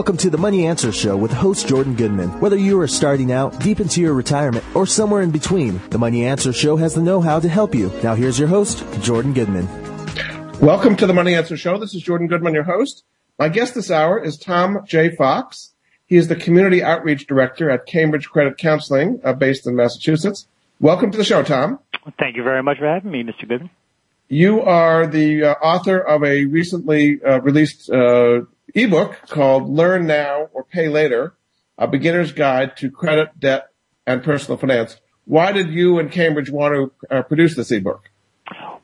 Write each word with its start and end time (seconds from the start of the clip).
Welcome 0.00 0.16
to 0.16 0.30
the 0.30 0.38
Money 0.38 0.66
Answer 0.66 0.92
Show 0.92 1.14
with 1.14 1.30
host 1.30 1.68
Jordan 1.68 1.94
Goodman. 1.94 2.30
Whether 2.40 2.56
you 2.56 2.80
are 2.80 2.88
starting 2.88 3.32
out, 3.32 3.60
deep 3.60 3.80
into 3.80 4.00
your 4.00 4.14
retirement, 4.14 4.64
or 4.74 4.86
somewhere 4.86 5.20
in 5.20 5.30
between, 5.30 5.78
the 5.90 5.98
Money 5.98 6.24
Answer 6.24 6.54
Show 6.54 6.78
has 6.78 6.94
the 6.94 7.02
know-how 7.02 7.38
to 7.38 7.50
help 7.50 7.74
you. 7.74 7.92
Now 8.02 8.14
here's 8.14 8.38
your 8.38 8.48
host, 8.48 8.82
Jordan 9.02 9.34
Goodman. 9.34 9.68
Welcome 10.58 10.96
to 10.96 11.06
the 11.06 11.12
Money 11.12 11.34
Answer 11.34 11.54
Show. 11.58 11.76
This 11.76 11.94
is 11.94 12.00
Jordan 12.00 12.28
Goodman, 12.28 12.54
your 12.54 12.62
host. 12.62 13.04
My 13.38 13.50
guest 13.50 13.74
this 13.74 13.90
hour 13.90 14.18
is 14.18 14.38
Tom 14.38 14.78
J. 14.86 15.14
Fox. 15.14 15.74
He 16.06 16.16
is 16.16 16.28
the 16.28 16.36
Community 16.36 16.82
Outreach 16.82 17.26
Director 17.26 17.70
at 17.70 17.84
Cambridge 17.84 18.30
Credit 18.30 18.56
Counseling, 18.56 19.20
uh, 19.22 19.34
based 19.34 19.66
in 19.66 19.76
Massachusetts. 19.76 20.46
Welcome 20.80 21.10
to 21.10 21.18
the 21.18 21.24
show, 21.24 21.42
Tom. 21.42 21.78
Thank 22.18 22.36
you 22.36 22.42
very 22.42 22.62
much 22.62 22.78
for 22.78 22.86
having 22.86 23.10
me, 23.10 23.22
Mr. 23.22 23.46
Goodman. 23.46 23.68
You 24.30 24.62
are 24.62 25.06
the 25.06 25.44
uh, 25.44 25.54
author 25.60 25.98
of 25.98 26.24
a 26.24 26.46
recently 26.46 27.20
uh, 27.22 27.42
released 27.42 27.90
uh, 27.90 28.42
ebook 28.74 29.18
called 29.28 29.68
Learn 29.68 30.06
Now 30.06 30.48
or 30.52 30.64
Pay 30.64 30.88
Later, 30.88 31.34
a 31.78 31.86
beginner's 31.86 32.32
guide 32.32 32.76
to 32.78 32.90
credit, 32.90 33.38
debt, 33.38 33.68
and 34.06 34.22
personal 34.22 34.58
finance. 34.58 34.96
Why 35.24 35.52
did 35.52 35.70
you 35.70 35.98
and 35.98 36.10
Cambridge 36.10 36.50
want 36.50 36.74
to 36.74 37.16
uh, 37.16 37.22
produce 37.22 37.54
this 37.54 37.70
ebook? 37.70 38.10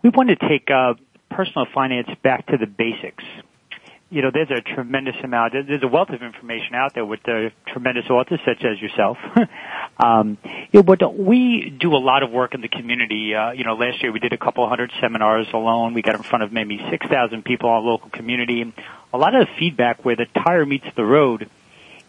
We 0.03 0.11
wanted 0.11 0.39
to 0.41 0.48
take 0.48 0.69
uh, 0.70 0.95
personal 1.31 1.67
finance 1.75 2.09
back 2.23 2.47
to 2.47 2.57
the 2.57 2.67
basics. 2.67 3.25
You 4.09 4.23
know, 4.23 4.31
there's 4.33 4.51
a 4.51 4.61
tremendous 4.61 5.17
amount, 5.25 5.53
there's 5.53 5.83
a 5.83 5.89
wealth 5.89 6.11
of 6.11 6.23
information 6.23 6.77
out 6.77 6.95
there 6.95 7.05
with 7.05 7.25
the 7.25 7.51
tremendous 7.67 8.09
authors 8.09 8.39
such 8.45 8.65
as 8.65 8.81
yourself. 8.81 9.19
um, 9.98 10.39
you 10.71 10.79
know, 10.79 10.83
but 10.85 11.19
we 11.19 11.71
do 11.71 11.93
a 11.97 11.98
lot 11.98 12.23
of 12.23 12.31
work 12.31 12.55
in 12.55 12.61
the 12.61 12.69
community. 12.69 13.35
Uh, 13.35 13.51
you 13.51 13.65
know, 13.65 13.75
last 13.75 14.03
year 14.05 14.13
we 14.13 14.21
did 14.21 14.33
a 14.33 14.39
couple 14.39 14.69
hundred 14.69 14.93
seminars 15.01 15.48
alone. 15.53 15.93
We 15.93 16.03
got 16.03 16.15
in 16.15 16.23
front 16.23 16.45
of 16.45 16.53
maybe 16.53 16.79
6,000 16.89 17.45
people 17.45 17.69
in 17.69 17.75
our 17.75 17.81
local 17.81 18.11
community 18.11 18.73
a 19.13 19.19
lot 19.19 19.35
of 19.35 19.47
the 19.47 19.53
feedback 19.59 20.05
where 20.05 20.17
the 20.17 20.27
tire 20.27 20.67
meets 20.67 20.87
the 20.95 21.05
road 21.05 21.48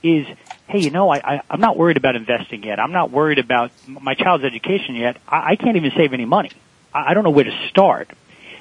is, 0.03 0.27
hey, 0.67 0.79
you 0.79 0.91
know, 0.91 1.09
I, 1.09 1.17
I, 1.17 1.41
I'm 1.49 1.61
not 1.61 1.77
worried 1.77 1.97
about 1.97 2.15
investing 2.15 2.63
yet. 2.63 2.79
I'm 2.79 2.91
not 2.91 3.11
worried 3.11 3.39
about 3.39 3.71
my 3.87 4.13
child's 4.13 4.43
education 4.43 4.95
yet. 4.95 5.17
I, 5.27 5.51
I 5.51 5.55
can't 5.55 5.77
even 5.77 5.91
save 5.95 6.13
any 6.13 6.25
money. 6.25 6.51
I, 6.93 7.11
I 7.11 7.13
don't 7.13 7.23
know 7.23 7.31
where 7.31 7.45
to 7.45 7.67
start. 7.69 8.09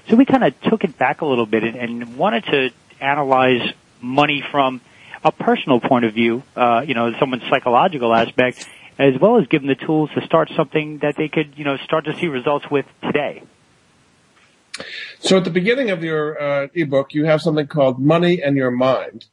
So 0.08 0.16
we 0.16 0.24
kind 0.24 0.44
of 0.44 0.58
took 0.62 0.84
it 0.84 0.96
back 0.96 1.20
a 1.20 1.26
little 1.26 1.46
bit 1.46 1.64
and, 1.64 1.76
and 1.76 2.16
wanted 2.16 2.44
to 2.44 2.70
analyze 3.00 3.72
money 4.00 4.42
from 4.50 4.80
a 5.24 5.32
personal 5.32 5.80
point 5.80 6.04
of 6.04 6.14
view, 6.14 6.42
uh, 6.54 6.84
you 6.86 6.94
know, 6.94 7.12
someone's 7.18 7.42
psychological 7.50 8.14
aspect, 8.14 8.68
as 8.98 9.14
well 9.20 9.38
as 9.38 9.46
give 9.48 9.62
them 9.62 9.68
the 9.68 9.86
tools 9.86 10.10
to 10.14 10.24
start 10.24 10.50
something 10.56 10.98
that 10.98 11.16
they 11.16 11.28
could, 11.28 11.54
you 11.56 11.64
know, 11.64 11.76
start 11.78 12.04
to 12.04 12.14
see 12.16 12.26
results 12.26 12.70
with 12.70 12.86
today. 13.02 13.42
So 15.20 15.38
at 15.38 15.44
the 15.44 15.50
beginning 15.50 15.90
of 15.90 16.04
your 16.04 16.40
uh, 16.40 16.68
ebook, 16.74 17.14
you 17.14 17.24
have 17.24 17.40
something 17.40 17.66
called 17.66 17.98
Money 17.98 18.42
and 18.42 18.56
Your 18.56 18.70
Mind. 18.70 19.26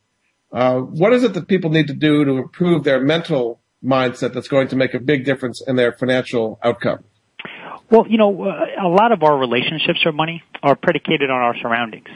Uh, 0.52 0.80
what 0.80 1.14
is 1.14 1.24
it 1.24 1.34
that 1.34 1.48
people 1.48 1.70
need 1.70 1.88
to 1.88 1.94
do 1.94 2.24
to 2.24 2.32
improve 2.38 2.84
their 2.84 3.00
mental 3.00 3.60
mindset 3.84 4.34
that's 4.34 4.48
going 4.48 4.70
to 4.70 4.76
make 4.76 4.94
a 4.94 5.00
big 5.00 5.26
difference 5.26 5.62
in 5.62 5.76
their 5.76 5.92
financial 5.92 6.60
outcome? 6.64 7.04
Well, 7.90 8.08
you 8.08 8.18
know, 8.18 8.44
uh, 8.44 8.66
a 8.82 8.88
lot 8.88 9.12
of 9.12 9.24
our 9.24 9.38
relationships 9.38 10.00
or 10.06 10.12
money 10.12 10.42
are 10.62 10.76
predicated 10.76 11.30
on 11.30 11.42
our 11.42 11.56
surroundings. 11.58 12.08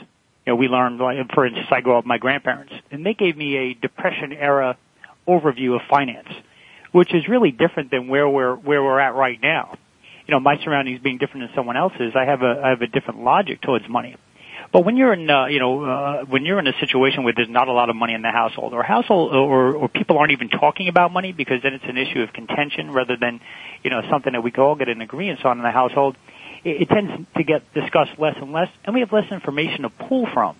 You 0.48 0.54
know, 0.54 0.56
we 0.56 0.68
learned, 0.68 1.00
for 1.36 1.46
instance, 1.46 1.68
I 1.70 1.82
grew 1.82 1.98
up 1.98 2.06
with 2.06 2.08
my 2.08 2.18
grandparents, 2.18 2.74
and 2.90 3.06
they 3.06 3.14
gave 3.14 3.38
me 3.38 3.58
a 3.58 3.74
Depression 3.76 4.34
era 4.34 4.78
overview 5.28 5.76
of 5.76 5.82
finance, 5.90 6.30
which 6.92 7.14
is 7.14 7.28
really 7.28 7.52
different 7.52 7.92
than 7.92 8.08
where 8.08 8.28
we're 8.28 8.56
where 8.56 8.82
we're 8.82 9.00
at 9.00 9.14
right 9.14 9.38
now 9.42 9.78
you 10.28 10.34
know, 10.34 10.40
my 10.40 10.58
surroundings 10.64 11.00
being 11.02 11.18
different 11.18 11.48
than 11.48 11.56
someone 11.56 11.78
else's, 11.78 12.14
I 12.16 12.26
have 12.26 12.42
a 12.42 12.62
I 12.64 12.70
have 12.70 12.82
a 12.82 12.88
different 12.88 13.24
logic 13.24 13.62
towards 13.62 13.88
money. 13.88 14.18
But 14.74 14.84
when 14.84 14.98
you're 14.98 15.14
in, 15.14 15.30
uh, 15.30 15.46
you 15.46 15.60
know, 15.60 15.84
uh, 15.86 16.26
when 16.26 16.44
you're 16.44 16.60
in 16.60 16.68
a 16.68 16.78
situation 16.82 17.24
where 17.24 17.32
there's 17.34 17.48
not 17.48 17.70
a 17.70 17.72
lot 17.72 17.90
of 17.90 17.96
money 17.96 18.14
in 18.14 18.22
the 18.22 18.32
household, 18.32 18.74
or 18.74 18.84
household, 18.84 19.34
or, 19.34 19.74
or 19.74 19.88
people 19.88 20.18
aren't 20.18 20.34
even 20.34 20.50
talking 20.50 20.90
about 20.90 21.14
money 21.14 21.32
because 21.32 21.64
then 21.64 21.74
it's 21.74 21.86
an 21.88 21.98
issue 21.98 22.22
of 22.22 22.34
contention 22.34 22.92
rather 22.92 23.16
than, 23.16 23.40
you 23.84 23.90
know, 23.90 24.02
something 24.10 24.34
that 24.34 24.44
we 24.44 24.52
can 24.52 24.64
all 24.64 24.76
get 24.76 24.90
an 24.90 25.00
agreement 25.00 25.46
on 25.46 25.58
in 25.58 25.64
the 25.64 25.72
household. 25.72 26.18
It, 26.68 26.82
it 26.82 26.90
tends 26.90 27.12
to 27.38 27.44
get 27.44 27.74
discussed 27.74 28.20
less 28.20 28.36
and 28.38 28.52
less, 28.52 28.70
and 28.84 28.94
we 28.94 29.00
have 29.00 29.14
less 29.14 29.32
information 29.32 29.84
to 29.84 29.90
pull 29.90 30.28
from. 30.34 30.56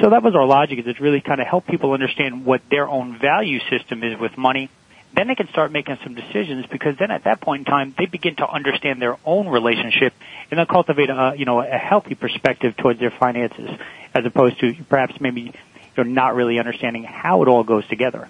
So 0.00 0.10
that 0.10 0.22
was 0.22 0.34
our 0.34 0.46
logic: 0.46 0.78
is 0.78 0.86
it's 0.86 1.00
really 1.00 1.20
kind 1.20 1.40
of 1.40 1.46
help 1.46 1.66
people 1.66 1.92
understand 1.92 2.44
what 2.44 2.62
their 2.70 2.88
own 2.88 3.18
value 3.18 3.60
system 3.70 4.02
is 4.02 4.18
with 4.18 4.36
money, 4.38 4.70
then 5.16 5.28
they 5.28 5.34
can 5.34 5.48
start 5.48 5.72
making 5.72 5.96
some 6.04 6.14
decisions 6.14 6.66
because 6.66 6.96
then 6.98 7.10
at 7.10 7.24
that 7.24 7.40
point 7.40 7.60
in 7.60 7.64
time 7.64 7.94
they 7.98 8.04
begin 8.04 8.36
to 8.36 8.48
understand 8.48 9.00
their 9.00 9.16
own 9.24 9.48
relationship 9.48 10.12
and 10.50 10.58
they'll 10.58 10.66
cultivate 10.66 11.08
a 11.08 11.34
you 11.36 11.46
know 11.46 11.60
a 11.60 11.78
healthy 11.78 12.14
perspective 12.14 12.76
towards 12.76 13.00
their 13.00 13.10
finances 13.10 13.70
as 14.14 14.24
opposed 14.24 14.60
to 14.60 14.74
perhaps 14.88 15.18
maybe 15.20 15.52
you're 15.96 16.04
not 16.04 16.34
really 16.34 16.58
understanding 16.58 17.02
how 17.04 17.42
it 17.42 17.48
all 17.48 17.64
goes 17.64 17.86
together. 17.88 18.28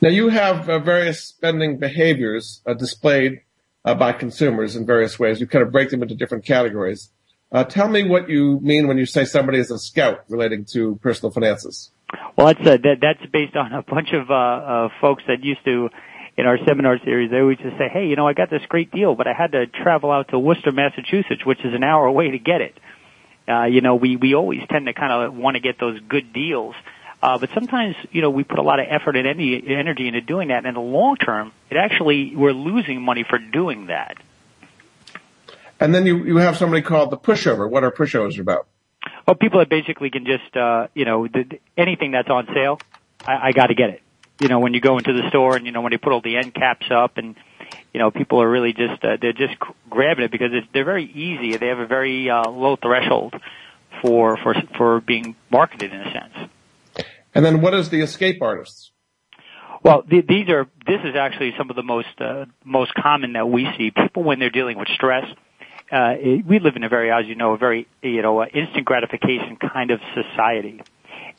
Now 0.00 0.10
you 0.10 0.28
have 0.28 0.68
uh, 0.68 0.78
various 0.78 1.24
spending 1.24 1.78
behaviors 1.78 2.60
uh, 2.66 2.74
displayed 2.74 3.40
uh, 3.84 3.94
by 3.94 4.12
consumers 4.12 4.76
in 4.76 4.86
various 4.86 5.18
ways. 5.18 5.40
You 5.40 5.46
kind 5.46 5.64
of 5.64 5.72
break 5.72 5.90
them 5.90 6.02
into 6.02 6.14
different 6.14 6.44
categories. 6.44 7.10
Uh, 7.52 7.64
tell 7.64 7.88
me 7.88 8.02
what 8.02 8.28
you 8.28 8.58
mean 8.60 8.88
when 8.88 8.98
you 8.98 9.06
say 9.06 9.24
somebody 9.24 9.58
is 9.58 9.70
a 9.70 9.78
scout 9.78 10.24
relating 10.28 10.64
to 10.72 10.96
personal 10.96 11.30
finances. 11.30 11.90
Well, 12.36 12.48
that's 12.48 12.60
uh, 12.60 12.78
that, 12.82 12.96
that's 13.00 13.30
based 13.30 13.56
on 13.56 13.72
a 13.72 13.82
bunch 13.82 14.08
of 14.12 14.30
uh, 14.30 14.34
uh, 14.34 14.88
folks 15.00 15.22
that 15.28 15.42
used 15.42 15.64
to 15.64 15.88
in 16.36 16.46
our 16.46 16.58
seminar 16.66 16.98
series. 17.04 17.30
They 17.30 17.38
always 17.38 17.58
just 17.58 17.76
say, 17.78 17.88
"Hey, 17.92 18.06
you 18.06 18.16
know, 18.16 18.26
I 18.26 18.32
got 18.32 18.50
this 18.50 18.62
great 18.68 18.90
deal, 18.90 19.14
but 19.14 19.26
I 19.26 19.32
had 19.32 19.52
to 19.52 19.66
travel 19.66 20.10
out 20.10 20.28
to 20.30 20.38
Worcester, 20.38 20.72
Massachusetts, 20.72 21.44
which 21.44 21.60
is 21.64 21.74
an 21.74 21.84
hour 21.84 22.06
away 22.06 22.30
to 22.30 22.38
get 22.38 22.60
it." 22.60 22.74
Uh, 23.46 23.64
you 23.64 23.80
know, 23.80 23.94
we 23.94 24.16
we 24.16 24.34
always 24.34 24.60
tend 24.70 24.86
to 24.86 24.94
kind 24.94 25.12
of 25.12 25.34
want 25.34 25.54
to 25.54 25.60
get 25.60 25.78
those 25.78 26.00
good 26.08 26.32
deals. 26.32 26.74
Uh, 27.24 27.38
but 27.38 27.48
sometimes, 27.54 27.96
you 28.12 28.20
know, 28.20 28.28
we 28.28 28.44
put 28.44 28.58
a 28.58 28.62
lot 28.62 28.80
of 28.80 28.86
effort 28.90 29.16
and 29.16 29.26
energy 29.26 30.08
into 30.08 30.20
doing 30.20 30.48
that. 30.48 30.58
And 30.58 30.66
in 30.66 30.74
the 30.74 30.80
long 30.80 31.16
term, 31.16 31.52
it 31.70 31.78
actually, 31.78 32.36
we're 32.36 32.52
losing 32.52 33.00
money 33.00 33.24
for 33.26 33.38
doing 33.38 33.86
that. 33.86 34.18
And 35.80 35.94
then 35.94 36.04
you, 36.04 36.22
you 36.22 36.36
have 36.36 36.58
somebody 36.58 36.82
called 36.82 37.08
the 37.08 37.16
pushover. 37.16 37.68
What 37.68 37.82
are 37.82 37.90
pushovers 37.90 38.38
about? 38.38 38.66
Oh, 39.26 39.32
people 39.32 39.60
that 39.60 39.70
basically 39.70 40.10
can 40.10 40.26
just, 40.26 40.54
uh, 40.54 40.88
you 40.92 41.06
know, 41.06 41.26
the, 41.26 41.60
anything 41.78 42.10
that's 42.10 42.28
on 42.28 42.46
sale, 42.52 42.78
I, 43.26 43.48
I 43.48 43.52
got 43.52 43.68
to 43.68 43.74
get 43.74 43.88
it. 43.88 44.02
You 44.38 44.48
know, 44.48 44.58
when 44.58 44.74
you 44.74 44.82
go 44.82 44.98
into 44.98 45.14
the 45.14 45.26
store 45.30 45.56
and 45.56 45.64
you 45.64 45.72
know 45.72 45.80
when 45.80 45.92
they 45.92 45.96
put 45.96 46.12
all 46.12 46.20
the 46.20 46.36
end 46.36 46.52
caps 46.52 46.86
up 46.90 47.16
and 47.16 47.36
you 47.94 48.00
know 48.00 48.10
people 48.10 48.42
are 48.42 48.50
really 48.50 48.74
just 48.74 49.02
uh, 49.02 49.16
they're 49.18 49.32
just 49.32 49.54
grabbing 49.88 50.24
it 50.24 50.32
because 50.32 50.50
it's, 50.52 50.66
they're 50.74 50.84
very 50.84 51.04
easy. 51.04 51.56
They 51.56 51.68
have 51.68 51.78
a 51.78 51.86
very 51.86 52.28
uh, 52.28 52.50
low 52.50 52.74
threshold 52.74 53.34
for 54.02 54.36
for 54.36 54.54
for 54.76 55.00
being 55.00 55.36
marketed 55.50 55.92
in 55.92 56.00
a 56.00 56.12
sense. 56.12 56.50
And 57.34 57.44
then 57.44 57.60
what 57.60 57.74
is 57.74 57.90
the 57.90 58.00
escape 58.00 58.40
artists? 58.40 58.92
Well, 59.82 60.02
th- 60.02 60.26
these 60.26 60.48
are 60.48 60.66
this 60.86 61.00
is 61.04 61.14
actually 61.14 61.52
some 61.58 61.68
of 61.68 61.76
the 61.76 61.82
most 61.82 62.20
uh, 62.20 62.46
most 62.64 62.94
common 62.94 63.34
that 63.34 63.48
we 63.48 63.68
see. 63.76 63.90
People 63.90 64.22
when 64.22 64.38
they're 64.38 64.50
dealing 64.50 64.78
with 64.78 64.88
stress, 64.88 65.26
uh, 65.92 66.14
we 66.46 66.58
live 66.58 66.76
in 66.76 66.84
a 66.84 66.88
very, 66.88 67.10
as 67.10 67.26
you 67.26 67.34
know, 67.34 67.52
a 67.52 67.58
very, 67.58 67.86
you 68.02 68.22
know, 68.22 68.40
uh, 68.40 68.46
instant 68.46 68.84
gratification 68.84 69.56
kind 69.56 69.90
of 69.90 70.00
society. 70.14 70.80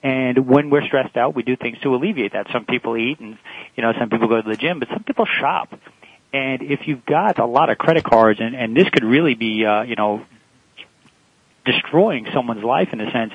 And 0.03 0.47
when 0.47 0.69
we're 0.69 0.85
stressed 0.85 1.17
out, 1.17 1.35
we 1.35 1.41
do 1.41 1.55
things 1.55 1.79
to 1.79 1.95
alleviate 1.95 2.33
that. 2.33 2.47
Some 2.53 2.65
people 2.65 2.95
eat 2.95 3.19
and, 3.19 3.37
you 3.75 3.81
know, 3.81 3.91
some 3.99 4.09
people 4.09 4.27
go 4.27 4.41
to 4.41 4.47
the 4.47 4.55
gym, 4.55 4.79
but 4.79 4.87
some 4.89 5.03
people 5.03 5.25
shop. 5.25 5.73
And 6.31 6.61
if 6.61 6.81
you've 6.87 7.05
got 7.05 7.39
a 7.39 7.45
lot 7.45 7.69
of 7.69 7.77
credit 7.77 8.03
cards 8.03 8.39
and, 8.39 8.55
and 8.55 8.77
this 8.77 8.87
could 8.89 9.03
really 9.03 9.33
be, 9.33 9.65
uh, 9.65 9.81
you 9.81 9.95
know, 9.95 10.23
destroying 11.65 12.27
someone's 12.33 12.63
life 12.63 12.89
in 12.93 13.01
a 13.01 13.11
sense. 13.11 13.33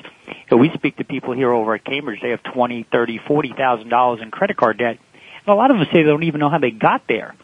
We 0.51 0.69
speak 0.73 0.97
to 0.97 1.03
people 1.03 1.33
here 1.33 1.51
over 1.51 1.75
at 1.75 1.85
Cambridge. 1.85 2.19
They 2.21 2.31
have 2.31 2.43
twenty, 2.43 2.85
thirty, 2.91 3.19
forty 3.25 3.53
thousand 3.55 3.89
dollars 3.89 4.21
in 4.21 4.31
credit 4.31 4.57
card 4.57 4.77
debt, 4.77 4.97
and 5.45 5.47
a 5.47 5.55
lot 5.55 5.71
of 5.71 5.77
them 5.77 5.87
say 5.91 6.03
they 6.03 6.09
don't 6.09 6.23
even 6.23 6.39
know 6.39 6.49
how 6.49 6.59
they 6.59 6.71
got 6.71 7.07
there. 7.07 7.35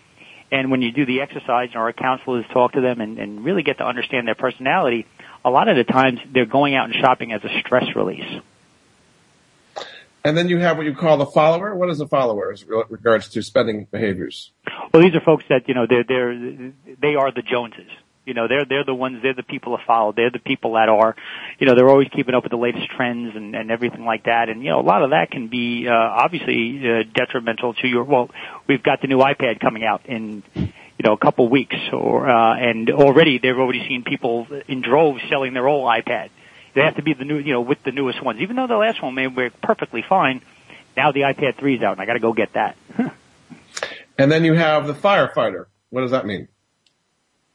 And 0.51 0.71
when 0.71 0.81
you 0.81 0.91
do 0.91 1.05
the 1.05 1.21
exercise, 1.21 1.69
and 1.69 1.75
our 1.75 1.91
counselors 1.93 2.45
talk 2.53 2.73
to 2.73 2.81
them 2.81 3.01
and, 3.01 3.19
and 3.19 3.43
really 3.43 3.63
get 3.63 3.79
to 3.79 3.85
understand 3.85 4.27
their 4.27 4.35
personality, 4.35 5.05
a 5.43 5.49
lot 5.49 5.67
of 5.67 5.75
the 5.75 5.83
times 5.83 6.19
they're 6.33 6.45
going 6.45 6.73
out 6.75 6.85
and 6.85 6.95
shopping 6.95 7.33
as 7.33 7.43
a 7.43 7.59
stress 7.59 7.95
release. 7.95 8.41
And 10.23 10.37
then 10.37 10.49
you 10.49 10.57
have 10.59 10.77
what 10.77 10.85
you 10.85 10.93
call 10.93 11.17
the 11.17 11.25
follower. 11.25 11.75
What 11.75 11.89
is 11.89 12.01
a 12.01 12.07
follower 12.07 12.51
as 12.51 12.65
regards 12.65 13.29
to 13.29 13.41
spending 13.41 13.87
behaviors? 13.91 14.51
Well, 14.93 15.01
these 15.01 15.15
are 15.15 15.21
folks 15.21 15.45
that 15.49 15.67
you 15.69 15.73
know 15.73 15.85
they're 15.87 16.03
they're 16.03 16.73
they 17.01 17.15
are 17.15 17.31
the 17.31 17.41
Joneses. 17.41 17.89
You 18.27 18.33
know, 18.33 18.47
they're 18.47 18.65
they're 18.65 18.83
the 18.83 18.93
ones. 18.93 19.23
They're 19.23 19.33
the 19.33 19.41
people 19.41 19.77
to 19.77 19.83
follow. 19.85 20.11
They're 20.11 20.31
the 20.31 20.39
people 20.39 20.73
that 20.73 20.89
are, 20.89 21.15
you 21.59 21.65
know, 21.65 21.75
they're 21.75 21.89
always 21.89 22.09
keeping 22.09 22.35
up 22.35 22.43
with 22.43 22.51
the 22.51 22.57
latest 22.57 22.89
trends 22.95 23.35
and 23.35 23.55
and 23.55 23.71
everything 23.71 24.05
like 24.05 24.25
that. 24.25 24.49
And 24.49 24.61
you 24.61 24.69
know, 24.69 24.79
a 24.79 24.81
lot 24.81 25.01
of 25.01 25.11
that 25.11 25.31
can 25.31 25.47
be 25.47 25.87
uh, 25.87 25.93
obviously 25.93 26.81
uh, 26.87 27.03
detrimental 27.13 27.73
to 27.75 27.87
your. 27.87 28.03
Well, 28.03 28.29
we've 28.67 28.83
got 28.83 29.01
the 29.01 29.07
new 29.07 29.19
iPad 29.19 29.59
coming 29.59 29.83
out 29.83 30.05
in 30.05 30.43
you 30.97 31.03
know, 31.03 31.13
a 31.13 31.17
couple 31.17 31.47
weeks 31.47 31.75
or, 31.93 32.27
uh, 32.27 32.55
and 32.57 32.89
already 32.89 33.37
they've 33.37 33.57
already 33.57 33.87
seen 33.87 34.03
people 34.03 34.47
in 34.67 34.81
droves 34.81 35.21
selling 35.29 35.53
their 35.53 35.67
old 35.67 35.87
iPad. 35.87 36.29
They 36.73 36.81
have 36.81 36.95
to 36.95 37.03
be 37.03 37.13
the 37.13 37.23
new, 37.23 37.37
you 37.37 37.53
know, 37.53 37.61
with 37.61 37.83
the 37.83 37.91
newest 37.91 38.23
ones. 38.23 38.41
Even 38.41 38.55
though 38.55 38.67
the 38.67 38.77
last 38.77 39.01
one 39.01 39.13
may 39.15 39.27
work 39.27 39.53
perfectly 39.61 40.03
fine, 40.07 40.41
now 40.95 41.11
the 41.11 41.21
iPad 41.21 41.57
3 41.57 41.75
is 41.75 41.83
out 41.83 41.93
and 41.93 42.01
I 42.01 42.05
gotta 42.05 42.19
go 42.19 42.33
get 42.33 42.53
that. 42.53 42.75
and 44.17 44.31
then 44.31 44.43
you 44.43 44.53
have 44.53 44.87
the 44.87 44.93
firefighter. 44.93 45.65
What 45.91 46.01
does 46.01 46.11
that 46.11 46.25
mean? 46.25 46.47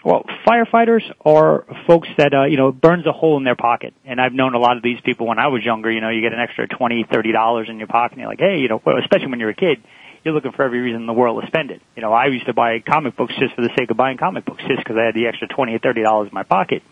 Well, 0.05 0.25
firefighters 0.47 1.03
are 1.25 1.65
folks 1.87 2.09
that, 2.19 2.35
uh, 2.35 2.45
you 2.45 2.57
know, 2.57 2.73
burns 2.73 3.07
a 3.07 3.13
hole 3.13 3.37
in 3.37 3.45
their 3.45 3.55
pocket. 3.55 3.95
And 4.05 4.21
I've 4.21 4.33
known 4.33 4.55
a 4.55 4.59
lot 4.59 4.77
of 4.77 4.83
these 4.83 5.01
people 5.01 5.29
when 5.29 5.39
I 5.39 5.47
was 5.47 5.65
younger, 5.65 5.91
you 5.91 6.01
know, 6.01 6.09
you 6.09 6.21
get 6.21 6.33
an 6.33 6.41
extra 6.41 6.67
twenty, 6.67 7.05
thirty 7.11 7.31
dollars 7.31 7.69
in 7.69 7.79
your 7.79 7.87
pocket 7.87 8.13
and 8.13 8.21
you're 8.21 8.31
like, 8.31 8.41
hey, 8.41 8.59
you 8.59 8.69
know, 8.69 8.83
especially 9.01 9.29
when 9.29 9.39
you're 9.39 9.51
a 9.51 9.55
kid, 9.55 9.83
you're 10.25 10.35
looking 10.35 10.53
for 10.53 10.65
every 10.65 10.81
reason 10.81 11.01
in 11.03 11.07
the 11.07 11.13
world 11.13 11.41
to 11.41 11.47
spend 11.47 11.71
it. 11.71 11.81
You 11.95 12.03
know, 12.03 12.13
I 12.13 12.27
used 12.27 12.47
to 12.47 12.55
buy 12.55 12.81
comic 12.81 13.17
books 13.17 13.33
just 13.39 13.55
for 13.55 13.63
the 13.63 13.71
sake 13.79 13.91
of 13.91 13.97
buying 13.97 14.19
comic 14.19 14.45
books, 14.45 14.63
just 14.67 14.79
because 14.79 14.97
I 14.97 15.07
had 15.07 15.15
the 15.15 15.27
extra 15.27 15.47
twenty 15.47 15.75
or 15.75 15.79
thirty 15.79 16.03
dollars 16.03 16.29
in 16.29 16.35
my 16.35 16.43
pocket. 16.43 16.83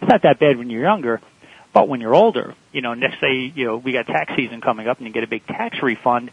It's 0.00 0.08
not 0.08 0.22
that 0.22 0.38
bad 0.38 0.56
when 0.56 0.70
you're 0.70 0.82
younger, 0.82 1.20
but 1.72 1.88
when 1.88 2.00
you're 2.00 2.14
older, 2.14 2.54
you 2.72 2.82
know, 2.82 2.94
next 2.94 3.20
say, 3.20 3.52
you 3.54 3.66
know, 3.66 3.76
we 3.76 3.92
got 3.92 4.06
tax 4.06 4.32
season 4.36 4.60
coming 4.60 4.86
up 4.86 4.98
and 4.98 5.06
you 5.06 5.12
get 5.12 5.24
a 5.24 5.28
big 5.28 5.46
tax 5.46 5.82
refund. 5.82 6.30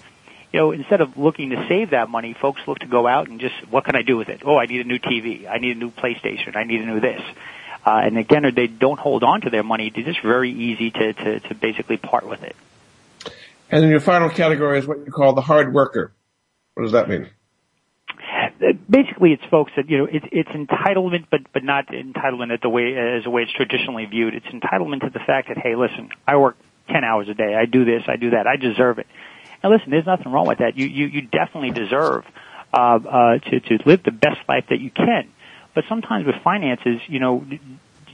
You 0.53 0.59
know, 0.59 0.71
instead 0.71 1.01
of 1.01 1.17
looking 1.17 1.49
to 1.49 1.65
save 1.67 1.91
that 1.91 2.09
money, 2.09 2.35
folks 2.39 2.61
look 2.67 2.79
to 2.79 2.88
go 2.88 3.05
out 3.05 3.27
and 3.27 3.39
just, 3.39 3.55
what 3.69 3.83
can 3.83 3.95
I 3.95 4.01
do 4.01 4.15
with 4.17 4.29
it? 4.29 4.41
Oh, 4.45 4.57
I 4.57 4.65
need 4.65 4.81
a 4.81 4.85
new 4.85 4.99
TV. 4.99 5.47
I 5.47 5.57
need 5.57 5.75
a 5.75 5.79
new 5.79 5.91
PlayStation. 5.91 6.55
I 6.55 6.63
need 6.63 6.81
a 6.81 6.85
new 6.85 6.99
this. 7.01 7.21
Uh, 7.85 8.01
and 8.03 8.17
again, 8.17 8.44
they 8.55 8.67
don't 8.67 8.99
hold 8.99 9.23
on 9.23 9.41
to 9.41 9.49
their 9.49 9.63
money. 9.63 9.91
It's 9.94 10.05
just 10.05 10.21
very 10.21 10.51
easy 10.51 10.91
to, 10.91 11.13
to, 11.13 11.39
to 11.39 11.55
basically 11.55 11.97
part 11.97 12.27
with 12.27 12.44
it. 12.44 12.55
And 13.69 13.83
then 13.83 13.89
your 13.89 13.99
final 13.99 14.29
category 14.29 14.79
is 14.79 14.88
what 14.88 14.99
you 14.99 15.11
call 15.11 15.33
the 15.33 15.41
hard 15.41 15.73
worker. 15.73 16.13
What 16.73 16.83
does 16.83 16.94
that 16.94 17.09
mean? 17.09 17.29
Basically, 18.89 19.33
it's 19.33 19.44
folks 19.51 19.71
that 19.75 19.89
you 19.89 19.99
know 19.99 20.05
it's 20.05 20.25
it's 20.31 20.49
entitlement, 20.49 21.25
but 21.29 21.41
but 21.53 21.63
not 21.63 21.88
entitlement 21.88 22.53
at 22.53 22.61
the 22.61 22.69
way 22.69 22.95
as 22.95 23.23
the 23.23 23.29
way 23.29 23.44
it's 23.44 23.51
traditionally 23.53 24.05
viewed. 24.05 24.33
It's 24.33 24.45
entitlement 24.47 25.01
to 25.01 25.09
the 25.09 25.19
fact 25.19 25.49
that 25.49 25.57
hey, 25.57 25.75
listen, 25.75 26.09
I 26.27 26.38
work 26.38 26.57
ten 26.89 27.03
hours 27.03 27.29
a 27.29 27.33
day, 27.33 27.55
I 27.55 27.65
do 27.65 27.85
this, 27.85 28.03
I 28.07 28.15
do 28.15 28.31
that, 28.31 28.47
I 28.47 28.55
deserve 28.55 28.99
it. 28.99 29.07
And 29.63 29.71
listen, 29.71 29.89
there's 29.92 30.06
nothing 30.06 30.31
wrong 30.31 30.48
with 30.48 30.59
that. 30.59 30.77
You 30.77 30.86
you 30.86 31.06
you 31.07 31.21
definitely 31.21 31.71
deserve 31.71 32.25
uh, 32.74 32.77
uh, 32.77 33.38
to 33.39 33.59
to 33.59 33.80
live 33.86 34.04
the 34.04 34.12
best 34.12 34.39
life 34.48 34.65
that 34.69 34.80
you 34.80 34.92
can. 34.92 35.30
But 35.74 35.86
sometimes 35.89 36.25
with 36.25 36.36
finances, 36.44 37.01
you 37.07 37.19
know, 37.19 37.45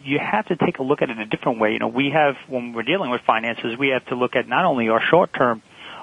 you 0.04 0.20
have 0.20 0.48
to 0.48 0.56
take 0.56 0.80
a 0.80 0.84
look 0.84 1.02
at 1.02 1.10
it 1.10 1.18
a 1.18 1.26
different 1.26 1.60
way. 1.60 1.74
You 1.74 1.80
know, 1.80 1.88
we 1.88 2.10
have 2.12 2.36
when 2.48 2.74
we're 2.74 2.84
dealing 2.84 3.10
with 3.10 3.22
finances, 3.22 3.78
we 3.78 3.90
have 3.90 4.06
to 4.08 4.16
look 4.16 4.36
at 4.36 4.48
not 4.48 4.66
only 4.66 4.90
our 4.90 5.02
short 5.02 5.34
term, 5.34 5.62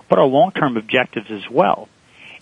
but 0.09 0.19
our 0.19 0.27
long 0.27 0.53
term 0.53 0.77
objectives 0.77 1.31
as 1.31 1.49
well. 1.51 1.89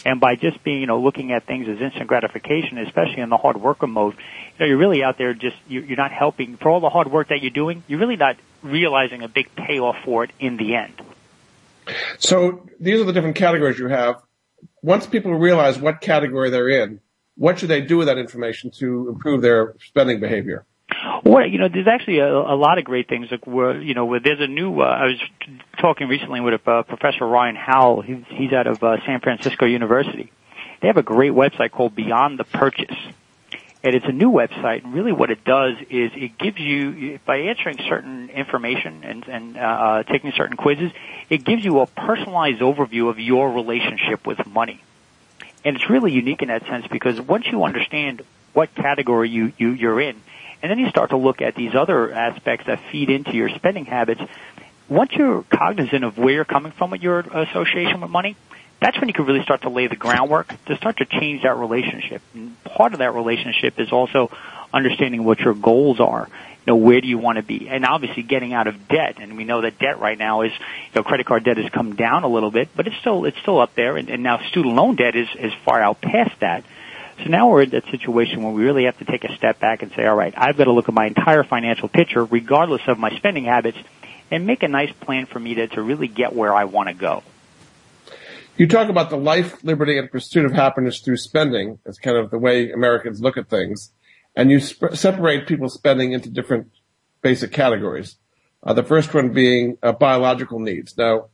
And 0.05 0.21
by 0.21 0.37
just 0.37 0.63
being, 0.63 0.81
you 0.81 0.87
know, 0.87 1.01
looking 1.01 1.33
at 1.33 1.47
things 1.47 1.69
as 1.69 1.81
instant 1.81 2.07
gratification, 2.07 2.79
especially 2.79 3.21
in 3.21 3.31
the 3.31 3.37
hard 3.37 3.61
worker 3.61 3.87
mode, 3.87 4.15
you 4.15 4.21
know, 4.61 4.67
you're 4.67 4.79
really 4.79 5.03
out 5.03 5.19
there 5.19 5.35
just, 5.35 5.57
you're 5.67 5.97
not 5.97 6.13
helping, 6.13 6.57
for 6.57 6.71
all 6.71 6.81
the 6.81 6.89
hard 6.89 7.11
work 7.11 7.29
that 7.29 7.43
you're 7.43 7.51
doing, 7.51 7.83
you're 7.89 7.99
really 7.99 8.17
not 8.17 8.37
realizing 8.63 9.23
a 9.23 9.29
big 9.29 9.55
payoff 9.57 9.97
for 10.05 10.25
it 10.25 10.31
in 10.39 10.57
the 10.57 10.77
end. 10.77 10.95
So 12.19 12.67
these 12.81 13.01
are 13.01 13.05
the 13.05 13.13
different 13.13 13.37
categories 13.37 13.79
you 13.79 13.89
have. 13.89 14.23
Once 14.83 15.07
people 15.07 15.35
realize 15.35 15.79
what 15.79 16.01
category 16.01 16.51
they're 16.51 16.69
in, 16.69 17.01
what 17.37 17.59
should 17.59 17.69
they 17.69 17.81
do 17.81 17.99
with 17.99 18.09
that 18.09 18.19
information 18.19 18.71
to 18.79 19.09
improve 19.09 19.43
their 19.43 19.75
spending 19.81 20.21
behavior? 20.21 20.67
Well, 21.25 21.47
you 21.47 21.59
know, 21.59 21.69
there's 21.73 21.87
actually 21.87 22.19
a, 22.19 22.29
a 22.29 22.57
lot 22.57 22.79
of 22.79 22.85
great 22.85 23.09
things. 23.09 23.29
Like 23.31 23.47
where, 23.47 23.81
you 23.81 23.95
know, 23.95 24.07
where 24.07 24.21
there's 24.21 24.41
a 24.41 24.47
new. 24.47 24.81
Uh, 24.81 24.85
I 24.85 25.05
was 25.05 25.21
talking 25.81 26.09
recently 26.09 26.41
with 26.41 26.67
uh, 26.67 26.83
Professor 26.83 27.27
Ryan 27.27 27.57
Howell. 27.57 28.03
He's, 28.03 28.53
out 28.53 28.67
of 28.67 28.83
uh, 28.83 28.97
San 29.07 29.21
Francisco 29.21 29.67
University. 29.67 30.33
They 30.81 30.89
have 30.89 30.97
a 30.97 31.03
great 31.03 31.33
website 31.33 31.71
called 31.71 31.95
Beyond 31.95 32.39
the 32.39 32.45
Purchase, 32.45 32.97
and 33.83 33.95
it's 33.95 34.07
a 34.07 34.13
new 34.13 34.31
website. 34.31 34.85
And 34.85 34.93
really, 34.93 35.13
what 35.13 35.31
it 35.31 35.45
does 35.45 35.75
is 35.91 36.11
it 36.15 36.39
gives 36.39 36.59
you 36.59 37.19
by 37.25 37.39
answering 37.43 37.79
certain 37.89 38.31
information 38.31 39.05
and 39.05 39.29
and 39.29 39.57
uh, 39.57 40.03
taking 40.05 40.33
certain 40.33 40.57
quizzes, 40.57 40.91
it 41.31 41.45
gives 41.45 41.65
you 41.65 41.81
a 41.81 41.87
personalized 41.87 42.61
overview 42.61 43.09
of 43.09 43.19
your 43.19 43.53
relationship 43.53 44.27
with 44.27 44.45
money. 44.47 44.81
And 45.65 45.77
it's 45.77 45.89
really 45.91 46.13
unique 46.13 46.43
in 46.43 46.49
that 46.49 46.67
sense 46.67 46.87
because 46.87 47.21
once 47.21 47.47
you 47.47 47.65
understand 47.65 48.23
what 48.53 48.75
category 48.75 49.29
you, 49.29 49.53
you 49.59 49.71
you're 49.71 50.01
in 50.01 50.17
and 50.63 50.71
then 50.71 50.79
you 50.79 50.89
start 50.89 51.11
to 51.11 51.17
look 51.17 51.41
at 51.41 51.55
these 51.55 51.75
other 51.75 52.13
aspects 52.13 52.67
that 52.67 52.81
feed 52.91 53.11
into 53.11 53.33
your 53.33 53.49
spending 53.51 53.85
habits. 53.85 54.21
Once 54.89 55.13
you're 55.13 55.45
cognizant 55.51 56.05
of 56.05 56.19
where 56.19 56.35
you're 56.35 56.45
coming 56.45 56.73
from 56.73 56.91
with 56.91 57.03
your 57.03 57.21
association 57.21 58.01
with 58.01 58.11
money, 58.11 58.37
that's 58.81 58.99
when 58.99 59.09
you 59.09 59.15
can 59.15 59.25
really 59.27 59.43
start 59.43 59.63
to 59.63 59.71
lay 59.71 59.87
the 59.87 59.97
groundwork 59.97 60.53
to 60.67 60.77
start 60.77 60.99
to 60.99 61.05
change 61.05 61.43
that 61.43 61.57
relationship. 61.57 62.23
And 62.35 62.63
part 62.65 62.93
of 62.93 63.01
that 63.01 63.15
relationship 63.15 63.81
is 63.81 63.91
also 63.93 64.31
understanding 64.73 65.25
what 65.25 65.41
your 65.41 65.55
goals 65.55 66.01
are. 66.01 66.29
You 66.67 66.75
know, 66.75 66.77
where 66.77 67.01
do 67.01 67.09
you 67.09 67.19
want 67.19 67.37
to 67.37 67.43
be? 67.43 67.69
And 67.69 67.85
obviously 67.85 68.23
getting 68.23 68.53
out 68.53 68.67
of 68.67 68.89
debt. 68.89 69.17
And 69.21 69.37
we 69.37 69.45
know 69.45 69.63
that 69.63 69.79
debt 69.79 69.99
right 69.99 70.19
now 70.19 70.43
is, 70.43 70.53
you 70.53 70.95
know, 70.97 71.03
credit 71.03 71.27
card 71.27 71.45
debt 71.45 71.57
has 71.57 71.71
come 71.71 71.97
down 71.97 72.25
a 72.25 72.29
little 72.29 72.51
bit, 72.51 72.69
but 72.77 72.87
it's 72.87 72.97
still, 72.99 73.25
it's 73.25 73.39
still 73.39 73.59
up 73.59 73.75
there. 73.75 73.97
And, 73.97 74.11
and 74.11 74.23
now 74.23 74.47
student 74.49 74.75
loan 74.75 74.95
debt 74.95 75.17
is, 75.17 75.29
is 75.39 75.53
far 75.65 75.83
out 75.83 76.01
past 76.01 76.39
that. 76.41 76.65
So 77.25 77.31
now 77.31 77.49
we're 77.49 77.63
in 77.63 77.71
that 77.71 77.91
situation 77.91 78.45
where 78.45 78.53
we 78.53 78.63
really 78.63 78.85
have 78.85 78.99
to 78.99 79.05
take 79.05 79.25
a 79.25 79.35
step 79.37 79.59
back 79.59 79.83
and 79.83 79.91
say, 79.97 80.07
all 80.07 80.15
right, 80.15 80.33
I've 80.37 80.57
got 80.57 80.65
to 80.65 80.73
look 80.73 80.89
at 80.89 80.95
my 80.95 81.07
entire 81.07 81.43
financial 81.43 81.89
picture, 81.89 82.25
regardless 82.25 82.83
of 82.87 82.97
my 82.97 83.17
spending 83.17 83.45
habits, 83.45 83.79
and 84.31 84.47
make 84.47 84.63
a 84.63 84.69
nice 84.69 84.93
plan 85.01 85.27
for 85.27 85.41
me 85.41 85.55
to, 85.55 85.67
to 85.69 85.83
really 85.83 86.07
get 86.07 86.33
where 86.33 86.55
I 86.55 86.65
want 86.65 86.91
to 86.91 86.95
go. 86.95 87.25
You 88.59 88.67
talk 88.67 88.89
about 88.89 89.09
the 89.09 89.17
life, 89.17 89.63
liberty, 89.63 89.99
and 89.99 90.11
pursuit 90.11 90.45
of 90.45 90.53
happiness 90.53 90.99
through 90.99 91.19
spending. 91.19 91.79
It's 91.87 91.99
kind 91.99 92.17
of 92.17 92.31
the 92.31 92.39
way 92.39 92.73
Americans 92.73 93.21
look 93.21 93.37
at 93.37 93.49
things. 93.49 93.93
And 94.35 94.51
you 94.51 94.59
sp- 94.59 94.95
separate 94.95 95.47
people's 95.47 95.75
spending 95.75 96.11
into 96.11 96.29
different 96.29 96.73
basic 97.23 97.53
categories. 97.53 98.17
Uh, 98.65 98.73
the 98.73 98.83
first 98.83 99.15
one 99.15 99.33
being 99.33 99.79
uh, 99.81 99.93
biological 99.93 100.59
needs. 100.59 100.99
Now, 100.99 101.29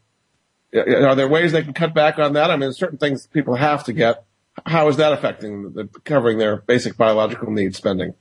are 0.75 1.15
there 1.15 1.27
ways 1.27 1.53
they 1.53 1.63
can 1.63 1.73
cut 1.73 1.95
back 1.95 2.19
on 2.19 2.35
that? 2.35 2.51
I 2.51 2.57
mean, 2.57 2.75
certain 2.75 2.99
things 2.99 3.27
people 3.27 3.55
have 3.55 3.85
to 3.85 3.95
get, 3.95 4.25
how 4.67 4.89
is 4.89 4.99
that 4.99 5.15
affecting 5.15 5.73
the, 5.73 5.89
covering 6.05 6.37
their 6.37 6.59
basic 6.59 6.99
biological 6.99 7.51
needs 7.51 7.79
spending? 7.79 8.15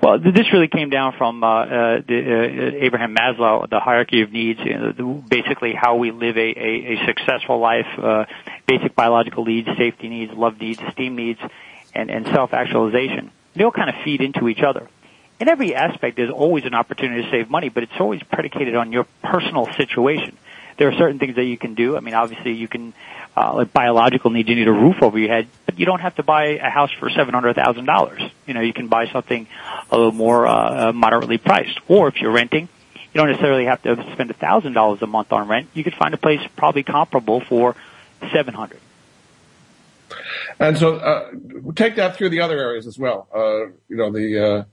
Well, 0.00 0.18
this 0.20 0.52
really 0.52 0.68
came 0.68 0.90
down 0.90 1.14
from 1.18 1.42
uh, 1.42 1.46
uh, 1.46 1.66
the, 2.06 2.74
uh, 2.78 2.84
Abraham 2.84 3.14
Maslow, 3.14 3.68
the 3.68 3.80
hierarchy 3.80 4.22
of 4.22 4.30
needs, 4.30 4.60
you 4.60 4.78
know, 4.78 4.92
the, 4.92 5.02
basically 5.28 5.72
how 5.74 5.96
we 5.96 6.12
live 6.12 6.36
a, 6.36 6.40
a, 6.40 6.94
a 6.94 7.06
successful 7.06 7.58
life, 7.58 7.86
uh, 7.98 8.24
basic 8.66 8.94
biological 8.94 9.44
needs, 9.44 9.68
safety 9.76 10.08
needs, 10.08 10.32
love 10.32 10.60
needs, 10.60 10.80
esteem 10.80 11.16
needs, 11.16 11.40
and, 11.92 12.10
and 12.10 12.26
self-actualization. 12.26 13.32
They 13.56 13.64
all 13.64 13.72
kind 13.72 13.90
of 13.90 13.96
feed 14.04 14.20
into 14.20 14.48
each 14.48 14.62
other. 14.62 14.88
In 15.40 15.48
every 15.48 15.74
aspect, 15.74 16.16
there's 16.16 16.30
always 16.30 16.64
an 16.64 16.74
opportunity 16.74 17.22
to 17.22 17.30
save 17.30 17.50
money, 17.50 17.68
but 17.68 17.82
it's 17.82 17.98
always 17.98 18.22
predicated 18.22 18.76
on 18.76 18.92
your 18.92 19.06
personal 19.22 19.66
situation. 19.72 20.36
There 20.76 20.88
are 20.88 20.96
certain 20.96 21.18
things 21.18 21.36
that 21.36 21.44
you 21.44 21.56
can 21.56 21.74
do. 21.74 21.96
I 21.96 22.00
mean, 22.00 22.14
obviously, 22.14 22.52
you 22.52 22.68
can 22.68 22.92
uh, 23.36 23.54
like 23.54 23.72
biological 23.72 24.30
needs, 24.30 24.48
you 24.48 24.54
need 24.54 24.68
a 24.68 24.72
roof 24.72 25.02
over 25.02 25.18
your 25.18 25.28
head, 25.28 25.48
but 25.66 25.78
you 25.78 25.86
don't 25.86 26.00
have 26.00 26.14
to 26.16 26.22
buy 26.22 26.58
a 26.58 26.70
house 26.70 26.90
for 26.92 27.10
seven 27.10 27.34
hundred 27.34 27.54
thousand 27.54 27.86
dollars. 27.86 28.22
You 28.46 28.54
know, 28.54 28.60
you 28.60 28.72
can 28.72 28.88
buy 28.88 29.08
something 29.08 29.46
a 29.90 29.96
little 29.96 30.12
more 30.12 30.46
uh, 30.46 30.88
uh 30.88 30.92
moderately 30.92 31.38
priced. 31.38 31.78
Or 31.88 32.08
if 32.08 32.20
you're 32.20 32.32
renting, 32.32 32.68
you 32.94 33.20
don't 33.20 33.28
necessarily 33.28 33.64
have 33.66 33.82
to 33.82 33.96
spend 34.12 34.30
a 34.30 34.34
thousand 34.34 34.74
dollars 34.74 35.02
a 35.02 35.06
month 35.06 35.32
on 35.32 35.48
rent. 35.48 35.68
You 35.74 35.84
could 35.84 35.94
find 35.94 36.14
a 36.14 36.18
place 36.18 36.40
probably 36.56 36.82
comparable 36.82 37.40
for 37.40 37.74
seven 38.32 38.54
hundred. 38.54 38.80
And 40.60 40.78
so, 40.78 40.96
uh, 40.96 41.30
take 41.74 41.96
that 41.96 42.16
through 42.16 42.28
the 42.28 42.40
other 42.40 42.56
areas 42.58 42.86
as 42.86 42.96
well. 42.96 43.26
Uh, 43.34 43.72
you 43.88 43.96
know, 43.96 44.12
the 44.12 44.38
uh, 44.38 44.64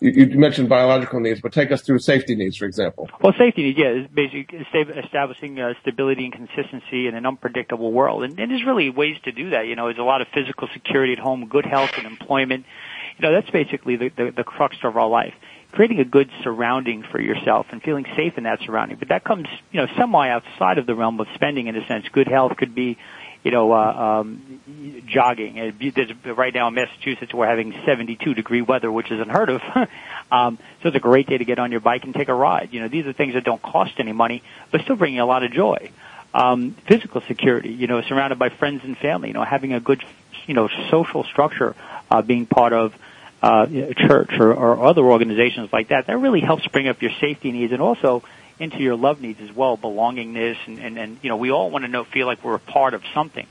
you, 0.00 0.26
mentioned 0.38 0.68
biological 0.68 1.20
needs, 1.20 1.40
but 1.40 1.52
take 1.52 1.70
us 1.70 1.82
through 1.82 2.00
safety 2.00 2.34
needs, 2.34 2.56
for 2.56 2.66
example. 2.66 3.08
Well, 3.22 3.32
safety 3.38 3.62
needs, 3.62 3.78
yeah, 3.78 4.02
is 4.02 4.08
basically 4.12 4.58
establishing 5.02 5.60
uh, 5.60 5.74
stability 5.82 6.24
and 6.24 6.32
consistency 6.32 7.06
in 7.06 7.14
an 7.14 7.26
unpredictable 7.26 7.92
world. 7.92 8.24
And, 8.24 8.38
and 8.38 8.50
there's 8.50 8.64
really 8.64 8.90
ways 8.90 9.16
to 9.24 9.32
do 9.32 9.50
that. 9.50 9.66
You 9.66 9.76
know, 9.76 9.86
there's 9.86 9.98
a 9.98 10.02
lot 10.02 10.20
of 10.20 10.28
physical 10.34 10.68
security 10.72 11.12
at 11.12 11.18
home, 11.18 11.46
good 11.48 11.64
health 11.64 11.92
and 11.96 12.06
employment. 12.06 12.66
You 13.18 13.22
know, 13.28 13.32
that's 13.32 13.50
basically 13.50 13.96
the, 13.96 14.08
the, 14.08 14.32
the 14.36 14.44
crux 14.44 14.76
of 14.82 14.96
our 14.96 15.08
life. 15.08 15.34
Creating 15.72 16.00
a 16.00 16.04
good 16.04 16.30
surrounding 16.42 17.02
for 17.10 17.20
yourself 17.20 17.66
and 17.70 17.82
feeling 17.82 18.04
safe 18.16 18.36
in 18.36 18.44
that 18.44 18.60
surrounding. 18.64 18.96
But 18.98 19.08
that 19.08 19.24
comes, 19.24 19.48
you 19.72 19.80
know, 19.80 19.88
semi 19.96 20.28
outside 20.28 20.78
of 20.78 20.86
the 20.86 20.94
realm 20.94 21.18
of 21.20 21.26
spending 21.34 21.66
in 21.66 21.76
a 21.76 21.86
sense. 21.86 22.04
Good 22.12 22.28
health 22.28 22.56
could 22.56 22.74
be, 22.74 22.96
you 23.44 23.50
know, 23.50 23.72
uh, 23.72 24.22
um, 24.22 25.02
jogging. 25.06 25.74
Right 26.24 26.54
now 26.54 26.68
in 26.68 26.74
Massachusetts, 26.74 27.32
we're 27.34 27.46
having 27.46 27.74
72 27.84 28.32
degree 28.34 28.62
weather, 28.62 28.90
which 28.90 29.12
is 29.12 29.20
unheard 29.20 29.50
of. 29.50 29.62
um, 30.32 30.58
so 30.82 30.88
it's 30.88 30.96
a 30.96 31.00
great 31.00 31.28
day 31.28 31.36
to 31.36 31.44
get 31.44 31.58
on 31.58 31.70
your 31.70 31.80
bike 31.80 32.04
and 32.04 32.14
take 32.14 32.28
a 32.28 32.34
ride. 32.34 32.70
You 32.72 32.80
know, 32.80 32.88
these 32.88 33.06
are 33.06 33.12
things 33.12 33.34
that 33.34 33.44
don't 33.44 33.60
cost 33.60 33.92
any 33.98 34.12
money, 34.12 34.42
but 34.72 34.80
still 34.80 34.96
bring 34.96 35.14
you 35.14 35.22
a 35.22 35.26
lot 35.26 35.44
of 35.44 35.52
joy. 35.52 35.90
Um, 36.32 36.72
physical 36.88 37.20
security, 37.20 37.68
you 37.68 37.86
know, 37.86 38.00
surrounded 38.02 38.38
by 38.38 38.48
friends 38.48 38.80
and 38.82 38.96
family, 38.96 39.28
you 39.28 39.34
know, 39.34 39.44
having 39.44 39.74
a 39.74 39.78
good, 39.78 40.02
you 40.46 40.54
know, 40.54 40.68
social 40.90 41.22
structure, 41.24 41.76
uh, 42.10 42.22
being 42.22 42.46
part 42.46 42.72
of, 42.72 42.94
uh, 43.42 43.66
church 44.08 44.30
or, 44.40 44.54
or 44.54 44.86
other 44.86 45.02
organizations 45.02 45.70
like 45.70 45.88
that, 45.88 46.06
that 46.06 46.16
really 46.16 46.40
helps 46.40 46.66
bring 46.68 46.88
up 46.88 47.02
your 47.02 47.12
safety 47.20 47.52
needs 47.52 47.72
and 47.74 47.82
also 47.82 48.24
into 48.64 48.78
your 48.78 48.96
love 48.96 49.20
needs 49.20 49.40
as 49.40 49.52
well, 49.54 49.78
belongingness, 49.78 50.56
and, 50.66 50.78
and, 50.78 50.98
and 50.98 51.18
you 51.22 51.28
know, 51.28 51.36
we 51.36 51.50
all 51.50 51.70
want 51.70 51.84
to 51.84 51.88
know, 51.88 52.04
feel 52.04 52.26
like 52.26 52.42
we're 52.42 52.56
a 52.56 52.58
part 52.58 52.94
of 52.94 53.02
something. 53.14 53.46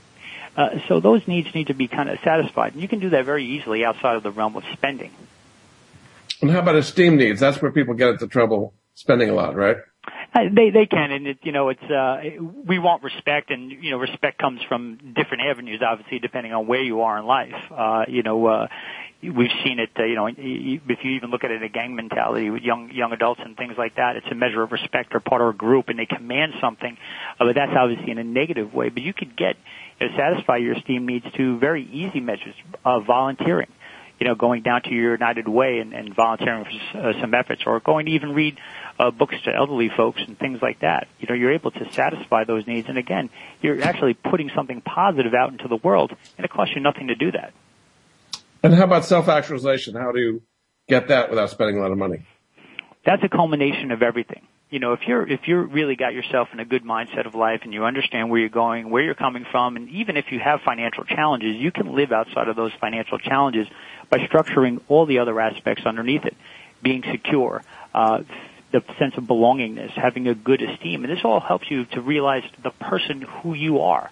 Uh, 0.56 0.78
so 0.86 1.00
those 1.00 1.26
needs 1.26 1.52
need 1.54 1.68
to 1.68 1.74
be 1.74 1.88
kind 1.88 2.08
of 2.08 2.18
satisfied, 2.22 2.74
and 2.74 2.82
you 2.82 2.88
can 2.88 3.00
do 3.00 3.10
that 3.10 3.24
very 3.24 3.44
easily 3.44 3.84
outside 3.84 4.16
of 4.16 4.22
the 4.22 4.30
realm 4.30 4.56
of 4.56 4.64
spending. 4.72 5.10
And 6.40 6.50
how 6.50 6.60
about 6.60 6.76
esteem 6.76 7.16
needs? 7.16 7.40
That's 7.40 7.60
where 7.60 7.72
people 7.72 7.94
get 7.94 8.10
into 8.10 8.26
trouble 8.26 8.74
spending 8.94 9.30
a 9.30 9.34
lot, 9.34 9.56
right? 9.56 9.78
Uh, 10.34 10.40
they 10.52 10.70
they 10.70 10.86
can, 10.86 11.12
and 11.12 11.26
it, 11.26 11.38
you 11.42 11.52
know, 11.52 11.68
it's 11.68 11.82
uh, 11.82 12.20
we 12.66 12.78
want 12.78 13.02
respect, 13.02 13.50
and 13.50 13.70
you 13.70 13.90
know, 13.90 13.98
respect 13.98 14.38
comes 14.38 14.60
from 14.68 14.98
different 15.14 15.44
avenues, 15.44 15.80
obviously, 15.80 16.18
depending 16.18 16.52
on 16.52 16.66
where 16.66 16.82
you 16.82 17.02
are 17.02 17.18
in 17.18 17.24
life. 17.24 17.54
Uh, 17.70 18.04
you 18.08 18.22
know, 18.22 18.46
uh, 18.46 18.68
we've 19.30 19.50
seen 19.64 19.78
it. 19.78 19.90
Uh, 19.98 20.04
you 20.04 20.14
know, 20.14 20.26
if 20.26 21.04
you 21.04 21.10
even 21.12 21.30
look 21.30 21.44
at 21.44 21.50
it 21.50 21.62
a 21.62 21.68
gang 21.68 21.94
mentality 21.94 22.50
with 22.50 22.62
young 22.62 22.90
young 22.90 23.12
adults 23.12 23.40
and 23.44 23.56
things 23.56 23.74
like 23.76 23.96
that, 23.96 24.16
it's 24.16 24.26
a 24.30 24.34
measure 24.34 24.62
of 24.62 24.72
respect 24.72 25.14
or 25.14 25.20
part 25.20 25.42
of 25.42 25.48
a 25.48 25.52
group, 25.52 25.88
and 25.88 25.98
they 25.98 26.06
command 26.06 26.54
something. 26.60 26.96
Uh, 27.38 27.44
but 27.46 27.54
that's 27.54 27.72
obviously 27.76 28.10
in 28.10 28.18
a 28.18 28.24
negative 28.24 28.74
way. 28.74 28.88
But 28.88 29.02
you 29.02 29.12
could 29.12 29.36
get 29.36 29.56
you 30.00 30.08
know, 30.08 30.16
satisfy 30.16 30.58
your 30.58 30.74
esteem 30.74 31.06
needs 31.06 31.26
to 31.36 31.58
very 31.58 31.84
easy 31.84 32.20
measures 32.20 32.54
of 32.84 33.06
volunteering. 33.06 33.68
You 34.20 34.28
know, 34.28 34.36
going 34.36 34.62
down 34.62 34.82
to 34.82 34.90
your 34.90 35.12
United 35.12 35.48
Way 35.48 35.80
and, 35.80 35.92
and 35.92 36.14
volunteering 36.14 36.64
for 36.92 36.98
uh, 36.98 37.20
some 37.20 37.34
efforts, 37.34 37.62
or 37.66 37.80
going 37.80 38.06
to 38.06 38.12
even 38.12 38.32
read 38.32 38.58
uh, 38.98 39.10
books 39.10 39.34
to 39.44 39.54
elderly 39.54 39.90
folks 39.94 40.20
and 40.24 40.38
things 40.38 40.62
like 40.62 40.80
that. 40.80 41.08
You 41.18 41.26
know, 41.28 41.34
you're 41.34 41.52
able 41.52 41.72
to 41.72 41.92
satisfy 41.92 42.44
those 42.44 42.64
needs, 42.66 42.88
and 42.88 42.96
again, 42.96 43.28
you're 43.60 43.82
actually 43.82 44.14
putting 44.14 44.50
something 44.54 44.80
positive 44.80 45.34
out 45.34 45.50
into 45.50 45.66
the 45.66 45.76
world, 45.76 46.14
and 46.38 46.44
it 46.44 46.50
costs 46.50 46.76
you 46.76 46.80
nothing 46.80 47.08
to 47.08 47.16
do 47.16 47.32
that. 47.32 47.52
And 48.64 48.74
how 48.74 48.84
about 48.84 49.04
self-actualization? 49.04 49.94
How 49.94 50.10
do 50.10 50.18
you 50.18 50.42
get 50.88 51.08
that 51.08 51.28
without 51.28 51.50
spending 51.50 51.76
a 51.76 51.82
lot 51.82 51.92
of 51.92 51.98
money? 51.98 52.26
That's 53.04 53.22
a 53.22 53.28
culmination 53.28 53.90
of 53.90 54.02
everything. 54.02 54.46
You 54.70 54.78
know, 54.78 54.94
if 54.94 55.00
you're 55.06 55.28
if 55.28 55.46
you're 55.46 55.62
really 55.62 55.96
got 55.96 56.14
yourself 56.14 56.48
in 56.50 56.60
a 56.60 56.64
good 56.64 56.82
mindset 56.82 57.26
of 57.26 57.34
life 57.34 57.60
and 57.64 57.74
you 57.74 57.84
understand 57.84 58.30
where 58.30 58.40
you're 58.40 58.48
going, 58.48 58.88
where 58.88 59.02
you're 59.02 59.14
coming 59.14 59.44
from, 59.50 59.76
and 59.76 59.90
even 59.90 60.16
if 60.16 60.32
you 60.32 60.40
have 60.40 60.62
financial 60.62 61.04
challenges, 61.04 61.56
you 61.56 61.70
can 61.72 61.94
live 61.94 62.10
outside 62.10 62.48
of 62.48 62.56
those 62.56 62.72
financial 62.80 63.18
challenges 63.18 63.68
by 64.08 64.16
structuring 64.20 64.80
all 64.88 65.04
the 65.04 65.18
other 65.18 65.38
aspects 65.38 65.84
underneath 65.84 66.24
it, 66.24 66.34
being 66.82 67.04
secure, 67.12 67.62
uh, 67.92 68.22
the 68.72 68.82
sense 68.98 69.14
of 69.18 69.24
belongingness, 69.24 69.90
having 69.90 70.26
a 70.26 70.34
good 70.34 70.62
esteem, 70.62 71.04
and 71.04 71.12
this 71.14 71.22
all 71.22 71.38
helps 71.38 71.70
you 71.70 71.84
to 71.84 72.00
realize 72.00 72.44
the 72.62 72.70
person 72.70 73.20
who 73.20 73.52
you 73.52 73.80
are. 73.80 74.10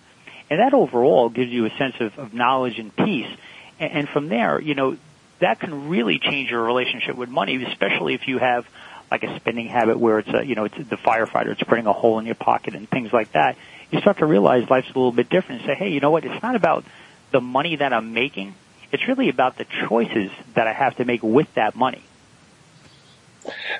And 0.50 0.60
that 0.60 0.74
overall 0.74 1.30
gives 1.30 1.50
you 1.50 1.64
a 1.64 1.70
sense 1.78 1.94
of, 2.00 2.18
of 2.18 2.34
knowledge 2.34 2.78
and 2.78 2.94
peace. 2.94 3.34
And, 3.82 3.92
and 3.92 4.08
from 4.08 4.28
there, 4.28 4.60
you 4.60 4.74
know, 4.74 4.96
that 5.40 5.58
can 5.60 5.88
really 5.88 6.18
change 6.18 6.50
your 6.50 6.62
relationship 6.62 7.16
with 7.16 7.28
money, 7.28 7.62
especially 7.64 8.14
if 8.14 8.28
you 8.28 8.38
have 8.38 8.64
like 9.10 9.24
a 9.24 9.36
spending 9.36 9.66
habit 9.66 9.98
where 9.98 10.20
it's 10.20 10.28
a, 10.32 10.46
you 10.46 10.54
know, 10.54 10.64
it's 10.64 10.76
the 10.76 10.96
firefighter, 10.96 11.48
it's 11.48 11.62
burning 11.64 11.86
a 11.86 11.92
hole 11.92 12.18
in 12.18 12.26
your 12.26 12.36
pocket 12.36 12.74
and 12.74 12.88
things 12.88 13.12
like 13.12 13.32
that. 13.32 13.56
You 13.90 14.00
start 14.00 14.18
to 14.18 14.26
realize 14.26 14.70
life's 14.70 14.86
a 14.86 14.98
little 14.98 15.12
bit 15.12 15.28
different 15.28 15.62
and 15.62 15.66
say, 15.66 15.74
hey, 15.74 15.90
you 15.90 16.00
know 16.00 16.10
what? 16.10 16.24
It's 16.24 16.42
not 16.42 16.54
about 16.54 16.84
the 17.30 17.40
money 17.40 17.76
that 17.76 17.92
I'm 17.92 18.14
making. 18.14 18.54
It's 18.92 19.06
really 19.08 19.28
about 19.28 19.58
the 19.58 19.66
choices 19.88 20.30
that 20.54 20.66
I 20.66 20.72
have 20.72 20.96
to 20.96 21.04
make 21.04 21.22
with 21.22 21.52
that 21.54 21.74
money. 21.74 22.02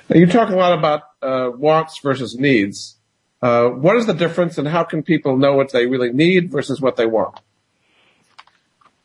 Now, 0.09 0.19
you 0.19 0.27
talk 0.27 0.49
a 0.49 0.55
lot 0.55 0.77
about 0.77 1.01
uh, 1.21 1.49
wants 1.55 1.99
versus 1.99 2.35
needs. 2.35 2.97
Uh, 3.41 3.69
what 3.69 3.95
is 3.95 4.05
the 4.05 4.13
difference, 4.13 4.57
and 4.57 4.67
how 4.67 4.83
can 4.83 5.01
people 5.03 5.37
know 5.37 5.53
what 5.53 5.71
they 5.71 5.85
really 5.85 6.11
need 6.11 6.51
versus 6.51 6.81
what 6.81 6.95
they 6.97 7.05
want? 7.05 7.39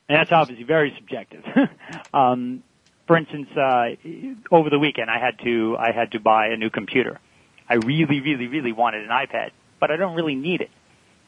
And 0.08 0.18
that's 0.18 0.32
obviously 0.32 0.64
very 0.64 0.94
subjective. 0.96 1.44
um, 2.14 2.62
for 3.06 3.16
instance, 3.16 3.48
uh, 3.56 3.90
over 4.50 4.70
the 4.70 4.78
weekend, 4.78 5.10
I 5.10 5.18
had 5.18 5.38
to 5.44 5.76
I 5.78 5.92
had 5.92 6.12
to 6.12 6.20
buy 6.20 6.48
a 6.48 6.56
new 6.56 6.70
computer. 6.70 7.18
I 7.68 7.74
really, 7.74 8.20
really, 8.20 8.46
really 8.46 8.72
wanted 8.72 9.04
an 9.04 9.10
iPad, 9.10 9.50
but 9.80 9.90
I 9.90 9.96
don't 9.96 10.14
really 10.14 10.34
need 10.34 10.60
it. 10.60 10.70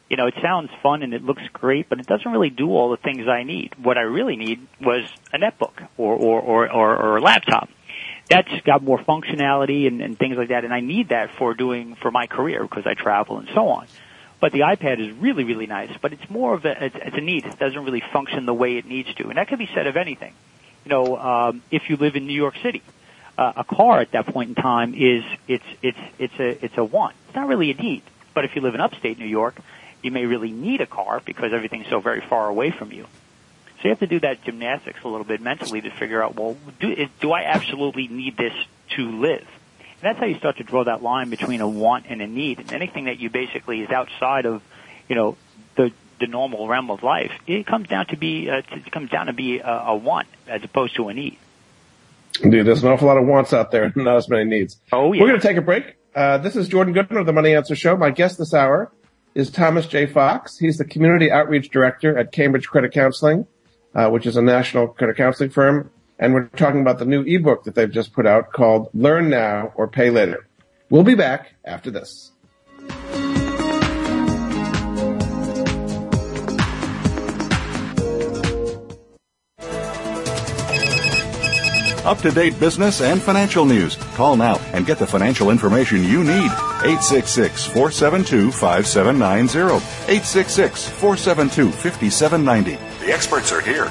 You 0.08 0.16
know, 0.16 0.26
it 0.26 0.34
sounds 0.42 0.70
fun 0.82 1.02
and 1.02 1.14
it 1.14 1.22
looks 1.22 1.42
great, 1.52 1.88
but 1.88 2.00
it 2.00 2.06
doesn't 2.06 2.30
really 2.30 2.50
do 2.50 2.70
all 2.70 2.90
the 2.90 2.96
things 2.96 3.28
I 3.28 3.44
need. 3.44 3.74
What 3.82 3.96
I 3.96 4.02
really 4.02 4.36
need 4.36 4.66
was 4.80 5.08
a 5.32 5.38
netbook 5.38 5.86
or 5.96 6.14
or 6.14 6.40
or, 6.40 6.72
or, 6.72 6.96
or 6.96 7.16
a 7.16 7.20
laptop 7.20 7.68
that's 8.30 8.60
got 8.64 8.82
more 8.82 8.98
functionality 8.98 9.88
and, 9.88 10.00
and 10.00 10.18
things 10.18 10.36
like 10.36 10.48
that, 10.48 10.64
and 10.64 10.72
I 10.72 10.80
need 10.80 11.08
that 11.08 11.34
for 11.34 11.52
doing 11.52 11.96
for 11.96 12.10
my 12.10 12.26
career 12.26 12.62
because 12.62 12.84
I 12.86 12.94
travel 12.94 13.38
and 13.38 13.48
so 13.54 13.68
on. 13.68 13.86
But 14.40 14.52
the 14.52 14.60
iPad 14.60 14.98
is 15.00 15.12
really, 15.16 15.44
really 15.44 15.66
nice, 15.66 15.90
but 16.00 16.12
it's 16.14 16.30
more 16.30 16.54
of 16.54 16.64
a, 16.64 16.84
it's, 16.86 16.96
it's 16.96 17.16
a 17.16 17.20
need. 17.20 17.44
It 17.44 17.58
doesn't 17.58 17.84
really 17.84 18.02
function 18.12 18.46
the 18.46 18.54
way 18.54 18.78
it 18.78 18.86
needs 18.86 19.12
to. 19.14 19.28
And 19.28 19.36
that 19.36 19.48
could 19.48 19.58
be 19.58 19.68
said 19.74 19.86
of 19.86 19.96
anything. 19.96 20.32
You 20.84 20.88
know, 20.88 21.18
um, 21.18 21.62
if 21.70 21.90
you 21.90 21.96
live 21.96 22.16
in 22.16 22.26
New 22.26 22.34
York 22.34 22.54
City, 22.62 22.82
uh, 23.36 23.52
a 23.56 23.64
car 23.64 24.00
at 24.00 24.12
that 24.12 24.26
point 24.26 24.48
in 24.50 24.54
time 24.54 24.94
is, 24.94 25.24
it's, 25.46 25.64
it's, 25.82 25.98
it's 26.18 26.34
a, 26.40 26.64
it's 26.64 26.78
a 26.78 26.84
want. 26.84 27.14
It's 27.26 27.36
not 27.36 27.48
really 27.48 27.70
a 27.70 27.74
need. 27.74 28.02
But 28.32 28.44
if 28.46 28.56
you 28.56 28.62
live 28.62 28.74
in 28.74 28.80
upstate 28.80 29.18
New 29.18 29.26
York, 29.26 29.60
you 30.02 30.10
may 30.10 30.24
really 30.24 30.50
need 30.50 30.80
a 30.80 30.86
car 30.86 31.20
because 31.24 31.52
everything's 31.52 31.88
so 31.88 32.00
very 32.00 32.22
far 32.22 32.48
away 32.48 32.70
from 32.70 32.92
you. 32.92 33.04
So 33.76 33.84
you 33.84 33.90
have 33.90 34.00
to 34.00 34.06
do 34.06 34.20
that 34.20 34.42
gymnastics 34.44 35.00
a 35.04 35.08
little 35.08 35.24
bit 35.24 35.40
mentally 35.40 35.80
to 35.80 35.90
figure 35.90 36.22
out, 36.22 36.36
well, 36.36 36.56
do, 36.80 37.08
do 37.20 37.32
I 37.32 37.44
absolutely 37.44 38.08
need 38.08 38.36
this 38.36 38.52
to 38.96 39.20
live? 39.20 39.46
And 40.02 40.08
that's 40.08 40.18
how 40.18 40.26
you 40.26 40.38
start 40.38 40.56
to 40.58 40.64
draw 40.64 40.84
that 40.84 41.02
line 41.02 41.30
between 41.30 41.60
a 41.60 41.68
want 41.68 42.06
and 42.08 42.22
a 42.22 42.26
need. 42.26 42.58
And 42.58 42.72
anything 42.72 43.04
that 43.04 43.18
you 43.18 43.30
basically 43.30 43.80
is 43.82 43.90
outside 43.90 44.46
of, 44.46 44.62
you 45.08 45.16
know, 45.16 45.36
the 45.76 45.92
the 46.18 46.26
normal 46.26 46.68
realm 46.68 46.90
of 46.90 47.02
life, 47.02 47.32
it 47.46 47.66
comes 47.66 47.88
down 47.88 48.06
to 48.06 48.16
be 48.16 48.48
uh, 48.48 48.62
it 48.70 48.90
comes 48.90 49.10
down 49.10 49.26
to 49.26 49.32
be 49.32 49.58
a, 49.58 49.68
a 49.68 49.96
want 49.96 50.28
as 50.46 50.62
opposed 50.64 50.96
to 50.96 51.08
a 51.08 51.14
need. 51.14 51.38
Dude, 52.42 52.66
there's 52.66 52.82
an 52.82 52.90
awful 52.90 53.08
lot 53.08 53.18
of 53.18 53.26
wants 53.26 53.52
out 53.52 53.70
there, 53.70 53.92
not 53.96 54.16
as 54.16 54.28
many 54.28 54.44
needs. 54.44 54.78
Oh 54.92 55.12
yeah. 55.12 55.22
We're 55.22 55.28
going 55.28 55.40
to 55.40 55.46
take 55.46 55.56
a 55.56 55.62
break. 55.62 55.96
Uh, 56.14 56.38
this 56.38 56.56
is 56.56 56.68
Jordan 56.68 56.92
Goodman 56.92 57.18
of 57.18 57.26
the 57.26 57.32
Money 57.32 57.54
Answer 57.54 57.76
Show. 57.76 57.96
My 57.96 58.10
guest 58.10 58.38
this 58.38 58.54
hour 58.54 58.90
is 59.34 59.50
Thomas 59.50 59.86
J. 59.86 60.06
Fox. 60.06 60.58
He's 60.58 60.76
the 60.76 60.84
Community 60.84 61.30
Outreach 61.30 61.70
Director 61.70 62.18
at 62.18 62.32
Cambridge 62.32 62.66
Credit 62.66 62.92
Counseling 62.92 63.46
uh, 63.94 64.08
which 64.08 64.26
is 64.26 64.36
a 64.36 64.42
national 64.42 64.88
credit 64.88 65.16
counseling 65.16 65.50
firm. 65.50 65.90
And 66.20 66.34
we're 66.34 66.48
talking 66.48 66.82
about 66.82 66.98
the 66.98 67.06
new 67.06 67.22
ebook 67.22 67.64
that 67.64 67.74
they've 67.74 67.90
just 67.90 68.12
put 68.12 68.26
out 68.26 68.52
called 68.52 68.90
Learn 68.92 69.30
Now 69.30 69.72
or 69.74 69.88
Pay 69.88 70.10
Later. 70.10 70.46
We'll 70.90 71.02
be 71.02 71.14
back 71.14 71.54
after 71.64 71.90
this. 71.90 72.30
Up 82.04 82.18
to 82.18 82.30
date 82.30 82.58
business 82.60 83.00
and 83.00 83.22
financial 83.22 83.64
news. 83.64 83.96
Call 84.14 84.36
now 84.36 84.58
and 84.72 84.84
get 84.84 84.98
the 84.98 85.06
financial 85.06 85.48
information 85.50 86.02
you 86.04 86.22
need. 86.22 86.50
866 86.82 87.64
472 87.66 88.50
5790. 88.50 89.76
866 90.04 90.88
472 90.88 91.70
5790. 91.70 93.06
The 93.06 93.12
experts 93.12 93.52
are 93.52 93.60
here. 93.62 93.90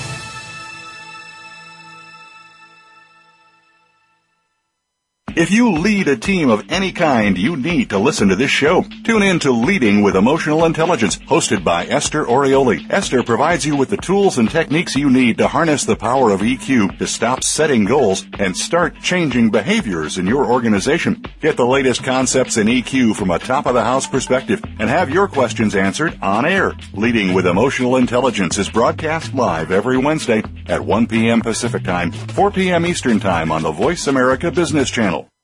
If 5.41 5.49
you 5.49 5.71
lead 5.71 6.07
a 6.07 6.15
team 6.15 6.51
of 6.51 6.71
any 6.71 6.91
kind, 6.91 7.35
you 7.35 7.57
need 7.57 7.89
to 7.89 7.97
listen 7.97 8.27
to 8.27 8.35
this 8.35 8.51
show. 8.51 8.85
Tune 9.03 9.23
in 9.23 9.39
to 9.39 9.51
Leading 9.51 10.03
with 10.03 10.15
Emotional 10.15 10.65
Intelligence, 10.65 11.17
hosted 11.17 11.63
by 11.63 11.87
Esther 11.87 12.25
Orioli. 12.25 12.85
Esther 12.91 13.23
provides 13.23 13.65
you 13.65 13.75
with 13.75 13.89
the 13.89 13.97
tools 13.97 14.37
and 14.37 14.47
techniques 14.47 14.95
you 14.95 15.09
need 15.09 15.39
to 15.39 15.47
harness 15.47 15.83
the 15.83 15.95
power 15.95 16.29
of 16.29 16.41
EQ 16.41 16.95
to 16.99 17.07
stop 17.07 17.43
setting 17.43 17.85
goals 17.85 18.23
and 18.37 18.55
start 18.55 19.01
changing 19.01 19.49
behaviors 19.49 20.19
in 20.19 20.27
your 20.27 20.45
organization. 20.45 21.25
Get 21.39 21.57
the 21.57 21.65
latest 21.65 22.03
concepts 22.03 22.57
in 22.57 22.67
EQ 22.67 23.15
from 23.15 23.31
a 23.31 23.39
top 23.39 23.65
of 23.65 23.73
the 23.73 23.83
house 23.83 24.05
perspective 24.05 24.63
and 24.77 24.91
have 24.91 25.09
your 25.09 25.27
questions 25.27 25.73
answered 25.73 26.19
on 26.21 26.45
air. 26.45 26.73
Leading 26.93 27.33
with 27.33 27.47
Emotional 27.47 27.95
Intelligence 27.95 28.59
is 28.59 28.69
broadcast 28.69 29.33
live 29.33 29.71
every 29.71 29.97
Wednesday 29.97 30.43
at 30.67 30.85
1 30.85 31.07
p.m. 31.07 31.41
Pacific 31.41 31.83
Time, 31.83 32.11
4 32.11 32.51
p.m. 32.51 32.85
Eastern 32.85 33.19
Time 33.19 33.51
on 33.51 33.63
the 33.63 33.71
Voice 33.71 34.05
America 34.05 34.51
Business 34.51 34.91
Channel. 34.91 35.30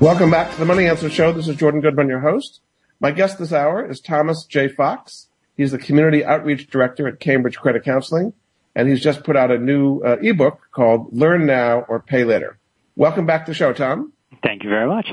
Welcome 0.01 0.29
back 0.29 0.51
to 0.51 0.59
the 0.59 0.65
Money 0.65 0.87
Answer 0.87 1.09
Show. 1.09 1.31
This 1.31 1.47
is 1.47 1.55
Jordan 1.55 1.79
Goodman, 1.79 2.09
your 2.09 2.19
host. 2.19 2.59
My 2.99 3.11
guest 3.11 3.39
this 3.39 3.53
hour 3.53 3.89
is 3.89 4.01
Thomas 4.01 4.43
J. 4.43 4.67
Fox. 4.67 5.29
He's 5.55 5.71
the 5.71 5.77
Community 5.77 6.25
Outreach 6.25 6.69
Director 6.69 7.07
at 7.07 7.21
Cambridge 7.21 7.57
Credit 7.57 7.81
Counseling, 7.81 8.33
and 8.75 8.89
he's 8.89 9.01
just 9.01 9.23
put 9.23 9.37
out 9.37 9.51
a 9.51 9.57
new 9.57 10.01
uh, 10.01 10.17
ebook 10.21 10.67
called 10.73 11.13
Learn 11.13 11.45
Now 11.45 11.85
or 11.87 12.01
Pay 12.01 12.25
Later. 12.25 12.57
Welcome 12.97 13.25
back 13.25 13.45
to 13.45 13.51
the 13.51 13.55
show, 13.55 13.71
Tom. 13.71 14.11
Thank 14.43 14.65
you 14.65 14.69
very 14.69 14.89
much. 14.89 15.07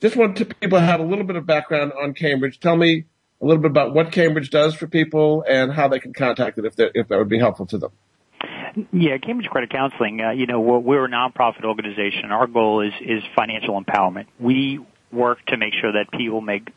Just 0.00 0.16
want 0.16 0.36
to 0.36 0.44
people 0.44 0.78
have 0.78 1.00
a 1.00 1.04
little 1.04 1.24
bit 1.24 1.36
of 1.36 1.46
background 1.46 1.92
on 2.00 2.14
Cambridge. 2.14 2.60
Tell 2.60 2.76
me 2.76 3.04
a 3.40 3.46
little 3.46 3.60
bit 3.62 3.70
about 3.70 3.94
what 3.94 4.12
Cambridge 4.12 4.50
does 4.50 4.74
for 4.74 4.86
people 4.86 5.44
and 5.48 5.72
how 5.72 5.88
they 5.88 5.98
can 5.98 6.12
contact 6.12 6.58
it 6.58 6.64
if, 6.64 6.74
if 6.78 7.08
that 7.08 7.18
would 7.18 7.28
be 7.28 7.38
helpful 7.38 7.66
to 7.66 7.78
them. 7.78 7.90
Yeah, 8.92 9.18
Cambridge 9.18 9.48
Credit 9.48 9.70
Counseling, 9.70 10.20
uh, 10.20 10.30
you 10.30 10.46
know, 10.46 10.60
we're, 10.60 10.78
we're 10.78 11.04
a 11.06 11.08
nonprofit 11.08 11.64
organization. 11.64 12.30
Our 12.30 12.46
goal 12.46 12.80
is, 12.82 12.92
is 13.00 13.22
financial 13.34 13.82
empowerment. 13.82 14.26
We 14.38 14.80
work 15.10 15.44
to 15.46 15.56
make 15.56 15.74
sure 15.80 15.92
that 15.92 16.12
people 16.12 16.40
make 16.40 16.68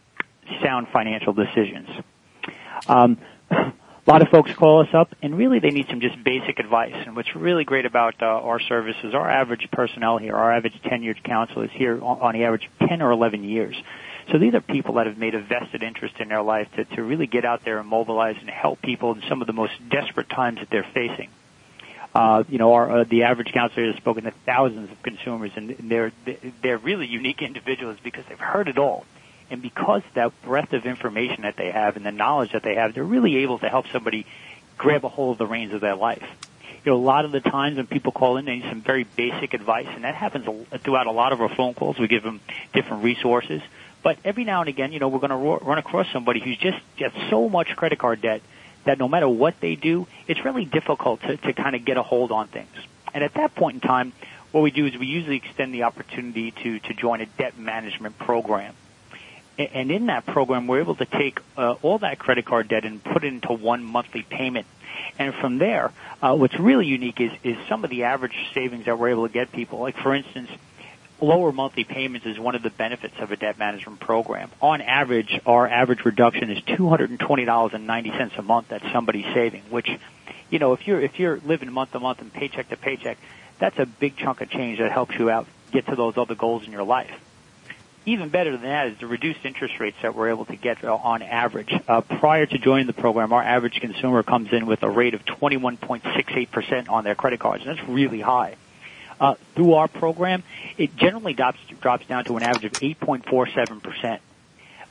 sound 0.63 0.87
financial 0.91 1.33
decisions. 1.33 1.89
Um, 2.87 3.19
a 4.07 4.09
lot 4.09 4.21
of 4.21 4.29
folks 4.29 4.51
call 4.53 4.81
us 4.81 4.89
up 4.93 5.13
and 5.21 5.37
really 5.37 5.59
they 5.59 5.69
need 5.69 5.87
some 5.87 6.01
just 6.01 6.21
basic 6.23 6.59
advice. 6.59 6.95
And 6.95 7.15
what's 7.15 7.35
really 7.35 7.63
great 7.63 7.85
about 7.85 8.15
uh, 8.21 8.25
our 8.25 8.59
services, 8.59 9.13
our 9.13 9.29
average 9.29 9.69
personnel 9.71 10.17
here, 10.17 10.35
our 10.35 10.51
average 10.51 10.73
tenured 10.83 11.23
counsel 11.23 11.61
is 11.61 11.71
here 11.71 12.01
on 12.01 12.33
the 12.33 12.43
average 12.43 12.67
10 12.87 13.01
or 13.01 13.11
11 13.11 13.43
years. 13.43 13.75
So 14.31 14.37
these 14.37 14.53
are 14.53 14.61
people 14.61 14.95
that 14.95 15.07
have 15.07 15.17
made 15.17 15.35
a 15.35 15.41
vested 15.41 15.83
interest 15.83 16.15
in 16.19 16.29
their 16.29 16.41
life 16.41 16.67
to, 16.75 16.85
to 16.85 17.03
really 17.03 17.27
get 17.27 17.45
out 17.45 17.63
there 17.63 17.79
and 17.79 17.87
mobilize 17.87 18.37
and 18.39 18.49
help 18.49 18.81
people 18.81 19.13
in 19.13 19.21
some 19.29 19.41
of 19.41 19.47
the 19.47 19.53
most 19.53 19.73
desperate 19.89 20.29
times 20.29 20.59
that 20.59 20.69
they're 20.71 20.87
facing. 20.93 21.29
Uh, 22.13 22.43
you 22.49 22.57
know, 22.57 22.73
our, 22.73 22.99
uh, 22.99 23.03
the 23.03 23.23
average 23.23 23.53
counselor 23.53 23.87
has 23.87 23.95
spoken 23.97 24.25
to 24.25 24.31
thousands 24.45 24.91
of 24.91 25.01
consumers, 25.01 25.51
and 25.55 25.75
they're 25.89 26.11
they're 26.61 26.77
really 26.77 27.07
unique 27.07 27.41
individuals 27.41 27.97
because 28.03 28.25
they've 28.27 28.39
heard 28.39 28.67
it 28.67 28.77
all, 28.77 29.05
and 29.51 29.61
because 29.61 30.01
that 30.13 30.31
breadth 30.43 30.73
of 30.73 30.85
information 30.85 31.43
that 31.43 31.57
they 31.57 31.69
have 31.69 31.97
and 31.97 32.05
the 32.05 32.11
knowledge 32.11 32.53
that 32.53 32.63
they 32.63 32.75
have, 32.75 32.93
they're 32.93 33.03
really 33.03 33.37
able 33.37 33.59
to 33.59 33.69
help 33.69 33.85
somebody 33.91 34.25
grab 34.77 35.03
a 35.03 35.09
hold 35.09 35.33
of 35.33 35.37
the 35.37 35.45
reins 35.45 35.73
of 35.73 35.81
their 35.81 35.95
life. 35.95 36.23
You 36.83 36.93
know, 36.93 36.97
a 36.97 37.03
lot 37.03 37.25
of 37.25 37.31
the 37.31 37.41
times 37.41 37.77
when 37.77 37.85
people 37.85 38.11
call 38.11 38.37
in, 38.37 38.45
they 38.45 38.55
need 38.55 38.69
some 38.69 38.81
very 38.81 39.03
basic 39.03 39.53
advice, 39.53 39.87
and 39.89 40.05
that 40.05 40.15
happens 40.15 40.47
throughout 40.79 41.05
a 41.05 41.11
lot 41.11 41.33
of 41.33 41.41
our 41.41 41.53
phone 41.53 41.73
calls. 41.75 41.99
We 41.99 42.07
give 42.07 42.23
them 42.23 42.39
different 42.73 43.03
resources, 43.03 43.61
but 44.01 44.17
every 44.25 44.45
now 44.45 44.61
and 44.61 44.69
again, 44.69 44.91
you 44.91 44.99
know, 44.99 45.09
we're 45.09 45.19
going 45.19 45.29
to 45.29 45.65
run 45.65 45.77
across 45.77 46.07
somebody 46.11 46.39
who's 46.39 46.57
just 46.57 46.79
got 46.97 47.11
so 47.29 47.49
much 47.49 47.75
credit 47.75 47.99
card 47.99 48.21
debt 48.21 48.41
that 48.85 48.97
no 48.97 49.07
matter 49.07 49.29
what 49.29 49.59
they 49.59 49.75
do, 49.75 50.07
it's 50.27 50.43
really 50.43 50.65
difficult 50.65 51.21
to, 51.21 51.37
to 51.37 51.53
kind 51.53 51.75
of 51.75 51.85
get 51.85 51.97
a 51.97 52.03
hold 52.03 52.31
on 52.31 52.47
things. 52.47 52.71
And 53.13 53.23
at 53.23 53.35
that 53.35 53.53
point 53.53 53.75
in 53.75 53.81
time, 53.81 54.13
what 54.51 54.61
we 54.61 54.71
do 54.71 54.85
is 54.85 54.97
we 54.97 55.05
usually 55.05 55.37
extend 55.37 55.73
the 55.73 55.83
opportunity 55.83 56.51
to, 56.51 56.79
to 56.79 56.93
join 56.93 57.21
a 57.21 57.25
debt 57.25 57.59
management 57.59 58.17
program. 58.17 58.73
And 59.57 59.91
in 59.91 60.07
that 60.07 60.25
program, 60.25 60.67
we're 60.67 60.79
able 60.79 60.95
to 60.95 61.05
take 61.05 61.39
uh, 61.57 61.75
all 61.81 61.99
that 61.99 62.19
credit 62.19 62.45
card 62.45 62.67
debt 62.67 62.85
and 62.85 63.03
put 63.03 63.23
it 63.23 63.27
into 63.27 63.53
one 63.53 63.83
monthly 63.83 64.23
payment. 64.23 64.65
And 65.19 65.33
from 65.35 65.57
there, 65.57 65.91
uh, 66.21 66.35
what's 66.35 66.57
really 66.57 66.85
unique 66.85 67.19
is, 67.19 67.31
is 67.43 67.57
some 67.67 67.83
of 67.83 67.89
the 67.89 68.03
average 68.03 68.35
savings 68.53 68.85
that 68.85 68.97
we're 68.97 69.09
able 69.09 69.27
to 69.27 69.33
get 69.33 69.51
people. 69.51 69.79
Like, 69.79 69.97
for 69.97 70.15
instance, 70.15 70.49
lower 71.19 71.51
monthly 71.51 71.83
payments 71.83 72.25
is 72.25 72.39
one 72.39 72.55
of 72.55 72.63
the 72.63 72.69
benefits 72.69 73.15
of 73.19 73.31
a 73.31 73.35
debt 73.35 73.59
management 73.59 73.99
program. 73.99 74.49
On 74.61 74.81
average, 74.81 75.39
our 75.45 75.67
average 75.67 76.05
reduction 76.05 76.49
is 76.49 76.59
$220.90 76.63 78.37
a 78.37 78.41
month 78.41 78.69
that 78.69 78.81
somebody's 78.91 79.31
saving, 79.33 79.63
which, 79.69 79.89
you 80.49 80.59
know, 80.59 80.73
if 80.73 80.87
you're, 80.87 81.01
if 81.01 81.19
you're 81.19 81.39
living 81.45 81.71
month 81.71 81.91
to 81.91 81.99
month 81.99 82.21
and 82.21 82.33
paycheck 82.33 82.69
to 82.69 82.77
paycheck, 82.77 83.17
that's 83.59 83.77
a 83.77 83.85
big 83.85 84.17
chunk 84.17 84.41
of 84.41 84.49
change 84.49 84.79
that 84.79 84.91
helps 84.91 85.15
you 85.15 85.29
out 85.29 85.45
get 85.71 85.85
to 85.87 85.95
those 85.95 86.17
other 86.17 86.35
goals 86.35 86.65
in 86.65 86.71
your 86.71 86.83
life. 86.83 87.11
Even 88.05 88.29
better 88.29 88.51
than 88.51 88.63
that 88.63 88.87
is 88.87 88.97
the 88.99 89.05
reduced 89.05 89.45
interest 89.45 89.79
rates 89.79 89.97
that 90.01 90.15
we're 90.15 90.29
able 90.29 90.45
to 90.45 90.55
get 90.55 90.83
on 90.83 91.21
average. 91.21 91.71
Uh, 91.87 92.01
prior 92.01 92.45
to 92.47 92.57
joining 92.57 92.87
the 92.87 92.93
program, 92.93 93.31
our 93.31 93.43
average 93.43 93.79
consumer 93.79 94.23
comes 94.23 94.51
in 94.51 94.65
with 94.65 94.81
a 94.81 94.89
rate 94.89 95.13
of 95.13 95.23
21.68% 95.25 96.89
on 96.89 97.03
their 97.03 97.15
credit 97.15 97.39
cards, 97.39 97.63
and 97.65 97.77
that's 97.77 97.87
really 97.87 98.21
high 98.21 98.55
uh, 99.21 99.35
through 99.55 99.75
our 99.75 99.87
program, 99.87 100.43
it 100.77 100.95
generally 100.97 101.33
drops 101.33 101.59
drops 101.79 102.05
down 102.07 102.25
to 102.25 102.35
an 102.35 102.43
average 102.43 102.65
of 102.65 102.71
8.47 102.73 103.83
percent, 103.83 104.21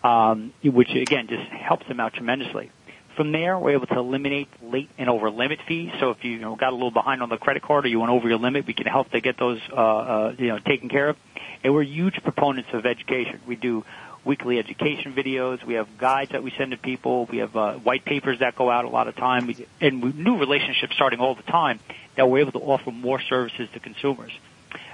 um, 0.04 0.54
which 0.62 0.90
again 0.90 1.26
just 1.26 1.50
helps 1.50 1.86
them 1.88 2.00
out 2.00 2.14
tremendously. 2.14 2.70
From 3.16 3.32
there, 3.32 3.58
we're 3.58 3.72
able 3.72 3.86
to 3.88 3.98
eliminate 3.98 4.48
late 4.62 4.88
and 4.96 5.10
over 5.10 5.30
limit 5.30 5.58
fees. 5.66 5.90
So 6.00 6.10
if 6.10 6.24
you, 6.24 6.32
you 6.32 6.38
know, 6.38 6.56
got 6.56 6.70
a 6.70 6.76
little 6.76 6.90
behind 6.90 7.22
on 7.22 7.28
the 7.28 7.36
credit 7.36 7.62
card 7.62 7.84
or 7.84 7.88
you 7.88 8.00
went 8.00 8.12
over 8.12 8.28
your 8.28 8.38
limit, 8.38 8.66
we 8.66 8.72
can 8.72 8.86
help 8.86 9.10
to 9.10 9.20
get 9.20 9.36
those 9.36 9.60
uh, 9.70 9.74
uh, 9.74 10.34
you 10.38 10.48
know 10.48 10.58
taken 10.58 10.88
care 10.88 11.10
of. 11.10 11.16
And 11.62 11.74
we're 11.74 11.82
huge 11.82 12.22
proponents 12.22 12.70
of 12.72 12.86
education. 12.86 13.40
We 13.46 13.56
do 13.56 13.84
weekly 14.24 14.58
education 14.58 15.14
videos. 15.14 15.64
We 15.64 15.74
have 15.74 15.98
guides 15.98 16.32
that 16.32 16.42
we 16.42 16.52
send 16.56 16.72
to 16.72 16.76
people. 16.76 17.26
We 17.26 17.38
have 17.38 17.56
uh, 17.56 17.74
white 17.74 18.04
papers 18.04 18.40
that 18.40 18.56
go 18.56 18.70
out 18.70 18.84
a 18.84 18.88
lot 18.88 19.08
of 19.08 19.16
time, 19.16 19.54
and 19.80 20.02
we, 20.02 20.12
new 20.12 20.38
relationships 20.38 20.94
starting 20.94 21.20
all 21.20 21.34
the 21.34 21.42
time 21.42 21.80
that 22.16 22.28
we're 22.28 22.40
able 22.40 22.52
to 22.52 22.58
offer 22.58 22.90
more 22.90 23.20
services 23.20 23.68
to 23.72 23.80
consumers. 23.80 24.32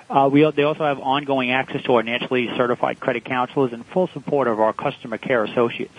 Uh, 0.08 0.28
we, 0.32 0.48
they 0.52 0.62
also 0.62 0.84
have 0.84 1.00
ongoing 1.00 1.50
access 1.50 1.82
to 1.82 1.94
our 1.94 2.02
nationally 2.02 2.48
certified 2.56 3.00
credit 3.00 3.24
counselors 3.24 3.72
and 3.72 3.84
full 3.86 4.08
support 4.08 4.46
of 4.46 4.60
our 4.60 4.72
customer 4.72 5.18
care 5.18 5.44
associates. 5.44 5.98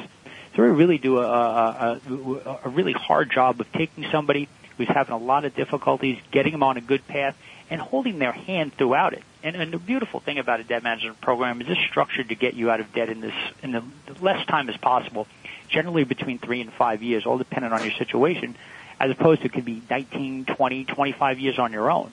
So 0.57 0.63
we 0.63 0.69
really 0.69 0.97
do 0.97 1.19
a, 1.19 1.21
a, 1.21 2.01
a, 2.09 2.59
a 2.65 2.69
really 2.69 2.91
hard 2.91 3.29
job 3.29 3.61
of 3.61 3.71
taking 3.73 4.07
somebody 4.11 4.49
who's 4.75 4.87
having 4.87 5.13
a 5.13 5.17
lot 5.17 5.45
of 5.45 5.55
difficulties, 5.55 6.17
getting 6.31 6.51
them 6.51 6.63
on 6.63 6.77
a 6.77 6.81
good 6.81 7.07
path, 7.07 7.37
and 7.69 7.79
holding 7.79 8.17
their 8.17 8.31
hand 8.31 8.73
throughout 8.73 9.13
it. 9.13 9.21
And, 9.43 9.55
and 9.55 9.71
the 9.71 9.77
beautiful 9.77 10.19
thing 10.19 10.39
about 10.39 10.59
a 10.59 10.63
debt 10.63 10.81
management 10.81 11.21
program 11.21 11.61
is 11.61 11.67
it's 11.69 11.79
structured 11.87 12.29
to 12.29 12.35
get 12.35 12.55
you 12.55 12.71
out 12.71 12.79
of 12.79 12.91
debt 12.91 13.09
in 13.09 13.21
this 13.21 13.35
in 13.61 13.71
the 13.71 13.83
less 14.19 14.43
time 14.47 14.67
as 14.67 14.77
possible, 14.77 15.27
generally 15.69 16.05
between 16.05 16.39
three 16.39 16.61
and 16.61 16.73
five 16.73 17.03
years, 17.03 17.27
all 17.27 17.37
dependent 17.37 17.71
on 17.71 17.83
your 17.83 17.93
situation, 17.93 18.55
as 18.99 19.11
opposed 19.11 19.41
to 19.41 19.47
it 19.47 19.53
could 19.53 19.65
be 19.65 19.83
19, 19.91 20.45
20, 20.45 20.85
25 20.85 21.39
years 21.39 21.59
on 21.59 21.71
your 21.71 21.91
own. 21.91 22.11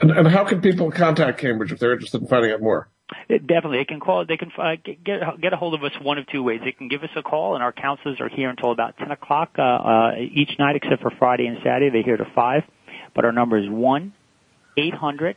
And, 0.00 0.12
and 0.12 0.28
how 0.28 0.44
can 0.44 0.60
people 0.60 0.92
contact 0.92 1.38
Cambridge 1.38 1.72
if 1.72 1.80
they're 1.80 1.92
interested 1.92 2.22
in 2.22 2.28
finding 2.28 2.52
out 2.52 2.60
more? 2.60 2.88
It, 3.28 3.46
definitely, 3.46 3.78
they 3.78 3.84
can 3.84 4.00
call. 4.00 4.24
They 4.26 4.36
can 4.36 4.50
uh, 4.58 4.76
get 4.84 5.40
get 5.40 5.52
a 5.52 5.56
hold 5.56 5.74
of 5.74 5.84
us 5.84 5.92
one 6.00 6.18
of 6.18 6.26
two 6.26 6.42
ways. 6.42 6.60
They 6.64 6.72
can 6.72 6.88
give 6.88 7.02
us 7.02 7.10
a 7.16 7.22
call, 7.22 7.54
and 7.54 7.62
our 7.62 7.72
counselors 7.72 8.20
are 8.20 8.28
here 8.28 8.50
until 8.50 8.72
about 8.72 8.96
ten 8.96 9.10
o'clock 9.10 9.50
uh, 9.58 9.62
uh, 9.62 10.12
each 10.18 10.58
night, 10.58 10.76
except 10.76 11.02
for 11.02 11.10
Friday 11.18 11.46
and 11.46 11.58
Saturday. 11.62 11.90
They're 11.90 12.02
here 12.02 12.16
to 12.16 12.30
five. 12.34 12.64
But 13.14 13.24
our 13.24 13.32
number 13.32 13.58
is 13.58 13.68
one 13.68 14.12
eight 14.76 14.94
hundred 14.94 15.36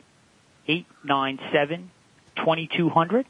eight 0.68 0.86
nine 1.04 1.38
seven 1.52 1.90
twenty 2.34 2.68
two 2.74 2.88
hundred, 2.88 3.26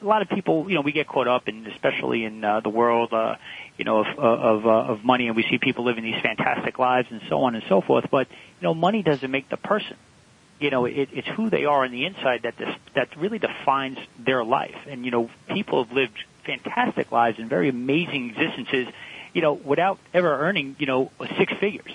a 0.00 0.04
lot 0.04 0.22
of 0.22 0.28
people, 0.28 0.68
you 0.68 0.76
know, 0.76 0.80
we 0.80 0.92
get 0.92 1.06
caught 1.06 1.28
up 1.28 1.48
in, 1.48 1.66
especially 1.66 2.24
in 2.24 2.42
uh, 2.42 2.60
the 2.60 2.70
world, 2.70 3.12
uh, 3.12 3.36
you 3.76 3.84
know, 3.84 4.00
of 4.00 4.18
of, 4.18 4.66
uh, 4.66 4.92
of 4.92 5.04
money, 5.04 5.26
and 5.26 5.36
we 5.36 5.44
see 5.50 5.58
people 5.58 5.84
living 5.84 6.04
these 6.04 6.20
fantastic 6.22 6.78
lives 6.78 7.08
and 7.10 7.20
so 7.28 7.42
on 7.42 7.54
and 7.54 7.64
so 7.68 7.80
forth. 7.80 8.06
But 8.10 8.28
you 8.30 8.62
know, 8.62 8.74
money 8.74 9.02
doesn't 9.02 9.30
make 9.30 9.48
the 9.50 9.56
person 9.56 9.96
you 10.60 10.70
know, 10.70 10.84
it, 10.84 11.08
it's 11.12 11.28
who 11.28 11.50
they 11.50 11.64
are 11.64 11.84
on 11.84 11.90
the 11.90 12.04
inside 12.04 12.42
that 12.42 12.56
this, 12.56 12.74
that 12.94 13.16
really 13.16 13.38
defines 13.38 13.98
their 14.18 14.44
life. 14.44 14.76
And 14.88 15.04
you 15.04 15.10
know, 15.10 15.30
people 15.48 15.84
have 15.84 15.92
lived 15.92 16.22
fantastic 16.44 17.10
lives 17.10 17.38
and 17.38 17.48
very 17.48 17.68
amazing 17.68 18.30
existences, 18.30 18.88
you 19.32 19.42
know, 19.42 19.54
without 19.54 19.98
ever 20.12 20.28
earning, 20.28 20.76
you 20.78 20.86
know, 20.86 21.10
six 21.38 21.52
figures. 21.54 21.92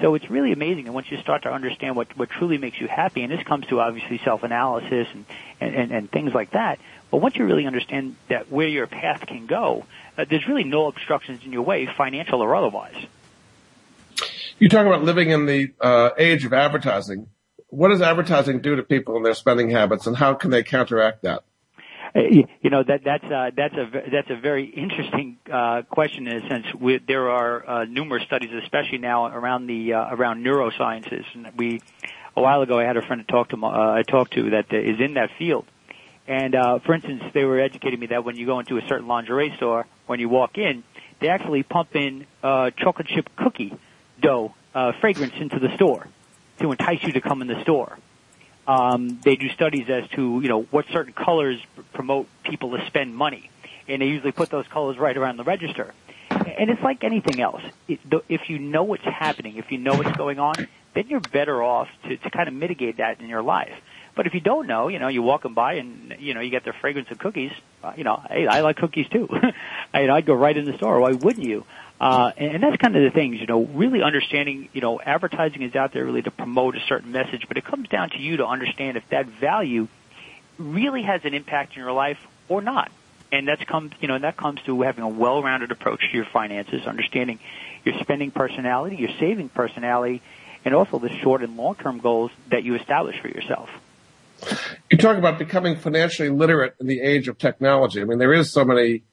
So 0.00 0.16
it's 0.16 0.28
really 0.28 0.50
amazing. 0.50 0.86
And 0.86 0.94
once 0.94 1.08
you 1.10 1.18
start 1.18 1.42
to 1.42 1.52
understand 1.52 1.94
what, 1.94 2.16
what 2.16 2.28
truly 2.28 2.58
makes 2.58 2.80
you 2.80 2.88
happy, 2.88 3.22
and 3.22 3.32
this 3.32 3.44
comes 3.44 3.66
to 3.66 3.80
obviously 3.80 4.20
self-analysis 4.24 5.06
and, 5.12 5.24
and, 5.60 5.74
and, 5.74 5.92
and 5.92 6.10
things 6.10 6.34
like 6.34 6.50
that, 6.50 6.80
but 7.12 7.18
once 7.18 7.36
you 7.36 7.44
really 7.44 7.64
understand 7.64 8.16
that 8.28 8.50
where 8.50 8.66
your 8.66 8.88
path 8.88 9.24
can 9.24 9.46
go, 9.46 9.84
uh, 10.18 10.24
there's 10.28 10.48
really 10.48 10.64
no 10.64 10.88
obstructions 10.88 11.44
in 11.44 11.52
your 11.52 11.62
way, 11.62 11.86
financial 11.86 12.40
or 12.40 12.56
otherwise. 12.56 12.96
You 14.58 14.68
talk 14.68 14.86
about 14.86 15.04
living 15.04 15.30
in 15.30 15.46
the 15.46 15.72
uh, 15.80 16.10
age 16.18 16.44
of 16.44 16.52
advertising. 16.52 17.28
What 17.74 17.88
does 17.88 18.02
advertising 18.02 18.60
do 18.60 18.76
to 18.76 18.84
people 18.84 19.16
and 19.16 19.26
their 19.26 19.34
spending 19.34 19.68
habits, 19.68 20.06
and 20.06 20.16
how 20.16 20.34
can 20.34 20.52
they 20.52 20.62
counteract 20.62 21.22
that? 21.22 21.42
Uh, 22.14 22.20
you 22.20 22.70
know 22.70 22.84
that 22.84 23.00
that's 23.04 23.24
uh, 23.24 23.50
that's 23.56 23.74
a 23.74 24.10
that's 24.12 24.30
a 24.30 24.36
very 24.36 24.66
interesting 24.66 25.38
uh, 25.52 25.82
question 25.90 26.28
in 26.28 26.36
a 26.36 26.48
sense. 26.48 26.66
We, 26.78 26.98
there 26.98 27.28
are 27.30 27.68
uh, 27.68 27.84
numerous 27.86 28.22
studies, 28.26 28.50
especially 28.62 28.98
now 28.98 29.26
around 29.26 29.66
the 29.66 29.94
uh, 29.94 30.14
around 30.14 30.44
neurosciences. 30.44 31.24
And 31.34 31.48
we 31.56 31.80
a 32.36 32.40
while 32.40 32.62
ago, 32.62 32.78
I 32.78 32.84
had 32.84 32.96
a 32.96 33.02
friend 33.02 33.26
to 33.26 33.32
talk 33.32 33.48
to 33.48 33.56
uh, 33.64 33.68
I 33.68 34.02
talked 34.02 34.34
to 34.34 34.50
that 34.50 34.72
is 34.72 35.00
in 35.00 35.14
that 35.14 35.30
field. 35.36 35.64
And 36.28 36.54
uh, 36.54 36.78
for 36.78 36.94
instance, 36.94 37.24
they 37.34 37.44
were 37.44 37.58
educating 37.58 37.98
me 37.98 38.06
that 38.06 38.24
when 38.24 38.36
you 38.36 38.46
go 38.46 38.60
into 38.60 38.78
a 38.78 38.82
certain 38.86 39.08
lingerie 39.08 39.52
store, 39.56 39.86
when 40.06 40.20
you 40.20 40.28
walk 40.28 40.58
in, 40.58 40.84
they 41.20 41.28
actually 41.28 41.64
pump 41.64 41.96
in 41.96 42.26
uh, 42.40 42.70
chocolate 42.78 43.08
chip 43.08 43.28
cookie 43.34 43.76
dough 44.20 44.54
uh, 44.76 44.92
fragrance 45.00 45.34
into 45.40 45.58
the 45.58 45.74
store 45.74 46.06
to 46.60 46.72
entice 46.72 47.02
you 47.02 47.12
to 47.12 47.20
come 47.20 47.42
in 47.42 47.48
the 47.48 47.60
store. 47.62 47.98
Um, 48.66 49.20
they 49.22 49.36
do 49.36 49.48
studies 49.50 49.90
as 49.90 50.08
to 50.10 50.40
you 50.42 50.48
know 50.48 50.62
what 50.62 50.86
certain 50.90 51.12
colors 51.12 51.60
promote 51.92 52.26
people 52.44 52.76
to 52.76 52.86
spend 52.86 53.14
money, 53.14 53.50
and 53.88 54.00
they 54.00 54.06
usually 54.06 54.32
put 54.32 54.50
those 54.50 54.66
colors 54.68 54.96
right 54.96 55.16
around 55.16 55.36
the 55.36 55.44
register. 55.44 55.92
And 56.30 56.70
it's 56.70 56.82
like 56.82 57.04
anything 57.04 57.40
else. 57.40 57.62
If 57.86 58.48
you 58.48 58.58
know 58.58 58.84
what's 58.84 59.04
happening, 59.04 59.56
if 59.56 59.70
you 59.70 59.78
know 59.78 59.94
what's 59.94 60.16
going 60.16 60.38
on, 60.38 60.54
then 60.94 61.08
you're 61.08 61.20
better 61.20 61.62
off 61.62 61.88
to, 62.04 62.16
to 62.16 62.30
kind 62.30 62.48
of 62.48 62.54
mitigate 62.54 62.96
that 62.96 63.20
in 63.20 63.28
your 63.28 63.42
life. 63.42 63.74
But 64.14 64.26
if 64.26 64.34
you 64.34 64.40
don't 64.40 64.66
know, 64.66 64.88
you 64.88 64.98
know, 64.98 65.08
you 65.08 65.22
walk 65.22 65.44
walking 65.44 65.54
by 65.54 65.74
and, 65.74 66.14
you 66.20 66.34
know, 66.34 66.40
you 66.40 66.50
get 66.50 66.62
their 66.62 66.72
fragrance 66.72 67.10
of 67.10 67.18
cookies, 67.18 67.52
uh, 67.82 67.92
you 67.96 68.04
know, 68.04 68.22
hey, 68.28 68.46
I 68.46 68.60
like 68.60 68.76
cookies 68.76 69.08
too. 69.08 69.28
You 69.94 70.08
know, 70.08 70.16
I'd 70.16 70.26
go 70.26 70.34
right 70.34 70.56
in 70.56 70.64
the 70.64 70.76
store. 70.76 70.98
Why 70.98 71.12
wouldn't 71.12 71.46
you? 71.46 71.64
Uh, 72.00 72.32
and, 72.36 72.62
that's 72.62 72.76
kind 72.76 72.96
of 72.96 73.02
the 73.02 73.10
things, 73.10 73.40
you 73.40 73.46
know, 73.46 73.64
really 73.64 74.02
understanding, 74.02 74.68
you 74.72 74.80
know, 74.80 75.00
advertising 75.00 75.62
is 75.62 75.74
out 75.74 75.92
there 75.92 76.04
really 76.04 76.22
to 76.22 76.30
promote 76.30 76.76
a 76.76 76.80
certain 76.88 77.12
message, 77.12 77.46
but 77.48 77.56
it 77.56 77.64
comes 77.64 77.88
down 77.88 78.10
to 78.10 78.18
you 78.18 78.38
to 78.38 78.46
understand 78.46 78.96
if 78.96 79.08
that 79.10 79.26
value 79.26 79.86
really 80.58 81.02
has 81.02 81.24
an 81.24 81.34
impact 81.34 81.74
in 81.74 81.82
your 81.82 81.92
life 81.92 82.18
or 82.48 82.60
not. 82.60 82.90
And 83.32 83.48
that's 83.48 83.64
comes, 83.64 83.92
you 84.00 84.08
know, 84.08 84.14
and 84.14 84.24
that 84.24 84.36
comes 84.36 84.60
to 84.62 84.82
having 84.82 85.02
a 85.02 85.08
well-rounded 85.08 85.70
approach 85.70 86.00
to 86.10 86.16
your 86.16 86.26
finances, 86.26 86.86
understanding 86.86 87.38
your 87.84 87.98
spending 88.00 88.30
personality, 88.30 88.96
your 88.96 89.10
saving 89.18 89.48
personality, 89.48 90.20
and 90.64 90.74
also 90.74 90.98
the 90.98 91.10
short 91.10 91.42
and 91.42 91.56
long-term 91.56 91.98
goals 91.98 92.30
that 92.50 92.64
you 92.64 92.74
establish 92.74 93.20
for 93.20 93.28
yourself. 93.28 93.70
You 94.90 94.98
talk 94.98 95.16
about 95.16 95.38
becoming 95.38 95.76
financially 95.76 96.28
literate 96.28 96.74
in 96.80 96.86
the 96.86 97.00
age 97.00 97.28
of 97.28 97.38
technology. 97.38 98.00
I 98.00 98.04
mean, 98.04 98.18
there 98.18 98.32
is 98.32 98.52
so 98.52 98.64
many 98.64 99.04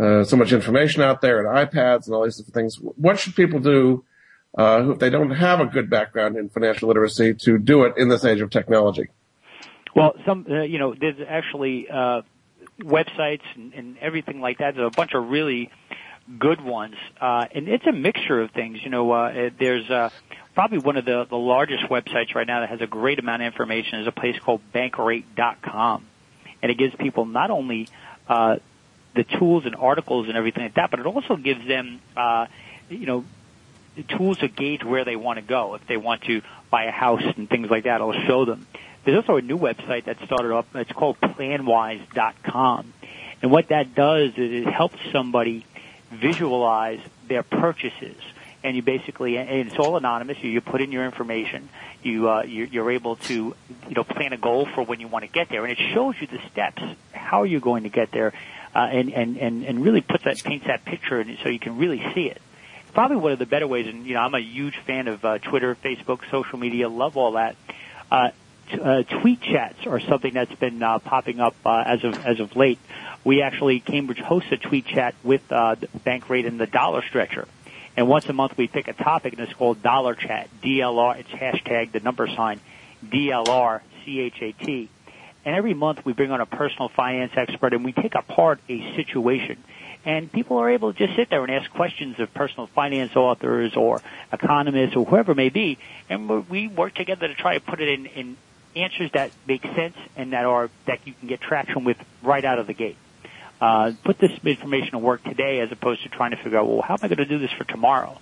uh, 0.00 0.24
so 0.24 0.36
much 0.36 0.52
information 0.52 1.02
out 1.02 1.20
there 1.20 1.38
and 1.38 1.48
iPads 1.48 2.06
and 2.06 2.14
all 2.14 2.24
these 2.24 2.36
different 2.36 2.54
things. 2.54 2.76
What 2.76 3.18
should 3.18 3.34
people 3.34 3.60
do 3.60 4.04
uh, 4.56 4.92
if 4.92 4.98
they 4.98 5.10
don't 5.10 5.30
have 5.30 5.60
a 5.60 5.66
good 5.66 5.90
background 5.90 6.36
in 6.36 6.48
financial 6.48 6.88
literacy 6.88 7.34
to 7.34 7.58
do 7.58 7.84
it 7.84 7.94
in 7.96 8.08
this 8.08 8.24
age 8.24 8.40
of 8.40 8.50
technology? 8.50 9.08
Well, 9.94 10.14
some 10.24 10.46
uh, 10.48 10.62
you 10.62 10.78
know, 10.78 10.94
there's 10.98 11.20
actually 11.26 11.88
uh, 11.90 12.22
websites 12.80 13.42
and, 13.54 13.74
and 13.74 13.98
everything 13.98 14.40
like 14.40 14.58
that. 14.58 14.74
There's 14.74 14.86
a 14.92 14.96
bunch 14.96 15.12
of 15.14 15.28
really 15.28 15.70
good 16.38 16.62
ones, 16.62 16.94
uh, 17.20 17.46
and 17.54 17.68
it's 17.68 17.86
a 17.86 17.92
mixture 17.92 18.40
of 18.40 18.52
things. 18.52 18.78
You 18.82 18.90
know, 18.90 19.10
uh, 19.10 19.50
there's 19.58 19.88
uh, 19.90 20.10
probably 20.54 20.78
one 20.78 20.96
of 20.96 21.04
the, 21.04 21.26
the 21.28 21.36
largest 21.36 21.84
websites 21.84 22.34
right 22.34 22.46
now 22.46 22.60
that 22.60 22.70
has 22.70 22.80
a 22.80 22.86
great 22.86 23.18
amount 23.18 23.42
of 23.42 23.46
information 23.46 24.00
is 24.00 24.06
a 24.06 24.12
place 24.12 24.38
called 24.38 24.60
Bankrate.com, 24.74 26.06
and 26.62 26.70
it 26.70 26.78
gives 26.78 26.94
people 26.94 27.26
not 27.26 27.50
only 27.50 27.88
uh, 28.28 28.56
the 29.14 29.24
tools 29.24 29.66
and 29.66 29.76
articles 29.76 30.28
and 30.28 30.36
everything 30.36 30.62
like 30.64 30.74
that, 30.74 30.90
but 30.90 31.00
it 31.00 31.06
also 31.06 31.36
gives 31.36 31.66
them, 31.66 32.00
uh, 32.16 32.46
you 32.88 33.06
know, 33.06 33.24
tools 34.08 34.38
to 34.38 34.48
gauge 34.48 34.84
where 34.84 35.04
they 35.04 35.16
want 35.16 35.38
to 35.38 35.44
go. 35.44 35.74
If 35.74 35.86
they 35.86 35.96
want 35.96 36.22
to 36.22 36.42
buy 36.70 36.84
a 36.84 36.90
house 36.90 37.22
and 37.36 37.48
things 37.48 37.70
like 37.70 37.84
that, 37.84 37.96
it'll 37.96 38.12
show 38.26 38.44
them. 38.44 38.66
There's 39.04 39.18
also 39.18 39.36
a 39.36 39.42
new 39.42 39.58
website 39.58 40.04
that 40.04 40.18
started 40.24 40.54
up. 40.54 40.66
It's 40.74 40.92
called 40.92 41.20
PlanWise.com, 41.20 42.92
and 43.42 43.50
what 43.50 43.68
that 43.68 43.94
does 43.94 44.30
is 44.36 44.66
it 44.66 44.72
helps 44.72 44.98
somebody 45.10 45.66
visualize 46.10 47.00
their 47.28 47.42
purchases. 47.42 48.16
And 48.64 48.76
you 48.76 48.82
basically, 48.82 49.38
and 49.38 49.48
it's 49.50 49.76
all 49.76 49.96
anonymous. 49.96 50.38
You 50.40 50.60
put 50.60 50.80
in 50.80 50.92
your 50.92 51.04
information. 51.04 51.68
You, 52.02 52.28
uh, 52.28 52.42
you're, 52.42 52.90
able 52.90 53.16
to, 53.16 53.34
you 53.34 53.94
know, 53.94 54.02
plan 54.02 54.32
a 54.32 54.36
goal 54.36 54.66
for 54.74 54.82
when 54.82 54.98
you 54.98 55.08
want 55.08 55.24
to 55.24 55.30
get 55.30 55.48
there, 55.48 55.64
and 55.64 55.72
it 55.72 55.78
shows 55.94 56.16
you 56.20 56.26
the 56.26 56.40
steps. 56.50 56.82
How 57.12 57.42
are 57.42 57.46
you 57.46 57.60
going 57.60 57.84
to 57.84 57.88
get 57.88 58.10
there? 58.10 58.32
uh, 58.74 58.78
and, 58.78 59.12
and, 59.12 59.36
and, 59.36 59.64
and 59.64 59.84
really 59.84 60.00
puts 60.00 60.24
that, 60.24 60.42
paints 60.42 60.66
that 60.66 60.84
picture 60.84 61.24
so 61.42 61.48
you 61.48 61.58
can 61.58 61.76
really 61.76 62.02
see 62.14 62.26
it. 62.26 62.40
Probably 62.94 63.16
one 63.16 63.32
of 63.32 63.38
the 63.38 63.46
better 63.46 63.66
ways, 63.66 63.86
and 63.86 64.06
you 64.06 64.14
know, 64.14 64.20
I'm 64.20 64.34
a 64.34 64.40
huge 64.40 64.76
fan 64.86 65.08
of 65.08 65.24
uh, 65.24 65.38
Twitter, 65.38 65.74
Facebook, 65.74 66.20
social 66.30 66.58
media, 66.58 66.88
love 66.88 67.16
all 67.16 67.32
that. 67.32 67.56
Uh, 68.10 68.30
t- 68.70 68.78
uh, 68.78 69.02
tweet 69.02 69.40
chats 69.40 69.86
are 69.86 69.98
something 70.00 70.34
that's 70.34 70.54
been 70.56 70.82
uh, 70.82 70.98
popping 70.98 71.40
up 71.40 71.54
uh, 71.64 71.82
as 71.86 72.04
of 72.04 72.14
as 72.26 72.38
of 72.38 72.54
late. 72.54 72.78
We 73.24 73.40
actually 73.40 73.80
Cambridge 73.80 74.18
hosts 74.18 74.52
a 74.52 74.58
tweet 74.58 74.84
chat 74.86 75.14
with 75.24 75.40
uh, 75.50 75.76
Bankrate 76.04 76.46
and 76.46 76.60
the 76.60 76.66
Dollar 76.66 77.02
Stretcher, 77.08 77.48
and 77.96 78.08
once 78.08 78.26
a 78.28 78.32
month 78.32 78.56
we 78.56 78.68
pick 78.68 78.88
a 78.88 78.92
topic 78.92 79.34
and 79.34 79.42
it's 79.42 79.52
called 79.52 79.82
Dollar 79.82 80.14
Chat, 80.14 80.48
DLR. 80.62 81.18
It's 81.18 81.30
hashtag 81.30 81.92
the 81.92 82.00
number 82.00 82.26
sign 82.26 82.60
DLR 83.04 83.80
C 84.04 84.20
H 84.20 84.40
A 84.40 84.52
T. 84.52 84.88
And 85.44 85.56
every 85.56 85.74
month 85.74 86.04
we 86.04 86.12
bring 86.12 86.30
on 86.30 86.40
a 86.40 86.46
personal 86.46 86.88
finance 86.88 87.32
expert 87.36 87.74
and 87.74 87.84
we 87.84 87.92
take 87.92 88.14
apart 88.14 88.60
a 88.68 88.94
situation. 88.96 89.62
And 90.04 90.30
people 90.30 90.58
are 90.58 90.70
able 90.70 90.92
to 90.92 90.98
just 90.98 91.16
sit 91.16 91.30
there 91.30 91.44
and 91.44 91.52
ask 91.52 91.70
questions 91.70 92.18
of 92.18 92.32
personal 92.34 92.66
finance 92.68 93.14
authors 93.14 93.76
or 93.76 94.00
economists 94.32 94.96
or 94.96 95.04
whoever 95.04 95.32
it 95.32 95.36
may 95.36 95.48
be. 95.48 95.78
And 96.08 96.48
we 96.48 96.68
work 96.68 96.94
together 96.94 97.28
to 97.28 97.34
try 97.34 97.54
to 97.54 97.60
put 97.60 97.80
it 97.80 97.88
in, 97.88 98.06
in 98.06 98.36
answers 98.74 99.10
that 99.12 99.30
make 99.46 99.62
sense 99.62 99.96
and 100.16 100.32
that 100.32 100.44
are, 100.44 100.70
that 100.86 101.00
you 101.06 101.12
can 101.12 101.28
get 101.28 101.40
traction 101.40 101.84
with 101.84 101.98
right 102.22 102.44
out 102.44 102.58
of 102.58 102.66
the 102.66 102.72
gate. 102.72 102.96
Uh, 103.62 103.92
put 104.02 104.18
this 104.18 104.32
information 104.42 104.90
to 104.90 104.98
work 104.98 105.22
today 105.22 105.60
as 105.60 105.70
opposed 105.70 106.02
to 106.02 106.08
trying 106.08 106.32
to 106.32 106.36
figure 106.36 106.58
out, 106.58 106.66
well, 106.66 106.82
how 106.82 106.94
am 106.94 106.98
I 107.00 107.06
going 107.06 107.18
to 107.18 107.24
do 107.24 107.38
this 107.38 107.52
for 107.52 107.62
tomorrow? 107.62 108.18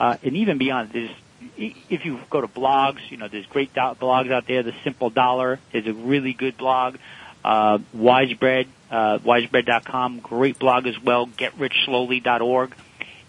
Uh, 0.00 0.16
and 0.24 0.34
even 0.34 0.58
beyond, 0.58 0.90
there's 0.90 1.12
if 1.56 2.04
you 2.04 2.18
go 2.30 2.40
to 2.40 2.48
blogs, 2.48 2.98
you 3.08 3.16
know, 3.16 3.28
there's 3.28 3.46
great 3.46 3.72
do- 3.74 3.80
blogs 3.80 4.32
out 4.32 4.48
there. 4.48 4.64
The 4.64 4.74
Simple 4.82 5.10
Dollar 5.10 5.60
is 5.72 5.86
a 5.86 5.92
really 5.92 6.32
good 6.32 6.56
blog. 6.56 6.96
Uh, 7.44 7.78
Wisebread, 7.96 8.66
uh, 8.90 9.18
wisebread.com, 9.20 10.18
great 10.18 10.58
blog 10.58 10.88
as 10.88 10.98
well. 11.00 11.28
GetRichSlowly.org. 11.28 12.74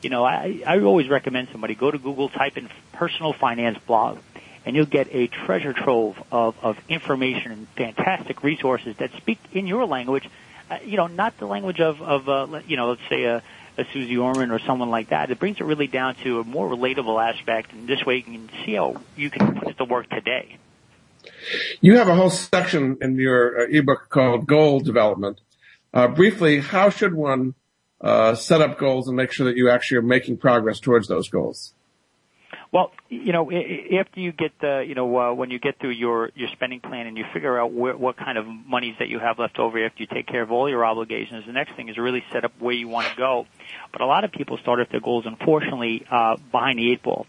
You 0.01 0.09
know, 0.09 0.23
I, 0.23 0.63
I 0.65 0.79
always 0.79 1.07
recommend 1.07 1.49
somebody 1.51 1.75
go 1.75 1.91
to 1.91 1.99
Google, 1.99 2.29
type 2.29 2.57
in 2.57 2.67
personal 2.93 3.31
finance 3.31 3.77
blog, 3.85 4.17
and 4.65 4.75
you'll 4.75 4.87
get 4.87 5.07
a 5.11 5.27
treasure 5.27 5.73
trove 5.73 6.19
of, 6.31 6.55
of 6.63 6.77
information 6.89 7.51
and 7.51 7.67
fantastic 7.69 8.43
resources 8.43 8.95
that 8.97 9.11
speak 9.17 9.37
in 9.51 9.67
your 9.67 9.85
language. 9.85 10.27
Uh, 10.69 10.78
you 10.86 10.97
know, 10.97 11.08
not 11.08 11.38
the 11.38 11.45
language 11.45 11.80
of, 11.80 12.02
of 12.02 12.30
uh, 12.30 12.62
you 12.67 12.78
know, 12.78 12.89
let's 12.89 13.02
say 13.10 13.23
a, 13.23 13.43
a 13.78 13.86
Susie 13.91 14.17
Orman 14.17 14.52
or 14.52 14.60
someone 14.60 14.89
like 14.89 15.10
that. 15.10 15.30
It 15.32 15.39
brings 15.39 15.60
it 15.60 15.65
really 15.65 15.88
down 15.88 16.15
to 16.23 16.39
a 16.39 16.43
more 16.43 16.69
relatable 16.69 17.21
aspect, 17.21 17.73
and 17.73 17.88
this 17.88 18.06
way 18.06 18.17
you 18.17 18.23
can 18.23 18.49
see 18.65 18.73
how 18.76 18.95
you 19.15 19.30
can 19.30 19.56
put 19.56 19.67
it 19.67 19.78
to 19.78 19.86
work 19.86 20.10
today. 20.10 20.58
You 21.82 21.97
have 21.97 22.08
a 22.08 22.15
whole 22.15 22.30
section 22.30 22.97
in 23.02 23.17
your 23.17 23.62
uh, 23.62 23.67
ebook 23.69 24.10
called 24.10 24.47
Goal 24.47 24.80
Development. 24.80 25.39
Uh, 25.93 26.08
briefly, 26.08 26.60
how 26.60 26.89
should 26.89 27.13
one 27.13 27.56
uh, 28.02 28.36
set 28.36 28.62
up 28.62 28.78
goals 28.78 29.08
and 29.08 29.15
make 29.15 29.32
sure 29.32 29.45
that 29.45 29.56
you 29.56 29.69
actually 29.69 29.97
are 29.97 30.02
making 30.02 30.38
progress 30.38 30.80
towards 30.80 31.08
those 31.08 31.30
goals? 31.30 31.73
Well, 32.71 32.91
you 33.09 33.33
know, 33.33 33.51
after 33.51 34.19
you 34.19 34.31
get 34.31 34.51
the, 34.59 34.83
you 34.87 34.95
know, 34.95 35.17
uh, 35.17 35.33
when 35.33 35.51
you 35.51 35.59
get 35.59 35.79
through 35.79 35.91
your 35.91 36.31
your 36.35 36.49
spending 36.49 36.79
plan 36.79 37.07
and 37.07 37.17
you 37.17 37.25
figure 37.33 37.59
out 37.59 37.71
where, 37.71 37.95
what 37.95 38.17
kind 38.17 38.37
of 38.37 38.45
monies 38.47 38.95
that 38.99 39.09
you 39.09 39.19
have 39.19 39.39
left 39.39 39.59
over 39.59 39.83
after 39.85 40.01
you 40.01 40.07
take 40.07 40.27
care 40.27 40.41
of 40.41 40.51
all 40.51 40.69
your 40.69 40.85
obligations, 40.85 41.45
the 41.45 41.53
next 41.53 41.75
thing 41.75 41.89
is 41.89 41.97
really 41.97 42.23
set 42.31 42.45
up 42.45 42.51
where 42.59 42.73
you 42.73 42.87
want 42.87 43.07
to 43.07 43.15
go. 43.15 43.45
But 43.91 44.01
a 44.01 44.05
lot 44.05 44.23
of 44.23 44.31
people 44.31 44.57
start 44.57 44.79
off 44.79 44.89
their 44.89 45.01
goals, 45.01 45.25
unfortunately, 45.25 46.05
uh, 46.09 46.37
behind 46.51 46.79
the 46.79 46.91
eight 46.91 47.03
ball. 47.03 47.27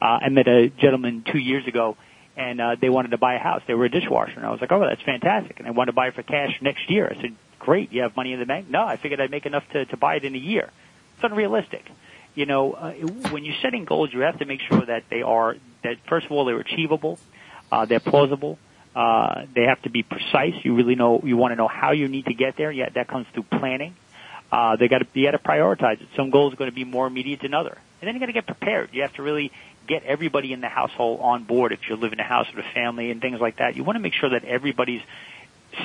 Uh, 0.00 0.18
I 0.22 0.28
met 0.28 0.48
a 0.48 0.68
gentleman 0.68 1.24
two 1.30 1.38
years 1.38 1.66
ago, 1.66 1.96
and 2.36 2.60
uh, 2.60 2.76
they 2.80 2.88
wanted 2.88 3.12
to 3.12 3.18
buy 3.18 3.34
a 3.34 3.38
house. 3.38 3.62
They 3.66 3.74
were 3.74 3.86
a 3.86 3.90
dishwasher, 3.90 4.36
and 4.36 4.46
I 4.46 4.50
was 4.50 4.60
like, 4.60 4.72
"Oh, 4.72 4.80
that's 4.80 5.02
fantastic!" 5.02 5.58
And 5.58 5.66
they 5.66 5.70
wanted 5.70 5.92
to 5.92 5.96
buy 5.96 6.08
it 6.08 6.14
for 6.14 6.22
cash 6.22 6.58
next 6.60 6.90
year. 6.90 7.12
I 7.16 7.20
said, 7.20 7.34
"Great, 7.58 7.92
you 7.92 8.02
have 8.02 8.16
money 8.16 8.32
in 8.32 8.38
the 8.38 8.46
bank?" 8.46 8.68
No, 8.68 8.84
I 8.84 8.96
figured 8.96 9.20
I'd 9.20 9.30
make 9.30 9.46
enough 9.46 9.64
to 9.72 9.86
to 9.86 9.96
buy 9.96 10.16
it 10.16 10.24
in 10.24 10.34
a 10.34 10.38
year. 10.38 10.70
It's 11.16 11.24
unrealistic 11.24 11.84
you 12.34 12.46
know, 12.46 12.72
uh, 12.72 12.92
when 13.30 13.44
you're 13.44 13.56
setting 13.62 13.84
goals, 13.84 14.12
you 14.12 14.20
have 14.20 14.38
to 14.38 14.44
make 14.44 14.60
sure 14.60 14.84
that 14.86 15.04
they 15.10 15.22
are 15.22 15.56
that 15.82 15.96
first 16.08 16.26
of 16.26 16.32
all 16.32 16.44
they're 16.44 16.60
achievable, 16.60 17.18
uh, 17.70 17.84
they're 17.84 18.00
plausible, 18.00 18.58
uh, 18.94 19.46
they 19.54 19.64
have 19.64 19.80
to 19.82 19.90
be 19.90 20.02
precise. 20.02 20.54
You 20.62 20.74
really 20.74 20.94
know 20.94 21.20
you 21.24 21.36
want 21.36 21.52
to 21.52 21.56
know 21.56 21.68
how 21.68 21.92
you 21.92 22.08
need 22.08 22.26
to 22.26 22.34
get 22.34 22.56
there. 22.56 22.70
Yeah, 22.70 22.88
that 22.90 23.08
comes 23.08 23.26
through 23.32 23.44
planning. 23.44 23.94
Uh, 24.50 24.76
they 24.76 24.88
got 24.88 24.98
to 24.98 25.06
you 25.14 25.30
got 25.30 25.32
to 25.32 25.38
prioritize 25.38 26.00
it. 26.00 26.08
Some 26.16 26.30
goals 26.30 26.52
are 26.52 26.56
going 26.56 26.70
to 26.70 26.74
be 26.74 26.84
more 26.84 27.06
immediate 27.06 27.40
than 27.40 27.54
other, 27.54 27.76
and 28.00 28.08
then 28.08 28.14
you 28.14 28.20
got 28.20 28.26
to 28.26 28.32
get 28.32 28.46
prepared. 28.46 28.90
You 28.92 29.02
have 29.02 29.14
to 29.14 29.22
really 29.22 29.52
get 29.86 30.04
everybody 30.04 30.52
in 30.52 30.60
the 30.60 30.68
household 30.68 31.20
on 31.22 31.44
board. 31.44 31.72
If 31.72 31.88
you 31.88 31.96
live 31.96 32.12
in 32.12 32.20
a 32.20 32.24
house 32.24 32.46
with 32.54 32.64
a 32.64 32.68
family 32.72 33.10
and 33.10 33.20
things 33.20 33.40
like 33.40 33.56
that, 33.56 33.76
you 33.76 33.84
want 33.84 33.96
to 33.96 34.00
make 34.00 34.14
sure 34.14 34.30
that 34.30 34.44
everybody's 34.44 35.02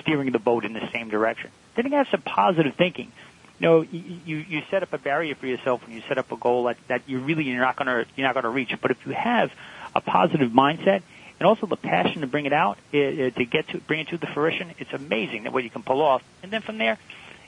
steering 0.02 0.32
the 0.32 0.40
boat 0.40 0.66
in 0.66 0.74
the 0.74 0.88
same 0.92 1.10
direction. 1.10 1.50
Then 1.76 1.86
you 1.88 1.98
have 1.98 2.08
some 2.12 2.22
positive 2.22 2.76
thinking. 2.76 3.12
You 3.60 3.68
know, 3.68 3.82
you, 3.82 4.38
you 4.38 4.62
set 4.72 4.84
up 4.84 4.94
a 4.94 4.98
barrier 4.98 5.36
for 5.36 5.46
yourself 5.46 5.86
when 5.86 5.96
you 5.96 6.02
set 6.08 6.18
up 6.18 6.32
a 6.32 6.38
goal 6.38 6.66
that, 6.66 6.78
that 6.88 7.02
you 7.08 7.20
really 7.20 7.44
you're 7.44 7.60
not 7.60 7.76
gonna 7.76 8.06
you're 8.16 8.26
not 8.26 8.34
gonna 8.34 8.50
reach. 8.50 8.74
But 8.82 8.92
if 8.92 9.06
you 9.06 9.12
have 9.12 9.52
a 9.94 10.02
positive 10.02 10.52
mindset 10.52 11.02
and 11.40 11.48
also 11.48 11.66
the 11.66 11.76
passion 11.76 12.22
to 12.22 12.28
bring 12.28 12.46
it 12.46 12.54
out, 12.54 12.78
it, 12.94 13.36
to 13.36 13.46
get 13.46 13.68
to 13.70 13.80
bring 13.80 14.02
it 14.02 14.08
to 14.10 14.18
the 14.18 14.28
fruition, 14.28 14.72
it's 14.78 14.94
amazing 14.94 15.44
that 15.44 15.52
what 15.52 15.64
you 15.64 15.70
can 15.70 15.84
pull 15.84 16.02
off. 16.02 16.24
And 16.42 16.52
then 16.52 16.62
from 16.62 16.78
there, 16.78 16.98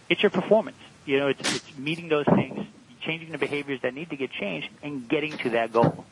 it's 0.09 0.21
your 0.21 0.31
performance. 0.31 0.77
You 1.05 1.19
know, 1.19 1.27
it's, 1.29 1.55
it's 1.55 1.77
meeting 1.77 2.09
those 2.09 2.25
things, 2.25 2.67
changing 3.01 3.31
the 3.31 3.37
behaviors 3.37 3.81
that 3.81 3.93
need 3.93 4.09
to 4.09 4.17
get 4.17 4.31
changed, 4.31 4.69
and 4.83 5.07
getting 5.07 5.37
to 5.39 5.51
that 5.51 5.71
goal. 5.71 6.05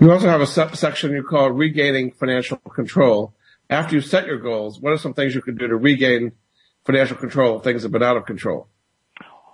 You 0.00 0.10
also 0.10 0.28
have 0.28 0.40
a 0.40 0.46
section 0.46 1.12
you 1.12 1.22
call 1.22 1.50
regaining 1.50 2.10
financial 2.10 2.56
control 2.56 3.34
after 3.72 3.94
you 3.94 4.02
set 4.02 4.26
your 4.26 4.38
goals, 4.38 4.80
what 4.80 4.92
are 4.92 4.98
some 4.98 5.14
things 5.14 5.34
you 5.34 5.40
can 5.40 5.56
do 5.56 5.66
to 5.66 5.76
regain 5.76 6.32
financial 6.84 7.16
control 7.16 7.58
if 7.58 7.64
things 7.64 7.82
have 7.82 7.92
been 7.92 8.02
out 8.02 8.16
of 8.16 8.26
control? 8.26 8.68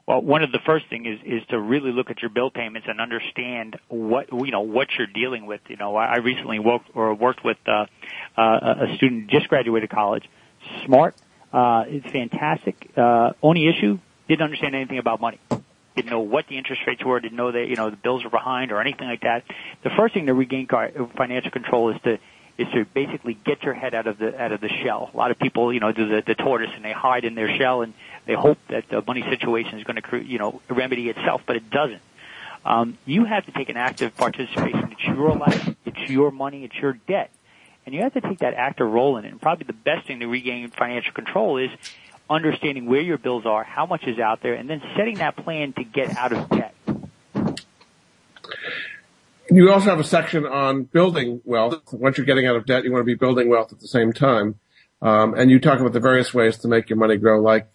Well, 0.09 0.23
one 0.23 0.43
of 0.43 0.53
the 0.53 0.61
first 0.64 0.87
thing 0.88 1.05
is 1.05 1.21
is 1.23 1.47
to 1.51 1.61
really 1.61 1.93
look 1.93 2.09
at 2.09 2.23
your 2.23 2.31
bill 2.31 2.51
payments 2.51 2.88
and 2.88 2.99
understand 2.99 3.79
what 3.88 4.33
you 4.33 4.51
know 4.51 4.62
what 4.62 4.88
you're 4.97 5.07
dealing 5.07 5.45
with. 5.45 5.61
You 5.69 5.77
know, 5.77 5.97
I 5.97 6.17
recently 6.17 6.59
worked 6.59 6.88
or 6.95 7.12
worked 7.14 7.45
with 7.45 7.59
uh, 7.67 7.85
uh, 8.35 8.87
a 8.88 8.97
student 8.97 9.29
just 9.29 9.49
graduated 9.49 9.91
college, 9.91 10.25
smart, 10.87 11.14
uh, 11.53 11.85
fantastic. 12.11 12.91
Uh, 12.97 13.33
only 13.43 13.69
issue 13.69 13.99
didn't 14.29 14.43
understand 14.43 14.75
anything 14.75 14.97
about 14.97 15.21
money. 15.21 15.41
Didn't 15.95 16.11
know 16.11 16.21
what 16.21 16.47
the 16.49 16.57
interest 16.57 16.81
rates 16.87 17.05
were. 17.05 17.21
Didn't 17.21 17.37
know 17.37 17.53
that 17.53 17.67
you 17.69 17.77
know 17.77 17.91
the 17.91 17.97
bills 17.97 18.25
were 18.25 18.31
behind 18.31 18.73
or 18.73 18.81
anything 18.81 19.09
like 19.09 19.21
that. 19.21 19.45
The 19.85 19.91
first 19.91 20.14
thing 20.14 20.25
to 20.25 20.33
regain 20.33 20.69
financial 20.69 21.51
control 21.51 21.91
is 21.95 22.01
to 22.05 22.19
is 22.59 22.66
to 22.75 22.85
basically 22.92 23.35
get 23.35 23.62
your 23.62 23.73
head 23.73 23.94
out 23.94 24.09
of 24.09 24.18
the 24.18 24.38
out 24.40 24.51
of 24.51 24.61
the 24.61 24.68
shell. 24.68 25.11
A 25.14 25.16
lot 25.16 25.31
of 25.31 25.38
people, 25.38 25.73
you 25.73 25.81
know, 25.81 25.92
do 25.92 26.09
the, 26.09 26.23
the 26.27 26.35
tortoise 26.35 26.71
and 26.75 26.85
they 26.85 26.92
hide 26.92 27.25
in 27.25 27.37
their 27.37 27.57
shell 27.57 27.83
and 27.83 27.94
they 28.27 28.35
hope 28.35 28.59
that 28.68 28.88
the 28.88 29.01
money 29.07 29.23
situation 29.31 29.79
is 29.79 29.85
going 29.85 30.03
to, 30.03 30.16
you 30.23 30.38
know, 30.38 30.61
remedy 30.68 31.09
itself, 31.09 31.42
but 31.47 31.57
it 31.57 31.71
doesn't. 31.71 32.03
Um, 32.64 32.99
you 33.07 33.25
have 33.25 33.47
to 33.47 33.53
take 33.53 33.68
an 33.68 33.77
active 33.77 34.16
participation. 34.16 34.92
It's 34.92 35.05
your 35.05 35.35
life, 35.35 35.75
it's 35.87 36.11
your 36.11 36.31
money, 36.31 36.64
it's 36.64 36.75
your 36.75 36.94
debt, 36.94 37.31
and 37.87 37.94
you 37.94 38.03
have 38.03 38.12
to 38.14 38.21
take 38.21 38.40
that 38.40 38.55
active 38.55 38.90
role 38.90 39.16
in 39.16 39.25
it. 39.25 39.31
And 39.31 39.40
probably 39.40 39.64
the 39.64 39.73
best 39.73 40.07
thing 40.07 40.21
to 40.21 40.27
regain 40.27 40.68
financial 40.71 41.12
control 41.12 41.59
is 41.59 41.71
understanding 42.29 42.87
where 42.87 43.01
your 43.01 43.18
bills 43.18 43.47
are, 43.47 43.62
how 43.62 43.87
much 43.87 44.05
is 44.07 44.18
out 44.18 44.42
there, 44.42 44.55
and 44.55 44.68
then 44.68 44.83
setting 44.97 45.18
that 45.18 45.37
plan 45.37 45.73
to 45.75 45.85
get 45.85 46.16
out 46.16 46.33
of 46.33 46.51
debt. 46.51 46.75
You 49.51 49.73
also 49.73 49.91
have 49.91 49.99
a 49.99 50.05
section 50.05 50.45
on 50.45 50.85
building 50.85 51.41
wealth. 51.45 51.93
Once 51.93 52.19
you're 52.19 52.27
getting 52.27 52.47
out 52.47 52.57
of 52.57 52.67
debt, 52.67 52.85
you 52.85 52.93
want 52.93 53.01
to 53.01 53.07
be 53.07 53.15
building 53.15 53.49
wealth 53.49 53.73
at 53.73 53.81
the 53.81 53.89
same 53.89 54.13
time. 54.13 54.57
Um, 55.01 55.35
and 55.35 55.51
you 55.51 55.59
talk 55.59 55.81
about 55.81 55.93
the 55.93 56.01
various 56.01 56.35
ways 56.35 56.59
to 56.59 56.69
make 56.69 56.91
your 56.91 56.99
money 56.99 57.17
grow, 57.17 57.41
like 57.41 57.69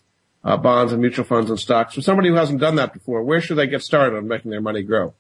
uh, 0.44 0.58
bonds 0.58 0.92
and 0.92 1.02
mutual 1.02 1.26
funds 1.26 1.50
and 1.50 1.60
stocks. 1.60 1.96
For 1.96 2.02
somebody 2.02 2.30
who 2.30 2.36
hasn't 2.36 2.60
done 2.60 2.76
that 2.76 2.94
before, 2.94 3.24
where 3.24 3.42
should 3.42 3.58
they 3.58 3.68
get 3.68 3.82
started 3.82 4.16
on 4.16 4.28
making 4.28 4.52
their 4.52 4.62
money 4.62 4.84
grow? 4.84 5.16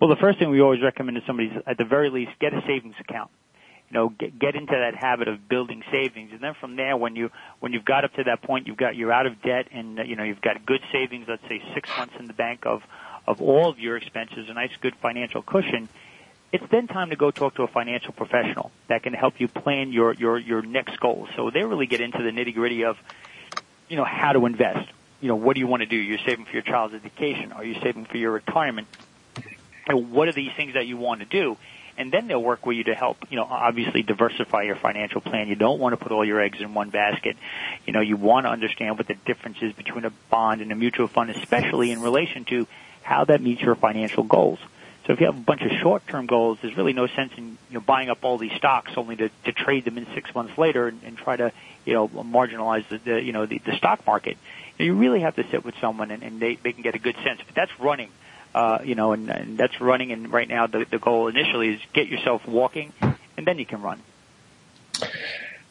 Well, 0.00 0.10
the 0.10 0.20
first 0.20 0.38
thing 0.38 0.50
we 0.50 0.60
always 0.60 0.82
recommend 0.82 1.16
to 1.16 1.22
somebody 1.26 1.48
is, 1.48 1.62
at 1.64 1.78
the 1.78 1.84
very 1.84 2.10
least, 2.10 2.32
get 2.40 2.52
a 2.52 2.60
savings 2.66 2.96
account. 3.00 3.30
You 3.88 3.94
know, 3.94 4.08
get, 4.08 4.38
get 4.38 4.54
into 4.56 4.72
that 4.72 4.98
habit 4.98 5.28
of 5.28 5.48
building 5.48 5.82
savings, 5.92 6.30
and 6.32 6.40
then 6.42 6.54
from 6.60 6.76
there, 6.76 6.96
when 6.96 7.14
you 7.14 7.30
when 7.60 7.72
you've 7.72 7.84
got 7.84 8.04
up 8.04 8.12
to 8.14 8.24
that 8.24 8.42
point, 8.42 8.66
you've 8.66 8.78
got 8.78 8.96
you're 8.96 9.12
out 9.12 9.26
of 9.26 9.40
debt, 9.42 9.68
and 9.70 9.98
you 10.06 10.16
know 10.16 10.24
you've 10.24 10.40
got 10.40 10.66
good 10.66 10.80
savings. 10.92 11.26
Let's 11.28 11.42
say 11.48 11.62
six 11.74 11.88
months 11.96 12.14
in 12.18 12.26
the 12.26 12.32
bank 12.32 12.62
of 12.66 12.80
of 13.26 13.40
all 13.40 13.70
of 13.70 13.78
your 13.78 13.96
expenses, 13.96 14.48
a 14.48 14.54
nice 14.54 14.70
good 14.80 14.94
financial 14.96 15.42
cushion, 15.42 15.88
it's 16.52 16.64
then 16.70 16.86
time 16.86 17.10
to 17.10 17.16
go 17.16 17.30
talk 17.30 17.54
to 17.54 17.62
a 17.62 17.68
financial 17.68 18.12
professional 18.12 18.70
that 18.88 19.02
can 19.02 19.14
help 19.14 19.40
you 19.40 19.48
plan 19.48 19.90
your, 19.90 20.12
your, 20.12 20.38
your 20.38 20.62
next 20.62 21.00
goals. 21.00 21.28
So 21.34 21.50
they 21.50 21.62
really 21.62 21.86
get 21.86 22.00
into 22.00 22.22
the 22.22 22.30
nitty 22.30 22.54
gritty 22.54 22.84
of, 22.84 22.96
you 23.88 23.96
know, 23.96 24.04
how 24.04 24.32
to 24.32 24.44
invest. 24.44 24.88
You 25.20 25.28
know, 25.28 25.36
what 25.36 25.54
do 25.54 25.60
you 25.60 25.66
want 25.66 25.80
to 25.80 25.86
do? 25.86 25.96
You're 25.96 26.18
saving 26.26 26.44
for 26.44 26.52
your 26.52 26.62
child's 26.62 26.94
education. 26.94 27.52
Are 27.52 27.64
you 27.64 27.74
saving 27.82 28.04
for 28.06 28.18
your 28.18 28.32
retirement? 28.32 28.88
And 29.86 30.12
what 30.12 30.28
are 30.28 30.32
these 30.32 30.50
things 30.56 30.74
that 30.74 30.86
you 30.86 30.96
want 30.96 31.20
to 31.20 31.26
do? 31.26 31.56
And 31.96 32.12
then 32.12 32.26
they'll 32.26 32.42
work 32.42 32.64
with 32.64 32.76
you 32.76 32.84
to 32.84 32.94
help, 32.94 33.18
you 33.30 33.36
know, 33.36 33.44
obviously 33.44 34.02
diversify 34.02 34.62
your 34.62 34.76
financial 34.76 35.20
plan. 35.20 35.48
You 35.48 35.56
don't 35.56 35.78
want 35.78 35.92
to 35.92 35.96
put 35.96 36.10
all 36.12 36.24
your 36.24 36.40
eggs 36.40 36.58
in 36.60 36.74
one 36.74 36.90
basket. 36.90 37.36
You 37.86 37.92
know, 37.92 38.00
you 38.00 38.16
want 38.16 38.46
to 38.46 38.50
understand 38.50 38.98
what 38.98 39.08
the 39.08 39.14
difference 39.26 39.58
is 39.60 39.72
between 39.74 40.04
a 40.04 40.12
bond 40.30 40.60
and 40.60 40.72
a 40.72 40.74
mutual 40.74 41.06
fund, 41.06 41.30
especially 41.30 41.90
in 41.90 42.00
relation 42.00 42.44
to 42.46 42.66
how 43.02 43.24
that 43.24 43.40
meets 43.40 43.60
your 43.60 43.74
financial 43.74 44.24
goals. 44.24 44.58
So 45.06 45.12
if 45.12 45.20
you 45.20 45.26
have 45.26 45.36
a 45.36 45.40
bunch 45.40 45.62
of 45.62 45.72
short-term 45.80 46.26
goals, 46.26 46.58
there's 46.62 46.76
really 46.76 46.92
no 46.92 47.08
sense 47.08 47.32
in 47.36 47.58
you 47.70 47.74
know 47.74 47.80
buying 47.80 48.08
up 48.08 48.18
all 48.22 48.38
these 48.38 48.52
stocks 48.52 48.92
only 48.96 49.16
to, 49.16 49.30
to 49.44 49.52
trade 49.52 49.84
them 49.84 49.98
in 49.98 50.06
six 50.14 50.32
months 50.34 50.56
later 50.56 50.86
and, 50.88 51.00
and 51.04 51.16
try 51.16 51.36
to 51.36 51.52
you 51.84 51.94
know 51.94 52.08
marginalize 52.08 52.88
the, 52.88 52.98
the 52.98 53.22
you 53.22 53.32
know 53.32 53.46
the, 53.46 53.58
the 53.58 53.76
stock 53.76 54.06
market. 54.06 54.36
You, 54.78 54.86
know, 54.86 54.94
you 54.94 55.00
really 55.00 55.20
have 55.20 55.34
to 55.36 55.44
sit 55.50 55.64
with 55.64 55.74
someone 55.80 56.12
and, 56.12 56.22
and 56.22 56.38
they 56.38 56.54
they 56.56 56.72
can 56.72 56.82
get 56.82 56.94
a 56.94 57.00
good 57.00 57.16
sense. 57.24 57.40
But 57.44 57.54
that's 57.54 57.80
running, 57.80 58.10
uh, 58.54 58.78
you 58.84 58.94
know, 58.94 59.12
and, 59.12 59.28
and 59.28 59.58
that's 59.58 59.80
running. 59.80 60.12
And 60.12 60.32
right 60.32 60.48
now 60.48 60.68
the 60.68 60.86
the 60.88 60.98
goal 60.98 61.26
initially 61.26 61.70
is 61.70 61.80
get 61.92 62.06
yourself 62.06 62.46
walking, 62.46 62.92
and 63.00 63.44
then 63.44 63.58
you 63.58 63.66
can 63.66 63.82
run. 63.82 64.00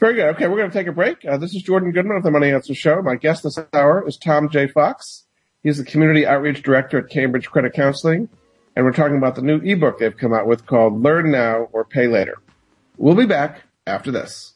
Very 0.01 0.15
good. 0.15 0.35
Okay, 0.35 0.47
we're 0.47 0.57
going 0.57 0.71
to 0.71 0.77
take 0.77 0.87
a 0.87 0.91
break. 0.91 1.23
Uh, 1.23 1.37
this 1.37 1.55
is 1.55 1.61
Jordan 1.61 1.91
Goodman 1.91 2.17
of 2.17 2.23
the 2.23 2.31
Money 2.31 2.51
Answer 2.51 2.73
Show. 2.73 3.01
My 3.03 3.15
guest 3.15 3.43
this 3.43 3.59
hour 3.71 4.05
is 4.05 4.17
Tom 4.17 4.49
J. 4.49 4.67
Fox. 4.67 5.25
He's 5.63 5.77
the 5.77 5.85
Community 5.85 6.25
Outreach 6.25 6.63
Director 6.63 6.97
at 6.97 7.09
Cambridge 7.09 7.47
Credit 7.47 7.71
Counseling, 7.71 8.29
and 8.75 8.83
we're 8.83 8.93
talking 8.93 9.17
about 9.17 9.35
the 9.35 9.43
new 9.43 9.59
ebook 9.59 9.99
they've 9.99 10.17
come 10.17 10.33
out 10.33 10.47
with 10.47 10.65
called 10.65 11.03
Learn 11.03 11.31
Now 11.31 11.67
or 11.71 11.85
Pay 11.85 12.07
Later. 12.07 12.39
We'll 12.97 13.13
be 13.13 13.27
back 13.27 13.61
after 13.85 14.11
this. 14.11 14.55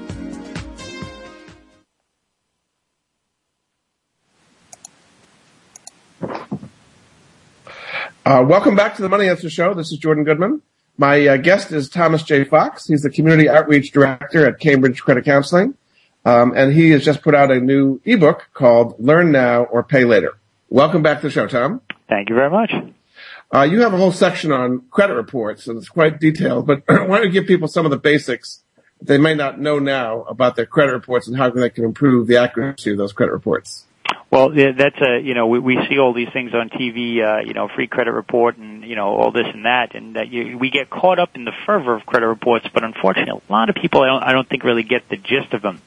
Uh, 8.31 8.41
welcome 8.41 8.77
back 8.77 8.95
to 8.95 9.01
the 9.01 9.09
Money 9.09 9.27
Answer 9.27 9.49
Show. 9.49 9.73
This 9.73 9.91
is 9.91 9.97
Jordan 9.97 10.23
Goodman. 10.23 10.61
My 10.97 11.27
uh, 11.27 11.35
guest 11.35 11.73
is 11.73 11.89
Thomas 11.89 12.23
J. 12.23 12.45
Fox. 12.45 12.87
He's 12.87 13.01
the 13.01 13.09
Community 13.09 13.49
Outreach 13.49 13.91
Director 13.91 14.47
at 14.47 14.57
Cambridge 14.57 15.01
Credit 15.01 15.25
Counseling. 15.25 15.73
Um, 16.23 16.53
and 16.55 16.71
he 16.71 16.91
has 16.91 17.03
just 17.03 17.23
put 17.23 17.35
out 17.35 17.51
a 17.51 17.59
new 17.59 17.99
ebook 18.05 18.47
called 18.53 18.95
Learn 18.99 19.33
Now 19.33 19.63
or 19.63 19.83
Pay 19.83 20.05
Later. 20.05 20.37
Welcome 20.69 21.03
back 21.03 21.19
to 21.19 21.27
the 21.27 21.29
show, 21.29 21.45
Tom. 21.45 21.81
Thank 22.07 22.29
you 22.29 22.35
very 22.35 22.49
much. 22.49 22.71
Uh, 23.53 23.63
you 23.63 23.81
have 23.81 23.93
a 23.93 23.97
whole 23.97 24.13
section 24.13 24.53
on 24.53 24.83
credit 24.91 25.15
reports, 25.15 25.67
and 25.67 25.77
it's 25.77 25.89
quite 25.89 26.21
detailed, 26.21 26.65
but 26.65 26.83
why 26.87 27.17
don't 27.17 27.25
you 27.25 27.31
give 27.31 27.47
people 27.47 27.67
some 27.67 27.83
of 27.85 27.91
the 27.91 27.99
basics 27.99 28.63
they 29.01 29.17
may 29.17 29.35
not 29.35 29.59
know 29.59 29.77
now 29.77 30.21
about 30.21 30.55
their 30.55 30.65
credit 30.65 30.93
reports 30.93 31.27
and 31.27 31.35
how 31.35 31.49
they 31.49 31.69
can 31.69 31.83
improve 31.83 32.27
the 32.27 32.37
accuracy 32.37 32.91
of 32.91 32.97
those 32.97 33.11
credit 33.11 33.33
reports? 33.33 33.87
Well, 34.31 34.49
that's 34.49 35.01
a 35.01 35.19
you 35.19 35.33
know 35.33 35.47
we, 35.47 35.59
we 35.59 35.77
see 35.89 35.99
all 35.99 36.13
these 36.13 36.29
things 36.31 36.53
on 36.53 36.69
TV, 36.69 37.21
uh, 37.21 37.41
you 37.45 37.53
know, 37.53 37.67
free 37.67 37.87
credit 37.87 38.13
report 38.13 38.55
and 38.55 38.81
you 38.85 38.95
know 38.95 39.09
all 39.09 39.31
this 39.31 39.47
and 39.53 39.65
that, 39.65 39.93
and 39.93 40.15
that 40.15 40.29
you, 40.29 40.57
we 40.57 40.69
get 40.69 40.89
caught 40.89 41.19
up 41.19 41.35
in 41.35 41.43
the 41.43 41.51
fervor 41.65 41.93
of 41.95 42.05
credit 42.05 42.27
reports. 42.27 42.65
But 42.73 42.85
unfortunately, 42.85 43.41
a 43.47 43.51
lot 43.51 43.69
of 43.69 43.75
people 43.75 44.01
I 44.01 44.07
don't 44.07 44.23
I 44.23 44.31
don't 44.31 44.47
think 44.47 44.63
really 44.63 44.83
get 44.83 45.09
the 45.09 45.17
gist 45.17 45.53
of 45.53 45.61
them. 45.61 45.81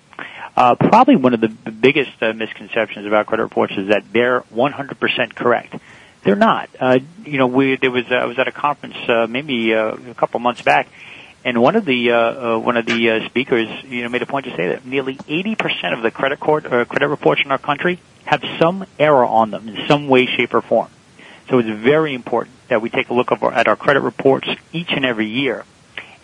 Uh, 0.57 0.74
probably 0.74 1.16
one 1.16 1.33
of 1.33 1.40
the 1.40 1.48
biggest 1.48 2.22
uh, 2.22 2.35
misconceptions 2.35 3.07
about 3.07 3.26
credit 3.26 3.44
reports 3.44 3.72
is 3.76 3.88
that 3.88 4.04
they're 4.12 4.42
100% 4.42 5.35
correct. 5.35 5.74
They're 6.22 6.37
not. 6.37 6.70
Uh, 6.78 7.00
you 7.24 7.38
know, 7.38 7.46
we 7.46 7.76
there 7.76 7.90
was 7.90 8.04
uh, 8.11 8.14
I 8.14 8.26
was 8.26 8.38
at 8.38 8.46
a 8.46 8.52
conference 8.52 8.96
uh, 9.09 9.26
maybe 9.26 9.74
uh, 9.74 9.94
a 9.94 10.14
couple 10.14 10.38
months 10.40 10.62
back, 10.62 10.88
and 11.44 11.61
one 11.61 11.76
of 11.76 11.85
the 11.85 12.11
uh, 12.11 12.16
uh, 12.16 12.59
one 12.59 12.78
of 12.78 12.87
the 12.87 13.11
uh, 13.11 13.28
speakers, 13.28 13.68
you 13.85 14.02
know, 14.02 14.09
made 14.09 14.22
a 14.22 14.26
point 14.26 14.46
to 14.46 14.57
say 14.57 14.68
that 14.68 14.87
nearly 14.87 15.16
80% 15.16 15.92
of 15.96 16.02
the 16.02 16.11
credit 16.11 16.40
court 16.40 16.64
uh, 16.64 16.87
credit 16.87 17.09
reports 17.09 17.42
in 17.44 17.52
our 17.52 17.59
country 17.59 18.00
have 18.24 18.42
some 18.59 18.87
error 18.98 19.26
on 19.26 19.50
them 19.50 19.68
in 19.68 19.87
some 19.87 20.09
way, 20.09 20.24
shape, 20.26 20.54
or 20.54 20.62
form. 20.62 20.88
So 21.50 21.59
it's 21.59 21.68
very 21.68 22.14
important 22.14 22.57
that 22.68 22.80
we 22.80 22.88
take 22.88 23.11
a 23.11 23.14
look 23.14 23.30
at 23.30 23.68
our 23.68 23.76
credit 23.76 24.00
reports 24.00 24.48
each 24.72 24.92
and 24.92 25.04
every 25.04 25.26
year. 25.26 25.66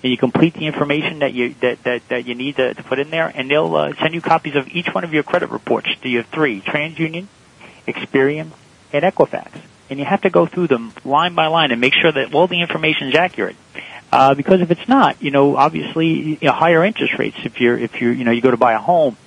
and 0.03 0.11
you 0.11 0.17
complete 0.17 0.53
the 0.53 0.67
information 0.67 1.19
that 1.19 1.33
you 1.33 1.55
that 1.61 1.83
that, 1.83 2.07
that 2.09 2.25
you 2.25 2.35
need 2.35 2.57
to, 2.57 2.73
to 2.73 2.83
put 2.83 2.99
in 2.99 3.09
there, 3.09 3.31
and 3.33 3.49
they'll 3.49 3.75
uh, 3.75 3.93
send 3.99 4.13
you 4.13 4.21
copies 4.21 4.55
of 4.55 4.67
each 4.69 4.87
one 4.93 5.03
of 5.03 5.13
your 5.13 5.23
credit 5.23 5.49
reports. 5.49 5.87
Do 6.01 6.09
you 6.09 6.19
have 6.19 6.27
three: 6.27 6.61
TransUnion, 6.61 7.27
Experian, 7.87 8.51
and 8.93 9.03
Equifax. 9.03 9.61
And 9.89 9.99
you 9.99 10.05
have 10.05 10.21
to 10.21 10.29
go 10.29 10.45
through 10.45 10.67
them 10.67 10.93
line 11.05 11.33
by 11.33 11.47
line 11.47 11.71
and 11.71 11.79
make 11.79 11.93
sure 11.93 12.11
that 12.11 12.33
all 12.33 12.47
the 12.47 12.61
information 12.61 13.07
is 13.07 13.15
accurate. 13.15 13.55
Uh, 14.11 14.35
because 14.35 14.61
if 14.61 14.71
it's 14.71 14.87
not, 14.87 15.21
you 15.21 15.31
know, 15.31 15.55
obviously 15.55 16.07
you 16.07 16.37
know, 16.41 16.53
higher 16.53 16.83
interest 16.83 17.17
rates 17.17 17.37
if 17.43 17.59
you're 17.59 17.77
if 17.77 17.99
you're 17.99 18.13
you 18.13 18.23
know 18.23 18.31
you 18.31 18.41
go 18.41 18.51
to 18.51 18.57
buy 18.57 18.73
a 18.73 18.79
home, 18.79 19.17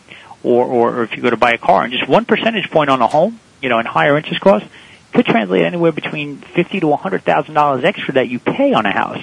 or, 0.43 0.65
or 0.65 0.97
or 0.97 1.03
if 1.05 1.17
you 1.17 1.23
go 1.23 1.31
to 1.31 1.37
buy 1.37 1.53
a 1.53 1.59
car, 1.59 1.85
and 1.85 1.93
just 1.93 2.09
one 2.09 2.25
percentage 2.25 2.71
point 2.71 2.89
on 2.89 3.03
a 3.03 3.07
home, 3.07 3.39
you 3.61 3.69
know, 3.69 3.79
and 3.79 3.87
higher 3.87 4.17
interest 4.17 4.41
costs 4.41 4.69
could 5.13 5.27
translate 5.27 5.65
anywhere 5.65 5.93
between 5.93 6.39
fifty 6.39 6.81
to 6.81 6.97
hundred 6.97 7.25
thousand 7.25 7.55
dollars 7.55 7.85
extra 7.85 8.15
that 8.15 8.29
you 8.29 8.39
pay 8.39 8.73
on 8.73 8.87
a 8.87 8.93
house. 8.93 9.23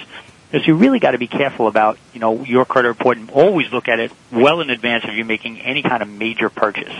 So 0.52 0.58
you 0.58 0.76
really 0.76 0.98
got 0.98 1.10
to 1.10 1.18
be 1.18 1.26
careful 1.26 1.66
about 1.66 1.98
you 2.14 2.20
know 2.20 2.44
your 2.44 2.64
credit 2.64 2.88
report 2.88 3.18
and 3.18 3.28
always 3.30 3.72
look 3.72 3.88
at 3.88 3.98
it 3.98 4.12
well 4.30 4.60
in 4.60 4.70
advance 4.70 5.04
of 5.04 5.14
you 5.14 5.24
making 5.24 5.60
any 5.60 5.82
kind 5.82 6.02
of 6.02 6.08
major 6.08 6.50
purchase. 6.50 6.94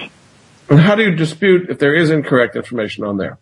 And 0.71 0.81
how 0.81 0.95
do 0.95 1.03
you 1.03 1.15
dispute 1.15 1.71
if 1.71 1.79
there 1.79 1.95
is 1.95 2.11
incorrect 2.11 2.57
information 2.57 3.05
on 3.05 3.17
there? 3.17 3.39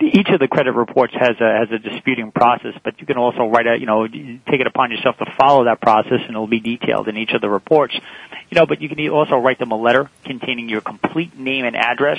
each 0.00 0.28
of 0.30 0.40
the 0.40 0.48
credit 0.48 0.72
reports 0.72 1.12
has 1.14 1.36
a 1.40 1.58
has 1.58 1.68
a 1.70 1.78
disputing 1.78 2.32
process, 2.32 2.74
but 2.82 3.00
you 3.00 3.06
can 3.06 3.16
also 3.16 3.46
write 3.46 3.66
a 3.66 3.78
you 3.78 3.86
know 3.86 4.06
take 4.06 4.60
it 4.60 4.66
upon 4.66 4.90
yourself 4.90 5.16
to 5.18 5.26
follow 5.38 5.64
that 5.64 5.80
process, 5.80 6.20
and 6.26 6.30
it'll 6.30 6.46
be 6.46 6.60
detailed 6.60 7.08
in 7.08 7.16
each 7.16 7.32
of 7.32 7.40
the 7.40 7.48
reports. 7.48 7.94
You 8.50 8.56
know, 8.56 8.66
but 8.66 8.80
you 8.80 8.88
can 8.88 9.08
also 9.10 9.36
write 9.36 9.58
them 9.58 9.70
a 9.70 9.76
letter 9.76 10.10
containing 10.24 10.68
your 10.68 10.80
complete 10.80 11.38
name 11.38 11.64
and 11.64 11.76
address, 11.76 12.18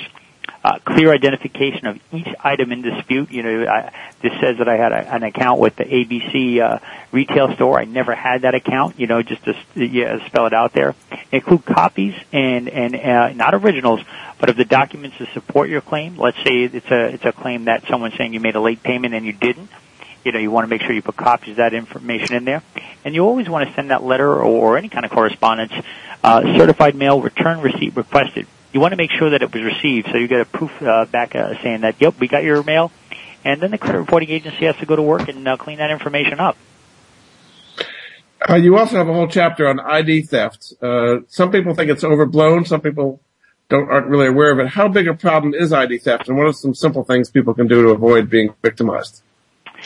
uh, 0.64 0.78
clear 0.86 1.12
identification 1.12 1.88
of 1.88 2.00
each 2.12 2.28
item 2.44 2.72
in 2.72 2.82
dispute. 2.82 3.32
You 3.32 3.44
know, 3.44 3.68
I, 3.68 3.92
this 4.22 4.34
says 4.40 4.58
that 4.60 4.68
I 4.68 4.78
had 4.78 4.92
a, 4.92 5.14
an 5.14 5.24
account 5.24 5.60
with 5.60 5.76
the 5.76 5.84
ABC 5.86 6.62
uh, 6.62 6.80
retail 7.12 7.54
store. 7.56 7.80
I 7.80 7.86
never 7.86 8.14
had 8.14 8.44
that 8.44 8.54
account. 8.54 9.00
You 9.00 9.08
know, 9.08 9.24
just 9.24 9.44
to 9.46 9.56
yeah, 9.76 10.26
spell 10.28 10.46
it 10.46 10.54
out 10.54 10.74
there. 10.74 10.96
Include 11.32 11.66
copies 11.66 12.16
and 12.32 12.70
and 12.70 12.96
uh, 12.96 13.34
not 13.34 13.56
originals, 13.56 14.02
but 14.40 14.50
of 14.50 14.56
the 14.56 14.66
documents 14.66 15.18
to 15.18 15.26
support 15.34 15.70
your 15.70 15.82
claim. 15.82 16.18
Let's 16.18 16.38
say 16.38 16.64
it's 16.64 16.92
a 16.92 17.14
it's 17.14 17.26
a 17.26 17.32
claim 17.32 17.66
that 17.66 17.88
someone's 17.88 18.16
saying 18.16 18.34
you 18.34 18.40
made 18.40 18.56
a 18.56 18.62
late 18.62 18.84
payment 18.84 19.14
and 19.14 19.26
you 19.26 19.34
didn't. 19.34 19.70
You 20.24 20.32
know, 20.32 20.38
you 20.38 20.52
want 20.52 20.66
to 20.66 20.70
make 20.70 20.84
sure 20.84 20.92
you 20.92 21.02
put 21.02 21.18
copies 21.18 21.52
of 21.52 21.56
that 21.58 21.74
information 21.74 22.36
in 22.36 22.46
there, 22.46 22.62
and 23.04 23.16
you 23.16 23.26
always 23.26 23.50
want 23.50 23.68
to 23.68 23.74
send 23.74 23.90
that 23.90 24.04
letter 24.04 24.30
or, 24.30 24.44
or 24.44 24.78
any 24.78 24.88
kind 24.88 25.04
of 25.04 25.10
correspondence, 25.10 25.74
uh, 26.24 26.44
certified 26.60 26.94
mail, 26.94 27.20
return 27.20 27.62
receipt 27.62 27.96
requested 27.96 28.46
you 28.74 28.80
want 28.80 28.92
to 28.92 28.98
make 28.98 29.12
sure 29.12 29.30
that 29.32 29.42
it 29.42 29.54
was 29.54 29.64
received. 29.64 30.08
So 30.12 30.18
you 30.18 30.28
get 30.28 30.42
a 30.42 30.46
proof 30.46 30.72
uh, 30.82 31.06
back 31.06 31.36
uh, 31.36 31.62
saying 31.62 31.82
that, 31.82 31.96
yep, 32.00 32.20
we 32.20 32.28
got 32.28 32.44
your 32.44 32.64
mail. 32.64 32.92
And 33.44 33.60
then 33.60 33.72
the 33.72 33.78
credit 33.78 34.00
reporting 34.00 34.30
agency 34.30 34.66
has 34.66 34.76
to 34.78 34.86
go 34.86 34.96
to 34.96 35.02
work 35.02 35.28
and 35.28 35.48
uh, 35.48 35.58
clean 35.58 35.80
that 35.80 35.92
information 35.92 36.40
up. 36.40 36.58
Uh, 38.48 38.56
you 38.56 38.78
also 38.78 38.98
have 38.98 39.08
a 39.08 39.14
whole 39.14 39.28
chapter 39.28 39.68
on 39.68 39.80
ID 39.80 40.24
theft. 40.24 40.74
Uh, 40.82 41.18
some 41.28 41.52
people 41.52 41.76
think 41.76 41.92
it's 41.92 42.04
overblown. 42.04 42.66
Some 42.66 42.82
people 42.82 43.22
don't 43.70 43.90
aren't 43.90 44.08
really 44.08 44.28
aware 44.28 44.52
of 44.52 44.60
it. 44.60 44.68
How 44.68 44.88
big 44.88 45.08
a 45.08 45.14
problem 45.14 45.54
is 45.54 45.72
ID 45.72 46.00
theft, 46.00 46.28
and 46.28 46.38
what 46.38 46.48
are 46.48 46.54
some 46.54 46.74
simple 46.74 47.04
things 47.04 47.30
people 47.30 47.54
can 47.54 47.68
do 47.68 47.84
to 47.84 47.90
avoid 47.90 48.30
being 48.30 48.54
victimized? 48.64 49.22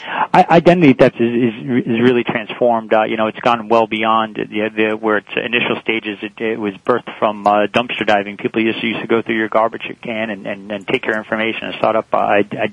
Identity 0.04 0.92
theft 0.92 1.16
is, 1.16 1.54
really 2.00 2.24
transformed. 2.24 2.92
Uh, 2.92 3.04
you 3.04 3.16
know, 3.16 3.26
it's 3.28 3.40
gone 3.40 3.68
well 3.68 3.86
beyond 3.86 4.36
the, 4.36 4.96
where 5.00 5.18
its 5.18 5.28
initial 5.36 5.80
stages. 5.80 6.18
It, 6.22 6.58
was 6.58 6.74
birthed 6.74 7.18
from 7.18 7.46
uh, 7.46 7.66
dumpster 7.66 8.06
diving. 8.06 8.36
People 8.36 8.62
used 8.62 8.80
to, 8.80 8.86
used 8.86 9.00
to 9.00 9.06
go 9.06 9.22
through 9.22 9.36
your 9.36 9.48
garbage 9.48 9.82
can 10.02 10.30
and, 10.30 10.86
take 10.86 11.06
your 11.06 11.16
information 11.16 11.64
and 11.64 11.74
start 11.76 11.96
up, 11.96 12.08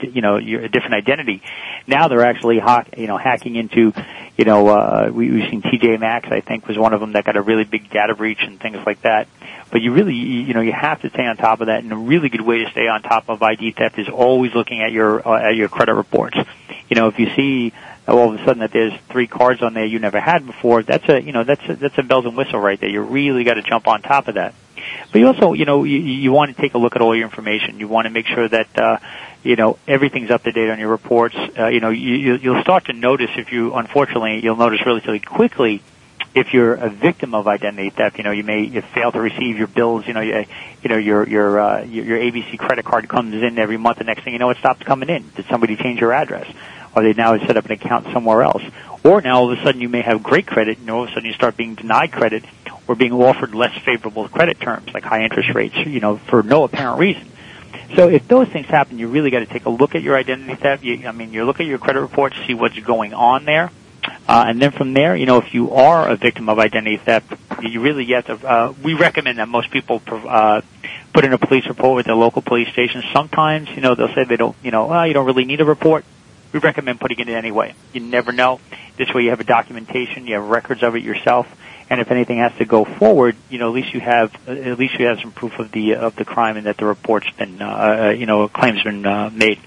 you 0.01 0.21
know, 0.21 0.37
a 0.37 0.67
different 0.67 0.93
identity. 0.93 1.41
Now 1.87 2.07
they're 2.07 2.25
actually 2.25 2.61
you 2.97 3.07
know, 3.07 3.17
hacking 3.17 3.55
into, 3.55 3.93
you 4.37 4.45
know, 4.45 4.67
uh, 4.67 5.09
we, 5.13 5.31
we've 5.31 5.49
seen 5.49 5.61
TJ 5.61 5.99
Maxx. 5.99 6.29
I 6.29 6.41
think 6.41 6.67
was 6.67 6.77
one 6.77 6.93
of 6.93 6.99
them 6.99 7.13
that 7.13 7.25
got 7.25 7.37
a 7.37 7.41
really 7.41 7.63
big 7.63 7.89
data 7.89 8.15
breach 8.15 8.39
and 8.41 8.59
things 8.59 8.77
like 8.85 9.01
that. 9.01 9.27
But 9.71 9.81
you 9.81 9.91
really, 9.91 10.13
you 10.13 10.53
know, 10.53 10.61
you 10.61 10.71
have 10.71 11.01
to 11.01 11.09
stay 11.09 11.25
on 11.25 11.35
top 11.37 11.61
of 11.61 11.67
that. 11.67 11.83
And 11.83 11.91
a 11.91 11.97
really 11.97 12.29
good 12.29 12.41
way 12.41 12.63
to 12.63 12.69
stay 12.71 12.87
on 12.87 13.01
top 13.01 13.29
of 13.29 13.41
ID 13.41 13.71
theft 13.71 13.97
is 13.97 14.07
always 14.07 14.53
looking 14.53 14.81
at 14.81 14.91
your 14.91 15.27
uh, 15.27 15.49
at 15.49 15.55
your 15.55 15.67
credit 15.67 15.95
reports 15.95 16.37
you 16.93 17.01
know, 17.01 17.07
if 17.13 17.19
you 17.19 17.35
see 17.35 17.73
all 18.07 18.33
of 18.33 18.39
a 18.39 18.43
sudden 18.43 18.59
that 18.59 18.71
there's 18.71 18.93
three 19.09 19.27
cards 19.27 19.61
on 19.61 19.73
there 19.73 19.85
you 19.85 19.99
never 19.99 20.19
had 20.19 20.45
before, 20.45 20.83
that's 20.83 21.07
a, 21.07 21.21
you 21.21 21.31
know, 21.31 21.43
that's 21.43 21.61
a, 21.69 21.75
that's 21.75 21.97
a 21.97 22.03
bells 22.03 22.25
and 22.25 22.35
whistle 22.35 22.59
right 22.59 22.79
there. 22.79 22.89
You 22.89 23.01
really 23.01 23.43
got 23.43 23.53
to 23.53 23.61
jump 23.61 23.87
on 23.87 24.01
top 24.01 24.27
of 24.27 24.35
that. 24.35 24.53
But 25.11 25.19
you 25.19 25.27
also, 25.27 25.53
you 25.53 25.65
know, 25.65 25.83
you, 25.83 25.99
you 25.99 26.31
want 26.31 26.55
to 26.55 26.61
take 26.61 26.73
a 26.73 26.77
look 26.77 26.95
at 26.95 27.01
all 27.01 27.15
your 27.15 27.25
information. 27.25 27.79
You 27.79 27.87
want 27.87 28.05
to 28.05 28.09
make 28.09 28.25
sure 28.25 28.47
that, 28.49 28.77
uh, 28.77 28.97
you 29.43 29.55
know, 29.55 29.77
everything's 29.87 30.31
up 30.31 30.43
to 30.43 30.51
date 30.51 30.69
on 30.69 30.79
your 30.79 30.89
reports. 30.89 31.35
Uh, 31.57 31.67
you 31.67 31.79
know, 31.79 31.89
you, 31.89 32.35
you'll 32.35 32.61
start 32.61 32.85
to 32.85 32.93
notice 32.93 33.29
if 33.37 33.51
you, 33.51 33.73
unfortunately, 33.73 34.41
you'll 34.43 34.57
notice 34.57 34.81
relatively 34.85 35.19
quickly 35.19 35.81
if 36.35 36.51
you're 36.51 36.73
a 36.73 36.89
victim 36.89 37.35
of 37.35 37.47
identity 37.47 37.91
theft, 37.91 38.17
you 38.17 38.23
know, 38.23 38.31
you 38.31 38.43
may 38.43 38.61
you 38.61 38.81
fail 38.81 39.11
to 39.11 39.21
receive 39.21 39.57
your 39.57 39.67
bills. 39.67 40.07
You 40.07 40.13
know, 40.13 40.21
you, 40.21 40.45
you 40.81 40.89
know 40.89 40.97
your 40.97 41.27
your, 41.29 41.59
uh, 41.59 41.83
your 41.83 42.17
ABC 42.17 42.57
credit 42.57 42.85
card 42.85 43.07
comes 43.07 43.35
in 43.35 43.59
every 43.59 43.77
month. 43.77 43.99
The 43.99 44.03
next 44.03 44.23
thing 44.23 44.33
you 44.33 44.39
know, 44.39 44.49
it 44.49 44.57
stops 44.57 44.81
coming 44.81 45.09
in. 45.09 45.29
Did 45.35 45.45
somebody 45.45 45.75
change 45.75 45.99
your 45.99 46.11
address? 46.11 46.51
Or 46.95 47.03
they 47.03 47.13
now 47.13 47.37
set 47.45 47.57
up 47.57 47.65
an 47.65 47.71
account 47.71 48.05
somewhere 48.13 48.43
else? 48.43 48.63
Or 49.03 49.21
now 49.21 49.39
all 49.39 49.51
of 49.51 49.59
a 49.59 49.63
sudden 49.63 49.81
you 49.81 49.89
may 49.89 50.01
have 50.01 50.23
great 50.23 50.45
credit, 50.45 50.79
and 50.79 50.89
all 50.89 51.03
of 51.03 51.09
a 51.09 51.13
sudden 51.13 51.25
you 51.25 51.33
start 51.33 51.57
being 51.57 51.75
denied 51.75 52.11
credit 52.11 52.45
or 52.87 52.95
being 52.95 53.13
offered 53.13 53.55
less 53.55 53.77
favorable 53.83 54.27
credit 54.27 54.59
terms, 54.59 54.93
like 54.93 55.03
high 55.03 55.23
interest 55.23 55.53
rates. 55.53 55.75
You 55.75 55.99
know, 55.99 56.17
for 56.17 56.43
no 56.43 56.63
apparent 56.63 56.99
reason. 56.99 57.27
So 57.95 58.09
if 58.09 58.27
those 58.27 58.47
things 58.47 58.67
happen, 58.67 58.97
you 58.97 59.07
really 59.07 59.29
got 59.29 59.39
to 59.39 59.45
take 59.45 59.65
a 59.65 59.69
look 59.69 59.95
at 59.95 60.01
your 60.01 60.17
identity 60.17 60.55
theft. 60.55 60.83
You, 60.83 61.07
I 61.07 61.11
mean, 61.11 61.33
you 61.33 61.45
look 61.45 61.59
at 61.59 61.65
your 61.65 61.77
credit 61.77 62.01
reports, 62.01 62.35
see 62.47 62.53
what's 62.53 62.77
going 62.79 63.13
on 63.13 63.45
there 63.45 63.71
uh, 64.27 64.45
and 64.47 64.61
then 64.61 64.71
from 64.71 64.93
there, 64.93 65.15
you 65.15 65.25
know, 65.25 65.37
if 65.37 65.53
you 65.53 65.71
are 65.73 66.09
a 66.09 66.15
victim 66.15 66.49
of 66.49 66.59
identity 66.59 66.97
theft, 66.97 67.33
you 67.61 67.81
really 67.81 68.05
have 68.07 68.25
to, 68.25 68.47
uh, 68.47 68.73
we 68.83 68.93
recommend 68.93 69.37
that 69.37 69.47
most 69.47 69.71
people, 69.71 70.01
uh, 70.07 70.61
put 71.13 71.25
in 71.25 71.33
a 71.33 71.37
police 71.37 71.65
report 71.67 71.95
with 71.95 72.05
their 72.05 72.15
local 72.15 72.41
police 72.41 72.69
station. 72.69 73.03
Sometimes, 73.13 73.69
you 73.69 73.81
know, 73.81 73.95
they'll 73.95 74.13
say 74.13 74.23
they 74.23 74.37
don't, 74.37 74.55
you 74.63 74.71
know, 74.71 74.91
oh, 74.91 75.03
you 75.03 75.13
don't 75.13 75.25
really 75.25 75.45
need 75.45 75.61
a 75.61 75.65
report. 75.65 76.05
We 76.53 76.59
recommend 76.59 76.99
putting 76.99 77.19
it 77.19 77.27
in 77.27 77.35
anyway. 77.35 77.73
You 77.91 77.99
never 77.99 78.31
know. 78.31 78.59
This 78.95 79.13
way 79.13 79.23
you 79.23 79.31
have 79.31 79.39
a 79.39 79.43
documentation, 79.43 80.27
you 80.27 80.35
have 80.35 80.47
records 80.47 80.83
of 80.83 80.95
it 80.95 81.03
yourself, 81.03 81.47
and 81.89 81.99
if 81.99 82.11
anything 82.11 82.37
has 82.37 82.53
to 82.59 82.65
go 82.65 82.85
forward, 82.85 83.35
you 83.49 83.57
know, 83.57 83.69
at 83.69 83.73
least 83.73 83.93
you 83.93 83.99
have, 83.99 84.31
at 84.47 84.77
least 84.77 84.99
you 84.99 85.07
have 85.07 85.19
some 85.19 85.31
proof 85.31 85.57
of 85.59 85.71
the, 85.71 85.95
of 85.95 86.15
the 86.15 86.25
crime 86.25 86.55
and 86.55 86.67
that 86.67 86.77
the 86.77 86.85
report's 86.85 87.29
been, 87.31 87.61
uh, 87.61 87.65
uh 87.65 88.09
you 88.11 88.27
know, 88.27 88.47
claim's 88.47 88.83
been, 88.83 89.05
uh, 89.05 89.31
made. 89.33 89.59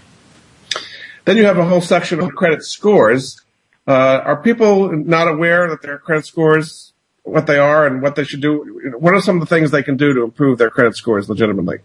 Then 1.25 1.37
you 1.37 1.45
have 1.45 1.59
a 1.59 1.65
whole 1.65 1.81
section 1.81 2.21
on 2.21 2.31
credit 2.31 2.63
scores 2.63 3.43
Uh, 3.87 4.21
are 4.25 4.43
people 4.43 4.91
not 4.91 5.29
aware 5.29 5.69
that 5.71 5.81
their 5.81 5.99
credit 5.99 6.27
scores, 6.27 6.93
what 7.23 7.47
they 7.47 7.57
are 7.57 7.87
and 7.87 8.03
what 8.03 8.17
they 8.17 8.25
should 8.25 8.41
do? 8.41 8.95
What 8.99 9.15
are 9.15 9.21
some 9.21 9.37
of 9.37 9.49
the 9.49 9.55
things 9.55 9.71
they 9.71 9.85
can 9.85 9.97
do 9.97 10.13
to 10.13 10.25
improve 10.25 10.59
their 10.59 10.71
credit 10.71 10.97
scores 10.97 11.29
legitimately? 11.29 11.79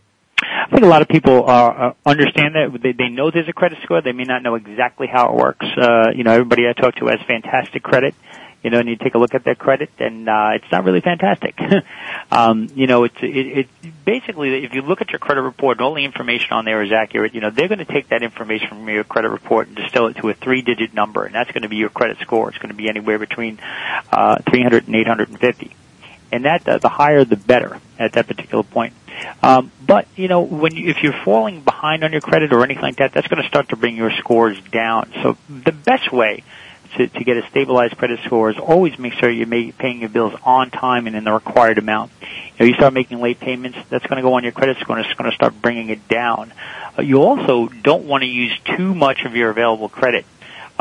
I 0.71 0.75
think 0.75 0.85
a 0.85 0.87
lot 0.89 1.01
of 1.01 1.09
people 1.09 1.49
uh, 1.49 1.93
understand 2.05 2.55
that 2.55 2.79
they, 2.81 2.93
they 2.93 3.09
know 3.09 3.29
there's 3.29 3.49
a 3.49 3.53
credit 3.53 3.79
score. 3.83 4.01
They 4.01 4.13
may 4.13 4.23
not 4.23 4.41
know 4.41 4.55
exactly 4.55 5.07
how 5.07 5.33
it 5.33 5.35
works. 5.35 5.65
Uh, 5.65 6.11
you 6.15 6.23
know, 6.23 6.31
everybody 6.31 6.63
I 6.65 6.71
talk 6.71 6.95
to 6.95 7.07
has 7.07 7.19
fantastic 7.27 7.83
credit 7.83 8.15
you 8.63 8.69
know, 8.69 8.79
and 8.79 8.87
you 8.87 8.95
take 8.95 9.15
a 9.15 9.17
look 9.17 9.33
at 9.33 9.43
their 9.43 9.55
credit, 9.55 9.89
and 9.99 10.29
uh, 10.29 10.51
it's 10.53 10.71
not 10.71 10.83
really 10.83 11.01
fantastic. 11.01 11.59
um, 12.31 12.69
you 12.75 12.85
know, 12.85 13.05
it's 13.05 13.15
it, 13.21 13.67
it 13.81 14.05
basically 14.05 14.63
if 14.63 14.73
you 14.73 14.83
look 14.83 15.01
at 15.01 15.09
your 15.09 15.19
credit 15.19 15.41
report 15.41 15.77
and 15.77 15.85
all 15.85 15.95
the 15.95 16.05
information 16.05 16.53
on 16.53 16.65
there 16.65 16.83
is 16.83 16.91
accurate, 16.91 17.33
you 17.33 17.41
know, 17.41 17.49
they're 17.49 17.67
going 17.67 17.79
to 17.79 17.85
take 17.85 18.09
that 18.09 18.21
information 18.21 18.69
from 18.69 18.87
your 18.87 19.03
credit 19.03 19.29
report 19.29 19.67
and 19.67 19.75
distill 19.75 20.07
it 20.07 20.17
to 20.17 20.29
a 20.29 20.33
three-digit 20.33 20.93
number, 20.93 21.25
and 21.25 21.33
that's 21.33 21.51
going 21.51 21.63
to 21.63 21.69
be 21.69 21.77
your 21.77 21.89
credit 21.89 22.19
score. 22.19 22.49
It's 22.49 22.57
going 22.59 22.69
to 22.69 22.75
be 22.75 22.87
anywhere 22.87 23.17
between 23.17 23.59
uh, 24.11 24.37
300 24.49 24.85
and 24.85 24.95
850, 24.95 25.75
and 26.31 26.45
that 26.45 26.67
uh, 26.67 26.77
the 26.77 26.89
higher 26.89 27.23
the 27.23 27.35
better 27.35 27.79
at 27.99 28.13
that 28.13 28.27
particular 28.27 28.63
point. 28.63 28.93
Um, 29.43 29.71
but 29.85 30.07
you 30.15 30.27
know, 30.27 30.41
when 30.41 30.75
you, 30.75 30.89
if 30.89 31.03
you're 31.03 31.19
falling 31.23 31.61
behind 31.61 32.03
on 32.03 32.11
your 32.11 32.21
credit 32.21 32.53
or 32.53 32.63
anything 32.63 32.83
like 32.83 32.97
that, 32.97 33.13
that's 33.13 33.27
going 33.27 33.41
to 33.41 33.47
start 33.47 33.69
to 33.69 33.75
bring 33.75 33.95
your 33.95 34.11
scores 34.11 34.59
down. 34.71 35.11
So 35.21 35.37
the 35.49 35.71
best 35.71 36.11
way 36.11 36.43
to, 36.97 37.07
to 37.07 37.23
get 37.23 37.37
a 37.37 37.47
stabilized 37.49 37.97
credit 37.97 38.19
score 38.25 38.49
is 38.49 38.57
always 38.57 38.97
make 38.99 39.13
sure 39.13 39.29
you're 39.29 39.47
make, 39.47 39.77
paying 39.77 39.99
your 39.99 40.09
bills 40.09 40.33
on 40.43 40.71
time 40.71 41.07
and 41.07 41.15
in 41.15 41.23
the 41.23 41.31
required 41.31 41.77
amount. 41.77 42.11
Know, 42.59 42.65
you 42.65 42.73
start 42.75 42.93
making 42.93 43.19
late 43.21 43.39
payments, 43.39 43.77
that's 43.89 44.05
going 44.05 44.17
to 44.17 44.21
go 44.21 44.33
on 44.33 44.43
your 44.43 44.51
credit 44.51 44.77
score 44.77 44.97
and 44.97 45.05
it's 45.05 45.17
going 45.17 45.29
to 45.29 45.35
start 45.35 45.59
bringing 45.61 45.89
it 45.89 46.07
down. 46.07 46.53
Uh, 46.97 47.01
you 47.01 47.21
also 47.21 47.67
don't 47.67 48.05
want 48.05 48.21
to 48.21 48.27
use 48.27 48.51
too 48.77 48.93
much 48.93 49.23
of 49.25 49.35
your 49.35 49.49
available 49.49 49.89
credit. 49.89 50.25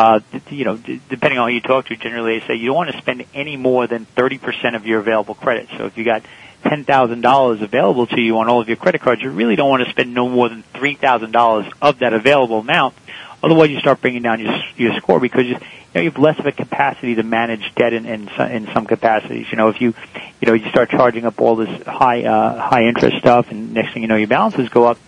Uh, 0.01 0.20
you 0.48 0.64
know, 0.64 0.78
d- 0.78 0.98
depending 1.11 1.38
on 1.38 1.51
who 1.51 1.55
you 1.57 1.61
talk 1.61 1.84
to, 1.84 1.94
generally 1.94 2.38
they 2.38 2.46
say 2.46 2.55
you 2.55 2.68
don't 2.68 2.76
want 2.76 2.90
to 2.90 2.96
spend 2.96 3.22
any 3.34 3.59
more 3.59 3.86
than 3.86 4.07
30% 4.16 4.74
of 4.74 4.86
your 4.86 4.98
available 4.98 5.34
credit. 5.34 5.68
So 5.76 5.84
if 5.84 5.98
you 5.98 6.07
got 6.07 6.22
$10,000 6.64 7.62
available 7.62 8.07
to 8.07 8.18
you 8.18 8.38
on 8.38 8.48
all 8.48 8.62
of 8.62 8.68
your 8.68 8.78
credit 8.78 9.03
cards, 9.03 9.20
you 9.20 9.28
really 9.28 9.57
don't 9.57 9.68
want 9.68 9.84
to 9.84 9.90
spend 9.90 10.14
no 10.14 10.26
more 10.26 10.48
than 10.48 10.64
$3,000 10.72 11.72
of 11.82 11.98
that 11.98 12.14
available 12.14 12.61
amount. 12.61 12.94
Otherwise, 13.42 13.68
you 13.68 13.78
start 13.78 14.01
bringing 14.01 14.22
down 14.22 14.40
your, 14.40 14.55
your 14.76 14.94
score 14.96 15.20
because 15.20 15.44
you, 15.44 15.59
know, 15.94 16.01
you 16.01 16.11
have 16.11 16.18
less 16.18 16.38
of 16.38 16.46
a 16.46 16.53
capacity 16.53 17.16
to 17.16 17.22
manage 17.22 17.70
debt 17.74 17.92
in, 17.92 18.07
in, 18.07 18.28
in 18.51 18.68
some 18.72 18.86
capacities. 18.86 19.48
You 19.51 19.59
know, 19.59 19.68
if 19.68 19.82
you, 19.82 19.92
you 20.40 20.46
know, 20.46 20.55
you 20.55 20.66
start 20.70 20.88
charging 20.88 21.26
up 21.26 21.42
all 21.42 21.57
this 21.57 21.82
high, 21.82 22.24
uh, 22.24 22.59
high 22.59 22.84
interest 22.84 23.18
stuff 23.18 23.48
and 23.51 23.74
next 23.74 23.92
thing 23.92 24.01
you 24.01 24.09
know, 24.09 24.16
your 24.16 24.28
balances 24.28 24.70
go 24.70 24.84
up. 24.84 24.98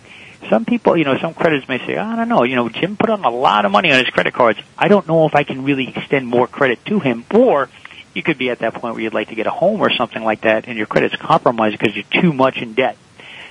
Some 0.49 0.65
people, 0.65 0.97
you 0.97 1.03
know, 1.03 1.17
some 1.19 1.33
creditors 1.33 1.67
may 1.67 1.79
say, 1.79 1.97
I 1.97 2.15
don't 2.15 2.29
know, 2.29 2.43
you 2.43 2.55
know, 2.55 2.69
Jim 2.69 2.97
put 2.97 3.09
on 3.09 3.23
a 3.23 3.29
lot 3.29 3.65
of 3.65 3.71
money 3.71 3.91
on 3.91 3.99
his 3.99 4.09
credit 4.09 4.33
cards. 4.33 4.59
I 4.77 4.87
don't 4.87 5.07
know 5.07 5.25
if 5.25 5.35
I 5.35 5.43
can 5.43 5.63
really 5.63 5.87
extend 5.87 6.27
more 6.27 6.47
credit 6.47 6.83
to 6.85 6.99
him. 6.99 7.25
Or 7.33 7.69
you 8.13 8.23
could 8.23 8.37
be 8.37 8.49
at 8.49 8.59
that 8.59 8.73
point 8.75 8.95
where 8.95 9.03
you'd 9.03 9.13
like 9.13 9.29
to 9.29 9.35
get 9.35 9.47
a 9.47 9.51
home 9.51 9.81
or 9.81 9.91
something 9.91 10.23
like 10.23 10.41
that 10.41 10.67
and 10.67 10.77
your 10.77 10.87
credit's 10.87 11.15
compromised 11.15 11.77
because 11.77 11.95
you're 11.95 12.21
too 12.21 12.33
much 12.33 12.57
in 12.57 12.73
debt. 12.73 12.97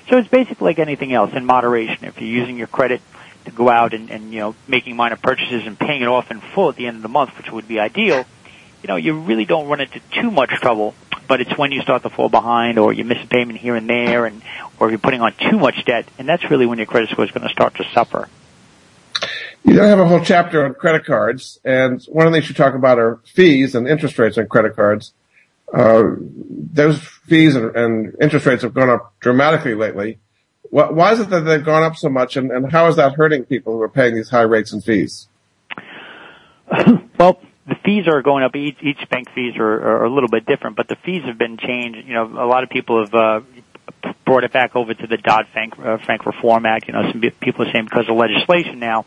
So 0.08 0.18
it's 0.18 0.28
basically 0.28 0.66
like 0.66 0.78
anything 0.78 1.12
else 1.12 1.32
in 1.32 1.44
moderation. 1.44 2.04
If 2.04 2.20
you're 2.20 2.28
using 2.28 2.58
your 2.58 2.66
credit 2.66 3.00
to 3.44 3.50
go 3.50 3.68
out 3.68 3.94
and, 3.94 4.10
and 4.10 4.32
you 4.32 4.40
know 4.40 4.54
making 4.68 4.96
minor 4.96 5.16
purchases 5.16 5.66
and 5.66 5.78
paying 5.78 6.02
it 6.02 6.08
off 6.08 6.30
in 6.30 6.40
full 6.40 6.68
at 6.68 6.76
the 6.76 6.86
end 6.86 6.96
of 6.96 7.02
the 7.02 7.08
month, 7.08 7.36
which 7.36 7.50
would 7.50 7.66
be 7.66 7.80
ideal, 7.80 8.24
you 8.82 8.88
know 8.88 8.96
you 8.96 9.18
really 9.20 9.44
don't 9.44 9.68
run 9.68 9.80
into 9.80 10.00
too 10.20 10.30
much 10.30 10.50
trouble. 10.50 10.94
But 11.32 11.40
it's 11.40 11.56
when 11.56 11.72
you 11.72 11.80
start 11.80 12.02
to 12.02 12.10
fall 12.10 12.28
behind, 12.28 12.78
or 12.78 12.92
you 12.92 13.04
miss 13.04 13.16
a 13.24 13.26
payment 13.26 13.58
here 13.58 13.74
and 13.74 13.88
there, 13.88 14.26
and 14.26 14.42
or 14.78 14.90
you're 14.90 14.98
putting 14.98 15.22
on 15.22 15.32
too 15.32 15.58
much 15.58 15.82
debt, 15.86 16.06
and 16.18 16.28
that's 16.28 16.50
really 16.50 16.66
when 16.66 16.76
your 16.76 16.84
credit 16.84 17.08
score 17.08 17.24
is 17.24 17.30
going 17.30 17.48
to 17.48 17.50
start 17.54 17.74
to 17.76 17.84
suffer. 17.94 18.28
You 19.64 19.76
don't 19.76 19.88
have 19.88 19.98
a 19.98 20.06
whole 20.06 20.20
chapter 20.20 20.62
on 20.62 20.74
credit 20.74 21.06
cards, 21.06 21.58
and 21.64 22.04
one 22.04 22.26
of 22.26 22.34
the 22.34 22.38
things 22.38 22.50
you 22.50 22.54
talk 22.54 22.74
about 22.74 22.98
are 22.98 23.18
fees 23.24 23.74
and 23.74 23.88
interest 23.88 24.18
rates 24.18 24.36
on 24.36 24.46
credit 24.46 24.76
cards. 24.76 25.14
Uh, 25.72 26.16
those 26.18 27.00
fees 27.00 27.56
and, 27.56 27.74
and 27.74 28.14
interest 28.20 28.44
rates 28.44 28.62
have 28.62 28.74
gone 28.74 28.90
up 28.90 29.14
dramatically 29.20 29.74
lately. 29.74 30.18
Why 30.68 31.12
is 31.12 31.20
it 31.20 31.30
that 31.30 31.46
they've 31.46 31.64
gone 31.64 31.82
up 31.82 31.96
so 31.96 32.10
much, 32.10 32.36
and, 32.36 32.50
and 32.50 32.70
how 32.70 32.88
is 32.88 32.96
that 32.96 33.14
hurting 33.14 33.46
people 33.46 33.72
who 33.72 33.80
are 33.80 33.88
paying 33.88 34.14
these 34.16 34.28
high 34.28 34.42
rates 34.42 34.70
and 34.70 34.84
fees? 34.84 35.28
well, 37.18 37.40
the 37.72 37.78
fees 37.84 38.06
are 38.06 38.20
going 38.20 38.44
up. 38.44 38.54
Each, 38.54 38.76
each 38.82 39.08
bank 39.08 39.30
fees 39.34 39.56
are, 39.56 39.64
are 39.64 40.04
a 40.04 40.10
little 40.10 40.28
bit 40.28 40.44
different, 40.44 40.76
but 40.76 40.88
the 40.88 40.96
fees 40.96 41.22
have 41.24 41.38
been 41.38 41.56
changed. 41.56 42.06
You 42.06 42.14
know, 42.14 42.24
a 42.24 42.46
lot 42.46 42.64
of 42.64 42.68
people 42.68 43.02
have 43.02 43.14
uh, 43.14 43.40
brought 44.26 44.44
it 44.44 44.52
back 44.52 44.76
over 44.76 44.92
to 44.92 45.06
the 45.06 45.16
Dodd 45.16 45.46
Frank, 45.52 45.78
uh, 45.78 45.96
Frank 46.04 46.26
Reform 46.26 46.66
Act. 46.66 46.88
You 46.88 46.94
know, 46.94 47.10
some 47.10 47.20
people 47.40 47.66
are 47.66 47.72
saying 47.72 47.86
because 47.86 48.08
of 48.10 48.16
legislation 48.16 48.78
now, 48.78 49.06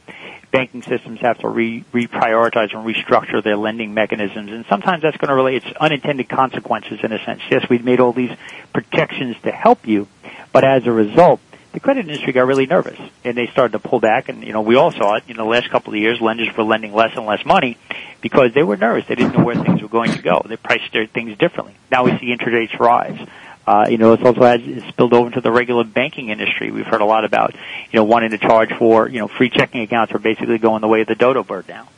banking 0.51 0.81
systems 0.81 1.19
have 1.21 1.37
to 1.39 1.47
re- 1.47 1.83
reprioritize 1.93 2.73
and 2.75 2.87
restructure 2.87 3.43
their 3.43 3.57
lending 3.57 3.93
mechanisms, 3.93 4.51
and 4.51 4.65
sometimes 4.67 5.03
that's 5.03 5.17
going 5.17 5.29
to 5.29 5.35
relate. 5.35 5.63
It's 5.63 5.77
unintended 5.77 6.27
consequences 6.27 6.99
in 7.03 7.11
a 7.11 7.23
sense. 7.23 7.41
Yes, 7.51 7.67
we've 7.69 7.85
made 7.85 7.99
all 7.99 8.13
these 8.13 8.35
protections 8.73 9.35
to 9.43 9.51
help 9.51 9.85
you, 9.85 10.07
but 10.51 10.63
as 10.63 10.87
a 10.87 10.91
result, 10.91 11.39
the 11.75 11.81
credit 11.81 12.07
industry 12.07 12.31
got 12.31 12.47
really 12.47 12.65
nervous 12.65 12.97
and 13.25 13.37
they 13.37 13.47
started 13.47 13.73
to 13.73 13.79
pull 13.79 13.99
back. 13.99 14.29
And 14.29 14.43
you 14.43 14.53
know, 14.53 14.61
we 14.61 14.75
all 14.75 14.91
saw 14.91 15.15
it 15.15 15.25
in 15.27 15.35
the 15.35 15.43
last 15.43 15.69
couple 15.69 15.93
of 15.93 15.99
years. 15.99 16.21
Lenders 16.21 16.55
were 16.55 16.63
lending 16.63 16.93
less 16.93 17.15
and 17.17 17.25
less 17.25 17.45
money 17.45 17.77
because 18.21 18.53
they 18.53 18.63
were 18.63 18.77
nervous. 18.77 19.05
They 19.07 19.15
didn't 19.15 19.37
know 19.37 19.43
where 19.43 19.55
things 19.55 19.81
were 19.81 19.89
going 19.89 20.13
to 20.13 20.21
go. 20.21 20.41
They 20.47 20.55
priced 20.55 20.93
their 20.93 21.05
things 21.05 21.37
differently. 21.37 21.75
Now 21.91 22.05
we 22.05 22.17
see 22.17 22.31
interest 22.31 22.53
rates 22.53 22.79
rise. 22.79 23.27
Uh, 23.67 23.87
you 23.89 23.97
know, 23.97 24.13
it's 24.13 24.23
also 24.23 24.41
has 24.41 24.61
it's 24.63 24.87
spilled 24.87 25.13
over 25.13 25.27
into 25.27 25.41
the 25.41 25.51
regular 25.51 25.83
banking 25.83 26.29
industry. 26.29 26.71
We've 26.71 26.85
heard 26.85 27.01
a 27.01 27.05
lot 27.05 27.25
about, 27.25 27.53
you 27.53 27.99
know, 27.99 28.05
wanting 28.05 28.29
to 28.29 28.37
charge 28.37 28.71
for, 28.77 29.09
you 29.09 29.19
know, 29.19 29.27
free 29.27 29.49
checking 29.49 29.81
accounts 29.81 30.13
are 30.13 30.19
basically 30.19 30.59
going 30.59 30.81
the 30.81 30.87
way 30.87 31.01
of 31.01 31.07
the 31.07 31.15
dodo 31.15 31.43
bird 31.43 31.67
now. 31.67 31.89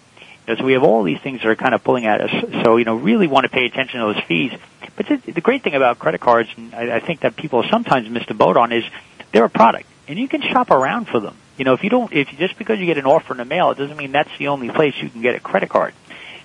You 0.47 0.55
know, 0.55 0.59
so 0.59 0.65
we 0.65 0.73
have 0.73 0.83
all 0.83 1.03
these 1.03 1.19
things 1.19 1.41
that 1.41 1.47
are 1.49 1.55
kind 1.55 1.75
of 1.75 1.83
pulling 1.83 2.07
at 2.07 2.21
us. 2.21 2.63
So, 2.63 2.77
you 2.77 2.85
know, 2.85 2.95
really 2.95 3.27
want 3.27 3.43
to 3.43 3.49
pay 3.49 3.65
attention 3.65 3.99
to 3.99 4.13
those 4.13 4.23
fees. 4.23 4.53
But 4.95 5.07
the 5.07 5.41
great 5.41 5.61
thing 5.61 5.75
about 5.75 5.99
credit 5.99 6.21
cards, 6.21 6.49
and 6.57 6.73
I 6.73 6.99
think 6.99 7.19
that 7.19 7.35
people 7.35 7.63
sometimes 7.69 8.09
miss 8.09 8.25
the 8.25 8.33
boat 8.33 8.57
on, 8.57 8.71
is 8.71 8.83
they're 9.37 9.45
a 9.45 9.49
product, 9.51 9.85
and 10.07 10.17
you 10.17 10.27
can 10.27 10.41
shop 10.41 10.71
around 10.71 11.07
for 11.07 11.19
them. 11.19 11.37
You 11.59 11.65
know, 11.65 11.73
if 11.73 11.83
you 11.83 11.91
don't, 11.91 12.11
if 12.11 12.27
just 12.39 12.57
because 12.57 12.79
you 12.79 12.87
get 12.87 12.97
an 12.97 13.05
offer 13.05 13.33
in 13.33 13.37
the 13.37 13.45
mail, 13.45 13.69
it 13.69 13.77
doesn't 13.77 13.95
mean 13.95 14.11
that's 14.11 14.35
the 14.39 14.47
only 14.47 14.69
place 14.69 14.95
you 14.99 15.11
can 15.11 15.21
get 15.21 15.35
a 15.35 15.39
credit 15.39 15.69
card. 15.69 15.93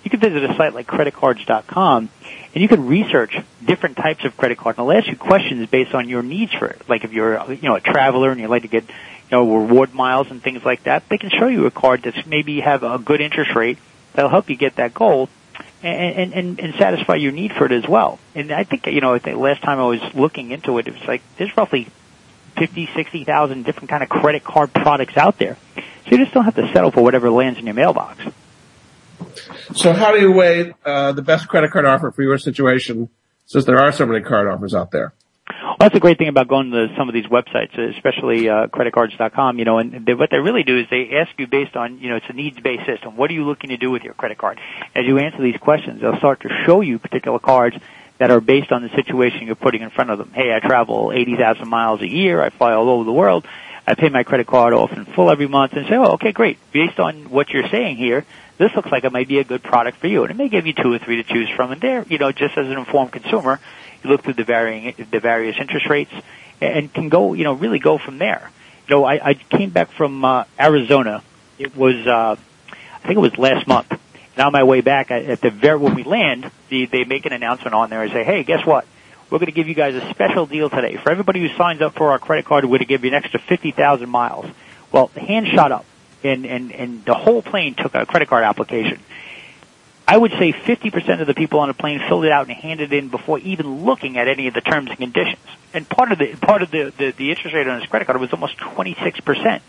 You 0.05 0.11
can 0.11 0.21
visit 0.21 0.45
a 0.45 0.55
site 0.57 0.75
like 0.75 0.87
creditcards.com 0.87 2.11
and 2.55 2.63
you 2.63 2.69
can 2.69 2.87
research 2.87 3.35
different 3.65 3.97
types 3.97 4.27
of 4.27 4.37
credit 4.37 4.59
cards. 4.59 4.79
And 4.79 4.91
they'll 4.91 4.99
ask 4.99 5.09
you 5.09 5.17
questions 5.17 5.67
based 5.71 5.95
on 5.95 6.11
your 6.11 6.23
needs 6.23 6.53
for 6.53 6.67
it. 6.67 6.83
Like 6.87 7.05
if 7.05 7.13
you're, 7.13 7.51
you 7.51 7.69
know, 7.69 7.77
a 7.77 7.81
traveler 7.81 8.31
and 8.31 8.39
you 8.39 8.49
like 8.49 8.63
to 8.63 8.69
get, 8.69 8.85
you 8.85 9.31
know, 9.31 9.57
reward 9.57 9.95
miles 9.95 10.31
and 10.31 10.43
things 10.43 10.63
like 10.63 10.83
that, 10.83 11.09
they 11.09 11.17
can 11.17 11.31
show 11.31 11.47
you 11.47 11.65
a 11.65 11.71
card 11.71 12.03
that's 12.03 12.27
maybe 12.27 12.61
have 12.61 12.83
a 12.83 12.99
good 12.99 13.23
interest 13.23 13.55
rate 13.55 13.79
that'll 14.13 14.31
help 14.31 14.51
you 14.51 14.57
get 14.57 14.77
that 14.77 14.93
goal 14.93 15.31
and, 15.83 16.35
and, 16.35 16.61
and 16.61 16.75
satisfy 16.75 17.15
your 17.15 17.33
need 17.33 17.53
for 17.53 17.65
it 17.65 17.73
as 17.73 17.89
well. 17.89 18.19
And 18.35 18.53
I 18.53 18.65
think, 18.65 18.87
you 18.87 19.01
know, 19.01 19.15
I 19.15 19.19
think 19.19 19.39
last 19.39 19.63
time 19.63 19.79
I 19.79 19.87
was 19.87 20.15
looking 20.15 20.51
into 20.51 20.77
it, 20.79 20.89
it 20.89 20.95
was 20.95 21.09
like, 21.09 21.23
there's 21.39 21.57
roughly 21.57 21.89
50, 22.63 22.91
60,000 22.95 23.65
different 23.65 23.91
kind 23.91 24.05
of 24.05 24.09
credit 24.09 24.45
card 24.45 24.73
products 24.73 25.17
out 25.17 25.37
there. 25.37 25.57
So 25.75 25.83
you 26.13 26.19
just 26.19 26.33
don't 26.33 26.45
have 26.45 26.55
to 26.55 26.73
settle 26.73 26.93
for 26.93 27.03
whatever 27.03 27.29
lands 27.29 27.59
in 27.59 27.67
your 27.67 27.75
mailbox. 27.75 28.23
So 29.75 29.93
how 29.93 30.13
do 30.13 30.21
you 30.21 30.31
weigh 30.31 30.73
uh, 30.85 31.11
the 31.11 31.23
best 31.23 31.49
credit 31.49 31.73
card 31.73 31.87
offer 31.87 32.13
for 32.13 32.23
your 32.23 32.39
situation 32.39 33.09
since 33.47 33.65
there 33.65 33.81
are 33.81 33.91
so 33.91 34.07
many 34.07 34.23
card 34.23 34.47
offers 34.47 34.77
out 34.77 34.93
there? 34.93 35.13
Well, 35.49 35.77
that's 35.81 35.97
a 35.97 35.99
great 35.99 36.19
thing 36.19 36.29
about 36.29 36.47
going 36.47 36.71
to 36.71 36.95
some 36.97 37.09
of 37.09 37.15
these 37.15 37.27
websites, 37.27 37.77
especially 37.97 38.49
uh, 38.49 38.69
creditcards.com. 38.69 39.59
You 39.59 39.65
know, 39.65 39.79
and 39.79 40.07
they, 40.07 40.15
what 40.15 40.31
they 40.31 40.39
really 40.39 40.63
do 40.63 40.79
is 40.79 40.87
they 40.89 41.17
ask 41.17 41.33
you 41.39 41.49
based 41.49 41.75
on, 41.75 41.99
you 41.99 42.11
know, 42.11 42.17
it's 42.17 42.27
a 42.29 42.33
needs-based 42.33 42.87
system. 42.87 43.17
What 43.17 43.29
are 43.29 43.35
you 43.35 43.45
looking 43.45 43.71
to 43.71 43.77
do 43.77 43.91
with 43.91 44.05
your 44.05 44.15
credit 44.15 44.39
card? 44.39 44.61
As 44.95 45.05
you 45.05 45.19
answer 45.19 45.43
these 45.43 45.57
questions, 45.57 46.01
they'll 46.01 46.19
start 46.19 46.43
to 46.43 46.49
show 46.65 46.81
you 46.81 47.01
particular 47.01 47.41
cards 47.41 47.77
that 48.23 48.31
are 48.31 48.41
based 48.41 48.71
on 48.71 48.83
the 48.83 48.89
situation 48.91 49.49
you're 49.49 49.57
putting 49.57 49.83
in 49.83 49.91
front 49.91 50.11
of 50.11 50.17
them. 50.17 50.31
Hey, 50.33 50.55
I 50.55 50.61
travel 50.61 51.11
80,000 51.13 51.67
miles 51.67 52.03
a 52.03 52.09
year. 52.09 52.41
I 52.41 52.51
fly 52.51 52.73
all 52.73 52.89
over 52.89 53.03
the 53.03 53.13
world. 53.13 53.45
I 53.85 53.97
pay 53.97 54.11
my 54.11 54.23
credit 54.23 54.47
card 54.47 54.73
off 54.73 54.93
in 54.93 55.07
full 55.07 55.29
every 55.29 55.49
month 55.49 55.73
and 55.73 55.89
say, 55.89 55.97
oh, 55.97 56.13
okay, 56.13 56.31
great. 56.31 56.57
Based 56.71 57.01
on 57.01 57.31
what 57.31 57.51
you're 57.51 57.69
saying 57.69 57.97
here, 57.97 58.25
this 58.59 58.71
looks 58.77 58.93
like 58.93 59.03
it 59.03 59.11
might 59.11 59.27
be 59.27 59.41
a 59.41 59.45
good 59.45 59.65
product 59.65 59.99
for 59.99 60.07
you. 60.07 60.23
And 60.23 60.31
it 60.31 60.37
may 60.37 60.49
give 60.49 60.69
you 60.69 60.73
two 60.73 60.93
or 60.93 61.01
three 61.01 61.17
to 61.17 61.25
choose 61.25 61.51
from. 61.51 61.73
And 61.73 61.81
there, 61.81 62.07
you 62.09 62.19
know, 62.19 62.31
just 62.31 62.57
as 62.57 62.69
an 62.69 62.79
informed 62.79 63.11
consumer, 63.11 63.59
you 64.05 64.11
look 64.11 64.23
through 64.23 64.35
the 64.35 64.45
varying, 64.45 64.95
the 65.11 65.19
various 65.19 65.57
interest 65.59 65.89
rates 65.89 66.13
and 66.61 66.95
can 66.95 67.09
go, 67.09 67.35
you 67.35 67.43
know, 67.43 67.55
really 67.55 67.81
go 67.81 67.99
from 67.99 68.19
there. 68.19 68.53
You 68.87 68.95
know, 68.95 69.05
I, 69.05 69.31
I 69.31 69.35
came 69.35 69.71
back 69.71 69.91
from, 69.91 70.25
uh, 70.25 70.45
Arizona. 70.61 71.25
It 71.59 71.77
was, 71.77 72.07
uh, 72.07 72.37
I 72.71 72.99
think 73.01 73.17
it 73.17 73.21
was 73.21 73.37
last 73.37 73.67
month 73.67 73.93
and 74.37 74.47
on 74.47 74.53
my 74.53 74.65
way 74.65 74.81
back, 74.81 75.11
at 75.11 75.41
the 75.41 75.51
very 75.51 75.79
when 75.79 75.95
we 75.95 76.05
land, 76.05 76.51
the, 76.69 76.87
they 76.87 77.05
make 77.05 77.27
an 77.27 77.33
announcement 77.33 77.75
on 77.75 77.91
there 77.91 78.03
and 78.03 78.13
say, 78.13 78.25
"Hey, 78.25 78.45
guess 78.45 78.65
what? 78.65 78.87
We're 79.31 79.39
going 79.39 79.47
to 79.47 79.53
give 79.53 79.69
you 79.69 79.75
guys 79.75 79.95
a 79.95 80.11
special 80.11 80.47
deal 80.47 80.69
today. 80.69 80.97
For 80.97 81.11
everybody 81.11 81.41
who 81.41 81.57
signs 81.57 81.81
up 81.81 81.95
for 81.95 82.11
our 82.11 82.19
credit 82.19 82.45
card, 82.45 82.65
we're 82.65 82.71
going 82.71 82.79
to 82.81 82.85
give 82.87 83.05
you 83.05 83.11
an 83.11 83.15
extra 83.15 83.41
fifty 83.41 83.71
thousand 83.71 84.09
miles." 84.09 84.47
Well, 84.91 85.11
the 85.15 85.21
hand 85.21 85.49
shot 85.49 85.73
up, 85.73 85.87
and 86.23 86.45
and 86.47 86.73
and 86.73 87.05
the 87.05 87.15
whole 87.15 87.43
plane 87.43 87.75
took 87.75 87.95
a 87.95 88.07
credit 88.07 88.29
card 88.29 88.45
application. 88.45 89.01
I 90.07 90.17
would 90.17 90.33
say 90.33 90.53
50% 90.53 91.21
of 91.21 91.27
the 91.29 91.35
people 91.35 91.61
on 91.61 91.69
the 91.69 91.75
plane 91.75 92.01
filled 92.09 92.25
it 92.25 92.33
out 92.33 92.49
and 92.49 92.57
handed 92.57 92.93
it 92.93 92.99
in 92.99 93.09
before 93.09 93.39
even 93.39 93.85
looking 93.85 94.19
at 94.19 94.27
any 94.27 94.49
of 94.49 94.55
the 94.55 94.61
terms 94.61 94.91
and 94.91 94.99
conditions. 94.99 95.41
And 95.73 95.89
part 95.89 96.11
of 96.11 96.19
the 96.19 96.35
part 96.35 96.63
of 96.63 96.71
the 96.71 96.93
the, 96.97 97.13
the 97.13 97.31
interest 97.31 97.55
rate 97.55 97.69
on 97.69 97.81
his 97.81 97.89
credit 97.89 98.07
card 98.07 98.21
was 98.21 98.33
almost 98.33 98.59
26%. 98.59 99.61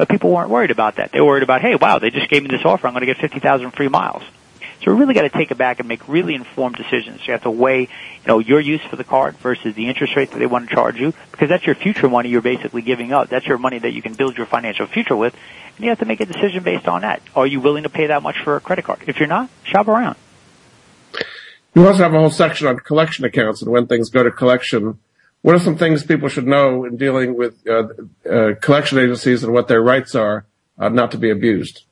But 0.00 0.08
people 0.08 0.30
weren't 0.30 0.48
worried 0.48 0.70
about 0.70 0.96
that. 0.96 1.12
They 1.12 1.20
were 1.20 1.26
worried 1.26 1.42
about, 1.42 1.60
hey, 1.60 1.74
wow, 1.74 1.98
they 1.98 2.08
just 2.08 2.30
gave 2.30 2.42
me 2.42 2.48
this 2.48 2.64
offer. 2.64 2.86
I'm 2.86 2.94
going 2.94 3.02
to 3.02 3.06
get 3.06 3.18
50,000 3.18 3.72
free 3.72 3.88
miles. 3.88 4.22
So 4.82 4.94
we 4.94 4.98
really 4.98 5.12
got 5.12 5.24
to 5.24 5.28
take 5.28 5.50
it 5.50 5.58
back 5.58 5.78
and 5.78 5.86
make 5.86 6.08
really 6.08 6.34
informed 6.34 6.76
decisions. 6.76 7.20
You 7.26 7.32
have 7.32 7.42
to 7.42 7.50
weigh, 7.50 7.82
you 7.82 7.88
know, 8.26 8.38
your 8.38 8.60
use 8.60 8.80
for 8.88 8.96
the 8.96 9.04
card 9.04 9.36
versus 9.40 9.74
the 9.74 9.88
interest 9.88 10.16
rate 10.16 10.30
that 10.30 10.38
they 10.38 10.46
want 10.46 10.70
to 10.70 10.74
charge 10.74 10.96
you, 10.96 11.12
because 11.30 11.50
that's 11.50 11.66
your 11.66 11.74
future 11.74 12.08
money 12.08 12.30
you're 12.30 12.40
basically 12.40 12.80
giving 12.80 13.12
up. 13.12 13.28
That's 13.28 13.44
your 13.46 13.58
money 13.58 13.78
that 13.78 13.92
you 13.92 14.00
can 14.00 14.14
build 14.14 14.38
your 14.38 14.46
financial 14.46 14.86
future 14.86 15.14
with, 15.14 15.34
and 15.76 15.84
you 15.84 15.90
have 15.90 15.98
to 15.98 16.06
make 16.06 16.20
a 16.20 16.24
decision 16.24 16.62
based 16.62 16.88
on 16.88 17.02
that. 17.02 17.20
Are 17.36 17.46
you 17.46 17.60
willing 17.60 17.82
to 17.82 17.90
pay 17.90 18.06
that 18.06 18.22
much 18.22 18.36
for 18.42 18.56
a 18.56 18.60
credit 18.60 18.86
card? 18.86 19.00
If 19.06 19.18
you're 19.18 19.28
not, 19.28 19.50
shop 19.64 19.86
around. 19.86 20.16
You 21.74 21.86
also 21.86 22.04
have 22.04 22.14
a 22.14 22.18
whole 22.18 22.30
section 22.30 22.68
on 22.68 22.78
collection 22.78 23.26
accounts 23.26 23.60
and 23.60 23.70
when 23.70 23.86
things 23.86 24.08
go 24.08 24.22
to 24.22 24.30
collection. 24.30 24.98
What 25.42 25.54
are 25.54 25.58
some 25.58 25.76
things 25.76 26.04
people 26.04 26.28
should 26.28 26.46
know 26.46 26.84
in 26.84 26.96
dealing 26.96 27.36
with 27.36 27.66
uh, 27.66 27.88
uh, 28.30 28.54
collection 28.60 28.98
agencies 28.98 29.42
and 29.42 29.52
what 29.52 29.68
their 29.68 29.80
rights 29.82 30.14
are 30.14 30.44
uh, 30.78 30.88
not 30.90 31.12
to 31.12 31.18
be 31.18 31.30
abused? 31.30 31.84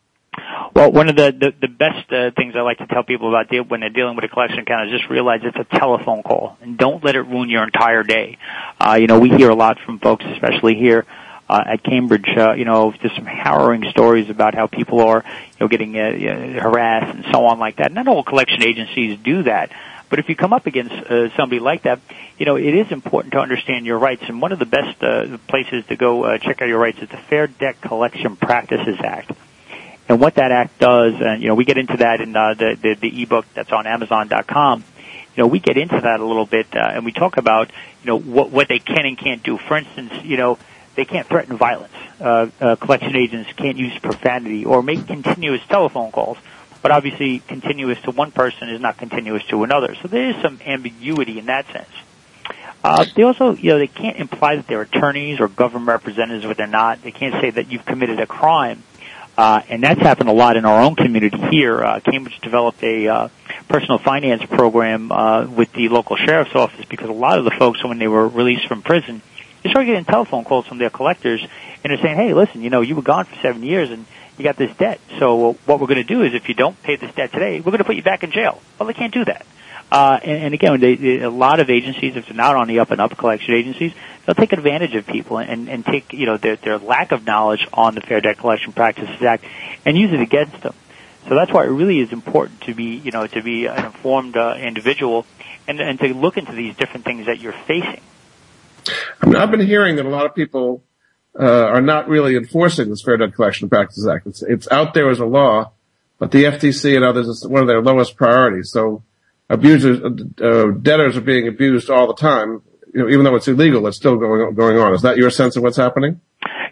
Well, 0.74 0.92
one 0.92 1.08
of 1.08 1.16
the 1.16 1.32
the, 1.32 1.52
the 1.60 1.68
best 1.68 2.12
uh, 2.12 2.30
things 2.36 2.54
I 2.54 2.60
like 2.60 2.78
to 2.78 2.86
tell 2.86 3.02
people 3.02 3.28
about 3.28 3.48
deal, 3.48 3.64
when 3.64 3.80
they're 3.80 3.88
dealing 3.88 4.16
with 4.16 4.24
a 4.24 4.28
collection 4.28 4.60
account 4.60 4.90
is 4.90 5.00
just 5.00 5.10
realize 5.10 5.40
it's 5.42 5.56
a 5.56 5.78
telephone 5.78 6.22
call 6.22 6.56
and 6.60 6.76
don't 6.76 7.02
let 7.02 7.16
it 7.16 7.22
ruin 7.22 7.48
your 7.48 7.64
entire 7.64 8.02
day. 8.02 8.38
Uh, 8.78 8.94
you 9.00 9.06
know, 9.06 9.18
we 9.18 9.30
hear 9.30 9.50
a 9.50 9.54
lot 9.54 9.78
from 9.84 9.98
folks, 9.98 10.24
especially 10.26 10.74
here 10.74 11.06
uh, 11.48 11.64
at 11.66 11.82
Cambridge, 11.82 12.28
uh, 12.36 12.52
you 12.52 12.64
know, 12.64 12.92
just 12.92 13.16
some 13.16 13.24
harrowing 13.24 13.84
stories 13.90 14.28
about 14.28 14.54
how 14.54 14.66
people 14.66 15.00
are, 15.00 15.24
you 15.26 15.56
know, 15.60 15.68
getting 15.68 15.98
uh, 15.98 16.12
harassed 16.60 17.16
and 17.16 17.24
so 17.32 17.46
on 17.46 17.58
like 17.58 17.76
that. 17.76 17.92
Not 17.92 18.06
all 18.06 18.22
collection 18.22 18.62
agencies 18.62 19.18
do 19.18 19.44
that. 19.44 19.72
But 20.08 20.18
if 20.18 20.28
you 20.28 20.36
come 20.36 20.52
up 20.52 20.66
against 20.66 20.92
uh, 20.92 21.34
somebody 21.36 21.60
like 21.60 21.82
that, 21.82 22.00
you 22.38 22.46
know, 22.46 22.56
it 22.56 22.74
is 22.74 22.90
important 22.90 23.32
to 23.32 23.40
understand 23.40 23.84
your 23.86 23.98
rights. 23.98 24.22
And 24.26 24.40
one 24.40 24.52
of 24.52 24.58
the 24.58 24.66
best 24.66 25.02
uh, 25.02 25.38
places 25.48 25.84
to 25.86 25.96
go 25.96 26.24
uh, 26.24 26.38
check 26.38 26.62
out 26.62 26.68
your 26.68 26.78
rights 26.78 26.98
is 27.00 27.08
the 27.08 27.16
Fair 27.16 27.46
Debt 27.46 27.80
Collection 27.80 28.36
Practices 28.36 28.98
Act. 29.02 29.32
And 30.08 30.20
what 30.20 30.36
that 30.36 30.50
act 30.50 30.78
does, 30.78 31.14
and 31.20 31.42
you 31.42 31.48
know, 31.48 31.54
we 31.54 31.66
get 31.66 31.76
into 31.76 31.98
that 31.98 32.22
in 32.22 32.34
uh, 32.34 32.54
the, 32.54 32.78
the 32.80 32.94
the 32.94 33.22
ebook 33.22 33.44
that's 33.52 33.70
on 33.72 33.86
Amazon.com. 33.86 34.82
You 35.36 35.42
know, 35.42 35.46
we 35.46 35.60
get 35.60 35.76
into 35.76 36.00
that 36.00 36.20
a 36.20 36.24
little 36.24 36.46
bit, 36.46 36.66
uh, 36.74 36.78
and 36.78 37.04
we 37.04 37.12
talk 37.12 37.36
about 37.36 37.70
you 38.02 38.06
know 38.06 38.18
what 38.18 38.50
what 38.50 38.68
they 38.68 38.78
can 38.78 39.04
and 39.04 39.18
can't 39.18 39.42
do. 39.42 39.58
For 39.58 39.76
instance, 39.76 40.14
you 40.24 40.38
know, 40.38 40.58
they 40.94 41.04
can't 41.04 41.26
threaten 41.28 41.58
violence. 41.58 41.92
Uh, 42.18 42.48
uh, 42.58 42.76
collection 42.76 43.14
agents 43.16 43.52
can't 43.54 43.76
use 43.76 43.96
profanity 43.98 44.64
or 44.64 44.82
make 44.82 45.06
continuous 45.06 45.60
telephone 45.68 46.10
calls. 46.10 46.38
But 46.82 46.92
obviously, 46.92 47.40
continuous 47.40 48.00
to 48.02 48.12
one 48.12 48.30
person 48.30 48.68
is 48.68 48.80
not 48.80 48.98
continuous 48.98 49.44
to 49.46 49.64
another. 49.64 49.94
So 49.96 50.08
there 50.08 50.30
is 50.30 50.36
some 50.42 50.60
ambiguity 50.64 51.38
in 51.38 51.46
that 51.46 51.66
sense. 51.72 51.88
Uh, 52.84 53.04
they 53.16 53.24
also, 53.24 53.54
you 53.54 53.70
know, 53.70 53.78
they 53.78 53.88
can't 53.88 54.18
imply 54.18 54.56
that 54.56 54.66
they're 54.66 54.82
attorneys 54.82 55.40
or 55.40 55.48
government 55.48 55.88
representatives 55.88 56.46
when 56.46 56.54
they're 56.56 56.66
not. 56.66 57.02
They 57.02 57.10
can't 57.10 57.34
say 57.40 57.50
that 57.50 57.70
you've 57.72 57.84
committed 57.84 58.20
a 58.20 58.26
crime. 58.26 58.82
Uh, 59.36 59.62
and 59.68 59.82
that's 59.82 60.00
happened 60.00 60.28
a 60.28 60.32
lot 60.32 60.56
in 60.56 60.64
our 60.64 60.80
own 60.80 60.96
community 60.96 61.38
here. 61.50 61.82
Uh, 61.82 62.00
Cambridge 62.00 62.40
developed 62.40 62.82
a 62.82 63.06
uh, 63.06 63.28
personal 63.68 63.98
finance 63.98 64.44
program 64.44 65.12
uh, 65.12 65.46
with 65.46 65.72
the 65.72 65.88
local 65.88 66.16
sheriff's 66.16 66.54
office 66.56 66.84
because 66.86 67.08
a 67.08 67.12
lot 67.12 67.38
of 67.38 67.44
the 67.44 67.52
folks, 67.52 67.84
when 67.84 67.98
they 67.98 68.08
were 68.08 68.26
released 68.26 68.66
from 68.66 68.82
prison, 68.82 69.22
they 69.62 69.70
started 69.70 69.86
getting 69.86 70.04
telephone 70.04 70.44
calls 70.44 70.66
from 70.66 70.78
their 70.78 70.90
collectors, 70.90 71.40
and 71.40 71.90
they're 71.90 72.02
saying, 72.02 72.16
"Hey, 72.16 72.34
listen, 72.34 72.62
you 72.62 72.70
know, 72.70 72.80
you 72.80 72.96
were 72.96 73.02
gone 73.02 73.26
for 73.26 73.36
seven 73.36 73.62
years, 73.62 73.90
and 73.90 74.06
you 74.38 74.44
got 74.44 74.56
this 74.56 74.74
debt. 74.76 75.00
So 75.18 75.52
what 75.66 75.80
we're 75.80 75.86
going 75.86 76.04
to 76.06 76.14
do 76.14 76.22
is, 76.22 76.34
if 76.34 76.48
you 76.48 76.54
don't 76.54 76.80
pay 76.82 76.96
this 76.96 77.14
debt 77.14 77.32
today, 77.32 77.60
we're 77.60 77.72
going 77.72 77.78
to 77.78 77.84
put 77.84 77.96
you 77.96 78.02
back 78.02 78.22
in 78.22 78.30
jail." 78.30 78.60
Well, 78.78 78.86
they 78.86 78.94
can't 78.94 79.12
do 79.12 79.24
that. 79.24 79.44
Uh, 79.90 80.18
and, 80.22 80.44
and 80.44 80.54
again, 80.54 80.78
they, 80.80 80.96
they, 80.96 81.20
a 81.20 81.30
lot 81.30 81.60
of 81.60 81.70
agencies, 81.70 82.14
if 82.14 82.26
they're 82.26 82.36
not 82.36 82.56
on 82.56 82.68
the 82.68 82.78
up 82.78 82.90
and 82.90 83.00
up 83.00 83.16
collection 83.16 83.54
agencies, 83.54 83.92
they'll 84.26 84.34
take 84.34 84.52
advantage 84.52 84.94
of 84.94 85.06
people 85.06 85.38
and, 85.38 85.68
and 85.68 85.84
take, 85.84 86.12
you 86.12 86.26
know, 86.26 86.36
their, 86.36 86.56
their 86.56 86.78
lack 86.78 87.10
of 87.10 87.24
knowledge 87.24 87.66
on 87.72 87.94
the 87.94 88.02
Fair 88.02 88.20
Debt 88.20 88.36
Collection 88.36 88.72
Practices 88.72 89.22
Act 89.22 89.44
and 89.86 89.96
use 89.96 90.12
it 90.12 90.20
against 90.20 90.60
them. 90.60 90.74
So 91.26 91.34
that's 91.34 91.50
why 91.50 91.64
it 91.64 91.68
really 91.68 92.00
is 92.00 92.12
important 92.12 92.60
to 92.62 92.74
be, 92.74 92.96
you 92.96 93.10
know, 93.12 93.26
to 93.26 93.42
be 93.42 93.66
an 93.66 93.86
informed 93.86 94.36
uh, 94.36 94.56
individual 94.58 95.24
and, 95.66 95.80
and 95.80 95.98
to 96.00 96.12
look 96.14 96.36
into 96.36 96.52
these 96.52 96.76
different 96.76 97.06
things 97.06 97.26
that 97.26 97.38
you're 97.40 97.52
facing. 97.66 98.02
I 99.22 99.26
mean, 99.26 99.36
I've 99.36 99.50
been 99.50 99.66
hearing 99.66 99.96
that 99.96 100.06
a 100.06 100.10
lot 100.10 100.26
of 100.26 100.34
people 100.34 100.82
uh, 101.38 101.66
are 101.66 101.80
not 101.80 102.08
really 102.08 102.36
enforcing 102.36 102.90
this 102.90 103.02
Fair 103.02 103.16
Debt 103.16 103.34
Collection 103.34 103.68
Practices 103.68 104.06
Act. 104.06 104.26
It's, 104.26 104.42
it's 104.42 104.68
out 104.70 104.94
there 104.94 105.08
as 105.10 105.20
a 105.20 105.24
law, 105.24 105.72
but 106.18 106.30
the 106.32 106.44
FTC 106.44 106.96
and 106.96 107.04
others 107.04 107.28
is 107.28 107.46
one 107.46 107.62
of 107.62 107.68
their 107.68 107.80
lowest 107.80 108.16
priorities. 108.16 108.70
So 108.70 109.02
abusers, 109.48 110.00
uh, 110.00 110.44
uh, 110.44 110.70
debtors 110.72 111.16
are 111.16 111.22
being 111.22 111.46
abused 111.46 111.90
all 111.90 112.06
the 112.06 112.14
time. 112.14 112.62
You 112.92 113.02
know, 113.02 113.08
even 113.10 113.24
though 113.24 113.36
it's 113.36 113.46
illegal, 113.46 113.86
it's 113.86 113.96
still 113.96 114.16
going 114.16 114.54
going 114.54 114.78
on. 114.78 114.94
Is 114.94 115.02
that 115.02 115.16
your 115.16 115.30
sense 115.30 115.56
of 115.56 115.62
what's 115.62 115.76
happening? 115.76 116.20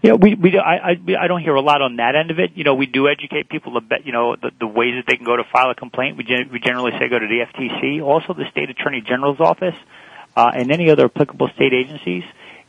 Yeah, 0.03 0.15
we 0.15 0.35
we 0.35 0.59
I 0.59 0.93
I, 0.93 1.25
I 1.25 1.27
don't 1.29 1.43
hear 1.43 1.55
a 1.55 1.61
lot 1.61 1.83
on 1.83 1.97
that 1.97 2.15
end 2.17 2.31
of 2.31 2.39
it. 2.39 2.53
You 2.55 2.65
know, 2.65 2.75
we 2.75 2.87
do 2.87 3.07
educate 3.09 3.49
people 3.49 3.77
about 3.77 4.07
you 4.07 4.13
know 4.13 4.35
the, 4.35 4.51
the 4.59 4.67
ways 4.67 4.95
that 4.97 5.05
they 5.07 5.17
can 5.17 5.27
go 5.27 5.37
to 5.37 5.45
file 5.53 5.71
a 5.71 5.75
complaint. 5.75 6.17
We 6.17 6.25
gen- 6.25 6.49
we 6.51 6.59
generally 6.59 6.93
say 6.99 7.09
go 7.09 7.19
to 7.19 7.27
the 7.27 7.45
FTC, 7.53 8.03
also 8.03 8.33
the 8.33 8.49
state 8.51 8.71
attorney 8.71 9.03
general's 9.07 9.41
office 9.41 9.77
uh, 10.35 10.51
and 10.55 10.73
any 10.73 10.91
other 10.91 11.05
applicable 11.05 11.51
state 11.55 11.73
agencies. 11.73 12.25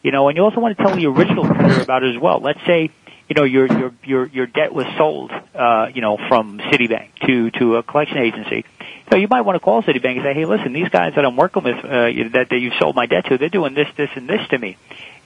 You 0.08 0.14
know, 0.14 0.30
and 0.30 0.38
you 0.38 0.44
also 0.46 0.62
want 0.62 0.78
to 0.78 0.82
tell 0.82 0.96
the 0.96 1.06
original 1.08 1.44
creditor 1.44 1.82
about 1.82 2.02
it 2.02 2.16
as 2.16 2.22
well. 2.22 2.40
Let's 2.40 2.66
say, 2.66 2.92
you 3.28 3.36
know, 3.36 3.44
your 3.44 3.68
your 3.68 3.94
your 4.06 4.26
your 4.28 4.46
debt 4.48 4.72
was 4.74 4.86
sold, 4.98 5.34
uh, 5.54 5.88
you 5.94 6.00
know, 6.00 6.18
from 6.30 6.60
Citibank 6.60 7.10
to 7.26 7.52
to 7.60 7.76
a 7.76 7.84
collection 7.84 8.20
agency. 8.20 8.64
So 9.12 9.18
you 9.18 9.28
might 9.30 9.42
want 9.42 9.58
to 9.58 9.60
call 9.60 9.84
Citibank 9.84 10.16
and 10.16 10.24
say, 10.24 10.34
hey, 10.34 10.46
listen, 10.46 10.72
these 10.72 10.88
guys 10.88 11.16
that 11.16 11.26
I'm 11.26 11.36
working 11.36 11.64
with, 11.64 11.84
uh, 11.84 12.08
that 12.32 12.48
that 12.52 12.58
you've 12.58 12.76
sold 12.80 12.96
my 12.96 13.06
debt 13.06 13.26
to, 13.26 13.38
they're 13.38 13.50
doing 13.50 13.74
this, 13.74 13.90
this, 13.98 14.10
and 14.16 14.30
this 14.30 14.40
to 14.52 14.58
me. 14.58 14.78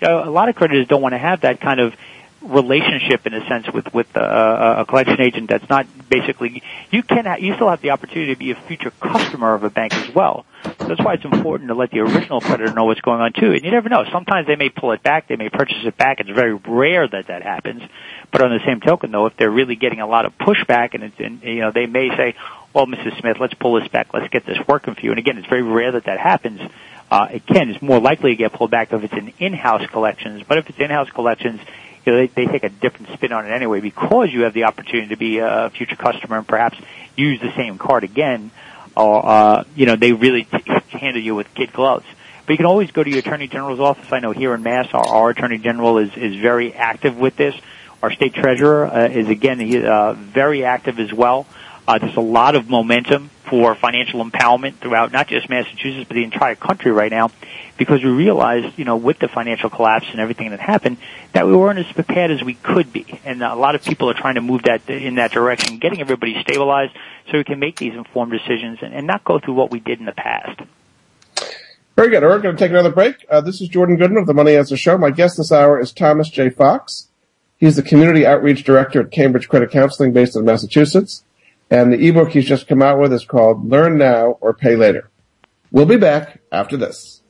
You 0.02 0.08
know, 0.08 0.24
a 0.24 0.32
lot 0.32 0.50
of 0.50 0.56
creditors 0.56 0.88
don't 0.88 1.04
want 1.04 1.14
to 1.14 1.20
have 1.20 1.42
that 1.42 1.62
kind 1.62 1.80
of 1.80 1.94
relationship 2.42 3.28
in 3.28 3.36
a 3.36 3.48
sense 3.48 3.72
with 3.72 3.94
with 3.94 4.18
uh, 4.18 4.78
a 4.80 4.86
collection 4.86 5.22
agent 5.22 5.48
that's 5.48 5.70
not 5.70 5.86
basically 6.10 6.64
you 6.90 7.04
can 7.04 7.26
ha- 7.26 7.36
you 7.36 7.54
still 7.54 7.70
have 7.70 7.82
the 7.82 7.92
opportunity 7.92 8.34
to 8.34 8.40
be 8.40 8.50
a 8.50 8.56
future 8.56 8.90
customer 9.00 9.54
of 9.54 9.64
a 9.64 9.70
bank 9.70 9.94
as 9.94 10.16
well. 10.16 10.44
That's 10.64 11.00
why 11.00 11.14
it's 11.14 11.26
important 11.26 11.70
to 11.70 11.76
let 11.76 11.92
the 11.92 12.00
original 12.00 12.42
creditor 12.42 12.74
know 12.74 12.86
what's 12.86 13.02
going 13.02 13.22
on 13.22 13.34
too. 13.34 13.54
And 13.54 13.64
you 13.64 13.72
never 13.72 13.90
know. 13.90 14.04
Sometimes 14.12 14.48
they 14.48 14.56
may 14.56 14.70
pull 14.70 14.92
it 14.92 15.04
back, 15.04 15.28
they 15.28 15.36
may 15.36 15.50
purchase 15.50 15.78
it 15.86 15.98
back. 15.98 16.20
It's 16.20 16.30
very 16.30 16.54
rare 16.54 17.08
that 17.08 17.28
that 17.28 17.44
happens. 17.44 17.82
But 18.32 18.42
on 18.42 18.52
the 18.52 18.60
same 18.66 18.80
token, 18.80 19.12
though, 19.12 19.26
if 19.26 19.38
they're 19.38 19.52
really 19.52 19.76
getting 19.76 20.00
a 20.00 20.08
lot 20.08 20.26
of 20.26 20.38
pushback, 20.38 20.94
and, 20.94 21.04
it's, 21.04 21.20
and 21.20 21.42
you 21.44 21.62
know 21.62 21.72
they 21.72 21.86
may 21.86 22.10
say, 22.16 22.36
"Well, 22.74 22.88
Mrs. 22.88 23.20
Smith, 23.20 23.38
let's 23.40 23.54
pull 23.54 23.80
this 23.80 23.90
back. 23.90 24.14
Let's 24.14 24.30
get 24.30 24.46
this 24.46 24.58
working 24.68 24.96
for 24.96 25.02
you." 25.02 25.12
And 25.12 25.20
again, 25.20 25.38
it's 25.38 25.48
very 25.48 25.64
rare 25.64 25.92
that 25.94 26.06
that 26.06 26.20
happens. 26.20 26.62
Uh, 27.10 27.28
again, 27.30 27.70
it's 27.70 27.82
more 27.82 28.00
likely 28.00 28.32
to 28.32 28.36
get 28.38 28.54
pulled 28.54 28.72
back 28.72 28.94
if 28.94 29.04
it's 29.04 29.14
in 29.14 29.34
in-house 29.40 29.86
collections. 29.92 30.44
But 30.48 30.60
if 30.60 30.70
it's 30.70 30.80
in-house 30.80 31.10
collections, 31.10 31.60
you 32.06 32.12
know, 32.12 32.18
they, 32.20 32.28
they 32.28 32.46
take 32.46 32.64
a 32.64 32.70
different 32.70 33.10
spin 33.14 33.34
on 33.34 33.46
it 33.46 33.50
anyway 33.50 33.82
because 33.82 34.30
you 34.32 34.44
have 34.44 34.54
the 34.54 34.64
opportunity 34.64 35.10
to 35.10 35.18
be 35.18 35.40
a 35.40 35.70
future 35.76 35.98
customer 35.98 36.38
and 36.38 36.48
perhaps 36.48 36.78
use 37.16 37.40
the 37.42 37.54
same 37.56 37.78
card 37.78 38.04
again, 38.04 38.52
or 38.96 39.26
uh, 39.26 39.64
you 39.76 39.86
know, 39.86 39.96
they 39.96 40.14
really 40.14 40.44
t- 40.44 40.64
handle 40.90 41.22
you 41.22 41.36
with 41.36 41.54
kid 41.54 41.74
gloves. 41.74 42.06
But 42.46 42.54
you 42.54 42.58
can 42.58 42.66
always 42.66 42.92
go 42.92 43.04
to 43.04 43.10
your 43.10 43.20
attorney 43.20 43.48
general's 43.48 43.80
office. 43.80 44.12
I 44.12 44.20
know 44.20 44.32
here 44.32 44.54
in 44.54 44.64
Mass, 44.64 44.88
our, 44.94 45.06
our 45.06 45.30
attorney 45.30 45.58
general 45.58 45.98
is 46.00 46.16
is 46.16 46.36
very 46.36 46.74
active 46.74 47.18
with 47.18 47.36
this. 47.36 47.56
Our 48.02 48.12
state 48.12 48.34
treasurer 48.34 48.88
uh, 48.88 49.08
is 49.10 49.30
again 49.30 49.60
he, 49.60 49.84
uh, 49.84 50.14
very 50.14 50.66
active 50.66 51.00
as 51.00 51.14
well. 51.14 51.46
Uh, 51.88 51.98
there's 51.98 52.16
a 52.16 52.22
lot 52.22 52.56
of 52.56 52.70
momentum 52.70 53.30
for 53.46 53.76
financial 53.76 54.24
empowerment 54.24 54.76
throughout 54.76 55.12
not 55.12 55.28
just 55.28 55.50
Massachusetts 55.50 56.06
but 56.08 56.16
the 56.16 56.24
entire 56.24 56.56
country 56.56 56.92
right 56.92 57.12
now, 57.12 57.32
because 57.78 58.04
we 58.04 58.10
realized, 58.10 58.78
you 58.78 58.86
know, 58.86 58.96
with 58.96 59.20
the 59.20 59.28
financial 59.28 59.70
collapse 59.70 60.06
and 60.12 60.20
everything 60.20 60.52
that 60.52 60.60
happened, 60.60 60.98
that 61.34 61.46
we 61.46 61.56
weren't 61.56 61.80
as 61.80 61.92
prepared 61.92 62.32
as 62.32 62.44
we 62.44 62.54
could 62.54 62.94
be, 62.94 63.20
and 63.26 63.44
a 63.44 63.56
lot 63.56 63.76
of 63.76 63.84
people 63.84 64.10
are 64.10 64.14
trying 64.14 64.36
to 64.36 64.42
move 64.42 64.64
that 64.64 64.88
in 64.90 65.16
that 65.16 65.32
direction, 65.32 65.80
getting 65.80 66.00
everybody 66.00 66.40
stabilized 66.42 66.94
so 67.30 67.38
we 67.38 67.44
can 67.44 67.60
make 67.60 67.78
these 67.78 67.94
informed 67.94 68.32
decisions 68.32 68.80
and, 68.82 68.94
and 68.94 69.08
not 69.08 69.24
go 69.24 69.40
through 69.40 69.56
what 69.56 69.72
we 69.72 69.80
did 69.80 70.00
in 70.00 70.06
the 70.06 70.12
past. 70.12 70.62
Very 71.96 72.10
good. 72.10 72.24
We're 72.24 72.40
going 72.40 72.56
to 72.56 72.60
take 72.60 72.72
another 72.72 72.92
break. 72.92 73.26
Uh, 73.30 73.42
this 73.42 73.60
is 73.60 73.68
Jordan 73.68 73.98
Goodman 73.98 74.22
of 74.22 74.28
the 74.28 74.34
Money 74.34 74.56
Answer 74.56 74.78
Show. 74.78 74.98
My 74.98 75.12
guest 75.12 75.38
this 75.38 75.52
hour 75.52 75.80
is 75.80 75.92
Thomas 75.92 76.30
J. 76.30 76.50
Fox. 76.50 77.10
He's 77.58 77.76
the 77.76 77.84
Community 77.84 78.26
Outreach 78.26 78.64
Director 78.64 79.02
at 79.02 79.12
Cambridge 79.12 79.50
Credit 79.50 79.70
Counseling 79.70 80.14
based 80.14 80.36
in 80.36 80.46
Massachusetts. 80.46 81.24
And 81.72 81.94
the 81.94 82.08
ebook 82.08 82.32
he's 82.32 82.46
just 82.46 82.68
come 82.68 82.82
out 82.82 83.00
with 83.00 83.14
is 83.14 83.24
called 83.24 83.70
Learn 83.70 83.98
Now 83.98 84.38
or 84.42 84.54
Pay 84.54 84.76
Later. 84.76 85.10
We'll 85.72 85.86
be 85.86 85.96
back 85.96 86.42
after 86.52 86.76
this. 86.76 87.21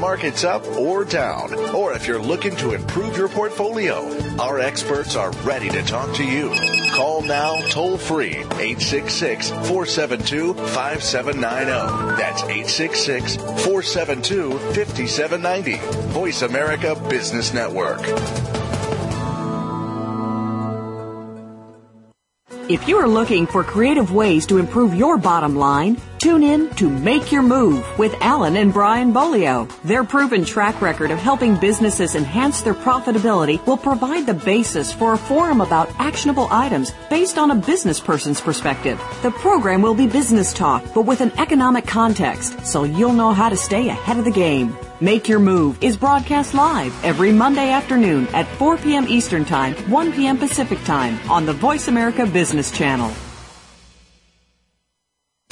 Market's 0.00 0.44
up 0.44 0.66
or 0.78 1.04
down, 1.04 1.52
or 1.74 1.92
if 1.92 2.06
you're 2.06 2.22
looking 2.22 2.56
to 2.56 2.72
improve 2.72 3.16
your 3.16 3.28
portfolio, 3.28 4.10
our 4.40 4.58
experts 4.58 5.14
are 5.14 5.30
ready 5.42 5.68
to 5.68 5.82
talk 5.82 6.14
to 6.16 6.24
you. 6.24 6.50
Call 6.94 7.20
now 7.22 7.60
toll 7.68 7.98
free 7.98 8.36
866 8.36 9.50
472 9.50 10.54
5790. 10.54 12.16
That's 12.16 12.42
866 12.42 13.36
472 13.36 14.58
5790. 14.58 15.76
Voice 16.12 16.42
America 16.42 16.96
Business 17.08 17.52
Network. 17.52 18.00
If 22.70 22.86
you 22.86 22.96
are 22.98 23.08
looking 23.08 23.46
for 23.46 23.64
creative 23.64 24.12
ways 24.12 24.46
to 24.46 24.58
improve 24.58 24.94
your 24.94 25.18
bottom 25.18 25.56
line, 25.56 26.00
tune 26.20 26.42
in 26.42 26.68
to 26.74 26.90
Make 26.90 27.32
Your 27.32 27.40
Move 27.40 27.98
with 27.98 28.14
Alan 28.20 28.56
and 28.56 28.74
Brian 28.74 29.10
Bolio. 29.12 29.66
Their 29.82 30.04
proven 30.04 30.44
track 30.44 30.82
record 30.82 31.10
of 31.10 31.18
helping 31.18 31.56
businesses 31.56 32.14
enhance 32.14 32.60
their 32.60 32.74
profitability 32.74 33.66
will 33.66 33.78
provide 33.78 34.26
the 34.26 34.34
basis 34.34 34.92
for 34.92 35.14
a 35.14 35.18
forum 35.18 35.62
about 35.62 35.90
actionable 35.98 36.46
items 36.50 36.92
based 37.08 37.38
on 37.38 37.50
a 37.50 37.54
business 37.54 37.98
person's 37.98 38.38
perspective. 38.38 39.00
The 39.22 39.30
program 39.30 39.80
will 39.80 39.94
be 39.94 40.06
business 40.06 40.52
talk, 40.52 40.84
but 40.94 41.06
with 41.06 41.22
an 41.22 41.32
economic 41.38 41.86
context, 41.86 42.66
so 42.66 42.84
you'll 42.84 43.14
know 43.14 43.32
how 43.32 43.48
to 43.48 43.56
stay 43.56 43.88
ahead 43.88 44.18
of 44.18 44.26
the 44.26 44.30
game. 44.30 44.76
Make 45.00 45.26
Your 45.26 45.38
Move 45.38 45.82
is 45.82 45.96
broadcast 45.96 46.52
live 46.52 46.92
every 47.02 47.32
Monday 47.32 47.70
afternoon 47.70 48.26
at 48.34 48.46
4 48.58 48.76
p.m. 48.76 49.06
Eastern 49.08 49.46
Time, 49.46 49.74
1 49.90 50.12
p.m. 50.12 50.36
Pacific 50.36 50.84
Time 50.84 51.18
on 51.30 51.46
the 51.46 51.54
Voice 51.54 51.88
America 51.88 52.26
Business 52.26 52.70
Channel. 52.70 53.10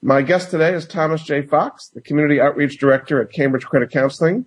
My 0.00 0.22
guest 0.22 0.52
today 0.52 0.74
is 0.74 0.86
Thomas 0.86 1.24
J. 1.24 1.42
Fox, 1.42 1.88
the 1.88 2.00
Community 2.00 2.40
Outreach 2.40 2.78
Director 2.78 3.20
at 3.20 3.32
Cambridge 3.32 3.64
Credit 3.64 3.90
Counseling. 3.90 4.46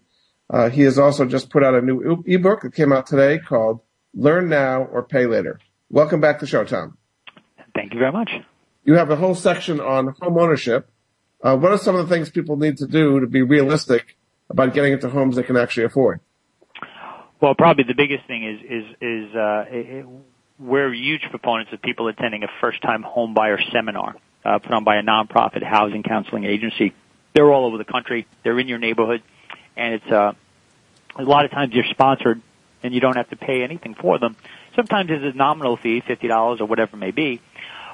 Uh, 0.50 0.70
he 0.70 0.84
has 0.84 0.98
also 0.98 1.26
just 1.26 1.50
put 1.50 1.62
out 1.62 1.76
a 1.76 1.82
new 1.82 2.24
ebook 2.26 2.62
that 2.62 2.74
came 2.74 2.94
out 2.94 3.06
today 3.06 3.38
called 3.38 3.82
Learn 4.14 4.48
Now 4.48 4.84
or 4.84 5.04
Pay 5.04 5.26
Later. 5.26 5.60
Welcome 5.90 6.22
back 6.22 6.40
to 6.40 6.46
the 6.46 6.50
show, 6.50 6.64
Tom. 6.64 6.98
Thank 7.76 7.94
you 7.94 8.00
very 8.00 8.14
much. 8.14 8.32
You 8.86 8.94
have 8.94 9.10
a 9.12 9.18
whole 9.18 9.36
section 9.36 9.82
on 9.82 10.16
home 10.22 10.38
ownership. 10.38 10.90
Uh, 11.44 11.58
what 11.58 11.74
are 11.74 11.78
some 11.78 11.98
of 11.98 12.08
the 12.08 12.16
things 12.16 12.30
people 12.30 12.56
need 12.56 12.78
to 12.78 12.88
do 12.88 13.20
to 13.20 13.28
be 13.28 13.42
realistic 13.42 14.18
about 14.50 14.74
getting 14.74 14.94
into 14.94 15.10
homes 15.10 15.36
they 15.36 15.44
can 15.44 15.58
actually 15.58 15.84
afford? 15.84 16.22
Well, 17.42 17.56
probably 17.56 17.84
the 17.84 17.96
biggest 17.96 18.26
thing 18.26 18.46
is 18.46 18.62
is 18.62 18.96
is 19.02 19.36
uh, 19.36 19.66
it, 19.68 20.06
we're 20.60 20.94
huge 20.94 21.24
proponents 21.30 21.74
of 21.74 21.82
people 21.82 22.08
attending 22.08 22.44
a 22.44 22.48
first-time 22.62 23.04
home 23.04 23.34
buyer 23.34 23.60
seminar 23.74 24.16
uh, 24.44 24.60
put 24.60 24.72
on 24.72 24.84
by 24.84 24.98
a 24.98 25.04
nonprofit 25.04 25.64
housing 25.64 26.04
counseling 26.04 26.46
agency. 26.46 26.94
They're 27.34 27.52
all 27.52 27.66
over 27.66 27.78
the 27.78 27.86
country. 27.86 28.28
They're 28.44 28.60
in 28.60 28.68
your 28.68 28.80
neighborhood, 28.80 29.22
and 29.78 29.96
it's 29.96 30.12
uh, 30.12 30.34
a 31.16 31.24
lot 31.24 31.46
of 31.46 31.52
times 31.52 31.74
you're 31.74 31.86
sponsored 31.90 32.42
and 32.84 32.94
you 32.94 33.00
don't 33.00 33.16
have 33.16 33.30
to 33.30 33.36
pay 33.36 33.64
anything 33.64 33.96
for 33.96 34.18
them. 34.18 34.36
Sometimes 34.76 35.10
it's 35.12 35.36
a 35.36 35.38
nominal 35.38 35.78
fee, 35.78 36.02
fifty 36.06 36.28
dollars 36.28 36.62
or 36.62 36.68
whatever 36.68 36.96
it 36.96 37.00
may 37.00 37.12
be, 37.12 37.42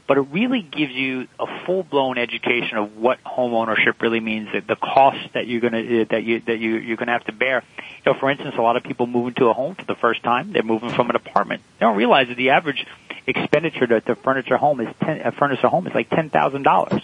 but 0.08 0.18
it 0.18 0.22
really 0.32 0.62
gives 0.62 0.94
you 0.94 1.28
a 1.40 1.66
full-blown 1.66 2.18
education 2.18 2.78
of 2.78 2.96
what 2.96 3.20
home 3.20 3.54
ownership 3.54 4.02
really 4.02 4.22
means, 4.22 4.48
the, 4.54 4.62
the 4.62 4.76
costs 4.76 5.28
that 5.34 5.48
you're 5.48 5.60
going 5.60 5.74
to 5.74 6.06
that 6.06 6.24
you 6.24 6.40
that 6.48 6.60
you 6.60 6.78
you're 6.78 6.98
to 6.98 7.06
have 7.06 7.26
to 7.26 7.34
bear. 7.34 7.64
You 8.06 8.14
know, 8.14 8.20
for 8.20 8.30
instance, 8.32 8.56
a 8.58 8.62
lot 8.62 8.78
of 8.78 8.84
people 8.84 9.08
move 9.08 9.28
into 9.30 9.48
a 9.48 9.54
home 9.54 9.76
for 9.76 9.86
the 9.86 9.96
first 9.96 10.24
time. 10.24 10.54
They're 10.54 10.64
moving 10.64 10.90
from 10.90 11.10
an 11.10 11.16
apartment. 11.16 11.62
They 11.80 11.86
don't 11.86 11.98
realize 11.98 12.30
that 12.30 12.38
the 12.38 12.52
average 12.52 12.86
expenditure 13.28 13.88
to, 13.88 14.02
to 14.02 14.16
furnish 14.16 14.50
a 14.50 14.58
home 14.58 14.82
is 14.82 14.94
ten, 15.00 15.22
uh, 15.22 15.32
furnish 15.32 15.60
a 15.64 15.70
home 15.70 15.86
is 15.88 15.94
like 15.94 16.10
ten 16.10 16.30
thousand 16.30 16.64
dollars. 16.64 17.02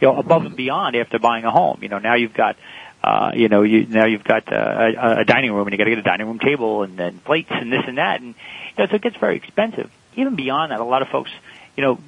You 0.00 0.08
know, 0.08 0.18
above 0.18 0.44
and 0.44 0.56
beyond 0.56 0.96
after 0.96 1.18
buying 1.18 1.44
a 1.44 1.50
home. 1.50 1.78
You 1.82 1.88
know, 1.88 1.98
now 1.98 2.14
you've 2.14 2.34
got 2.34 2.56
uh, 3.04 3.32
you 3.34 3.50
know, 3.50 3.62
you, 3.62 3.86
now 3.86 4.06
you've 4.06 4.24
got 4.24 4.50
uh, 4.50 4.56
a, 4.56 5.20
a 5.20 5.24
dining 5.26 5.52
room 5.52 5.66
and 5.66 5.72
you 5.72 5.78
got 5.78 5.84
to 5.84 5.90
get 5.90 5.98
a 5.98 6.02
dining 6.02 6.26
room 6.26 6.38
table 6.38 6.82
and 6.82 6.96
then 6.96 7.18
plates 7.18 7.50
and 7.50 7.70
this 7.70 7.82
and 7.86 7.98
that, 7.98 8.22
and 8.22 8.28
you 8.28 8.82
know, 8.82 8.86
so 8.86 8.96
it 8.96 9.02
gets 9.02 9.16
very 9.16 9.36
expensive. 9.36 9.90
Even 10.16 10.36
beyond 10.36 10.72
that, 10.72 10.80
a 10.80 10.84
lot 10.84 11.02
of 11.02 11.08
folks, 11.08 11.30
you 11.76 11.82
know, 11.82 11.98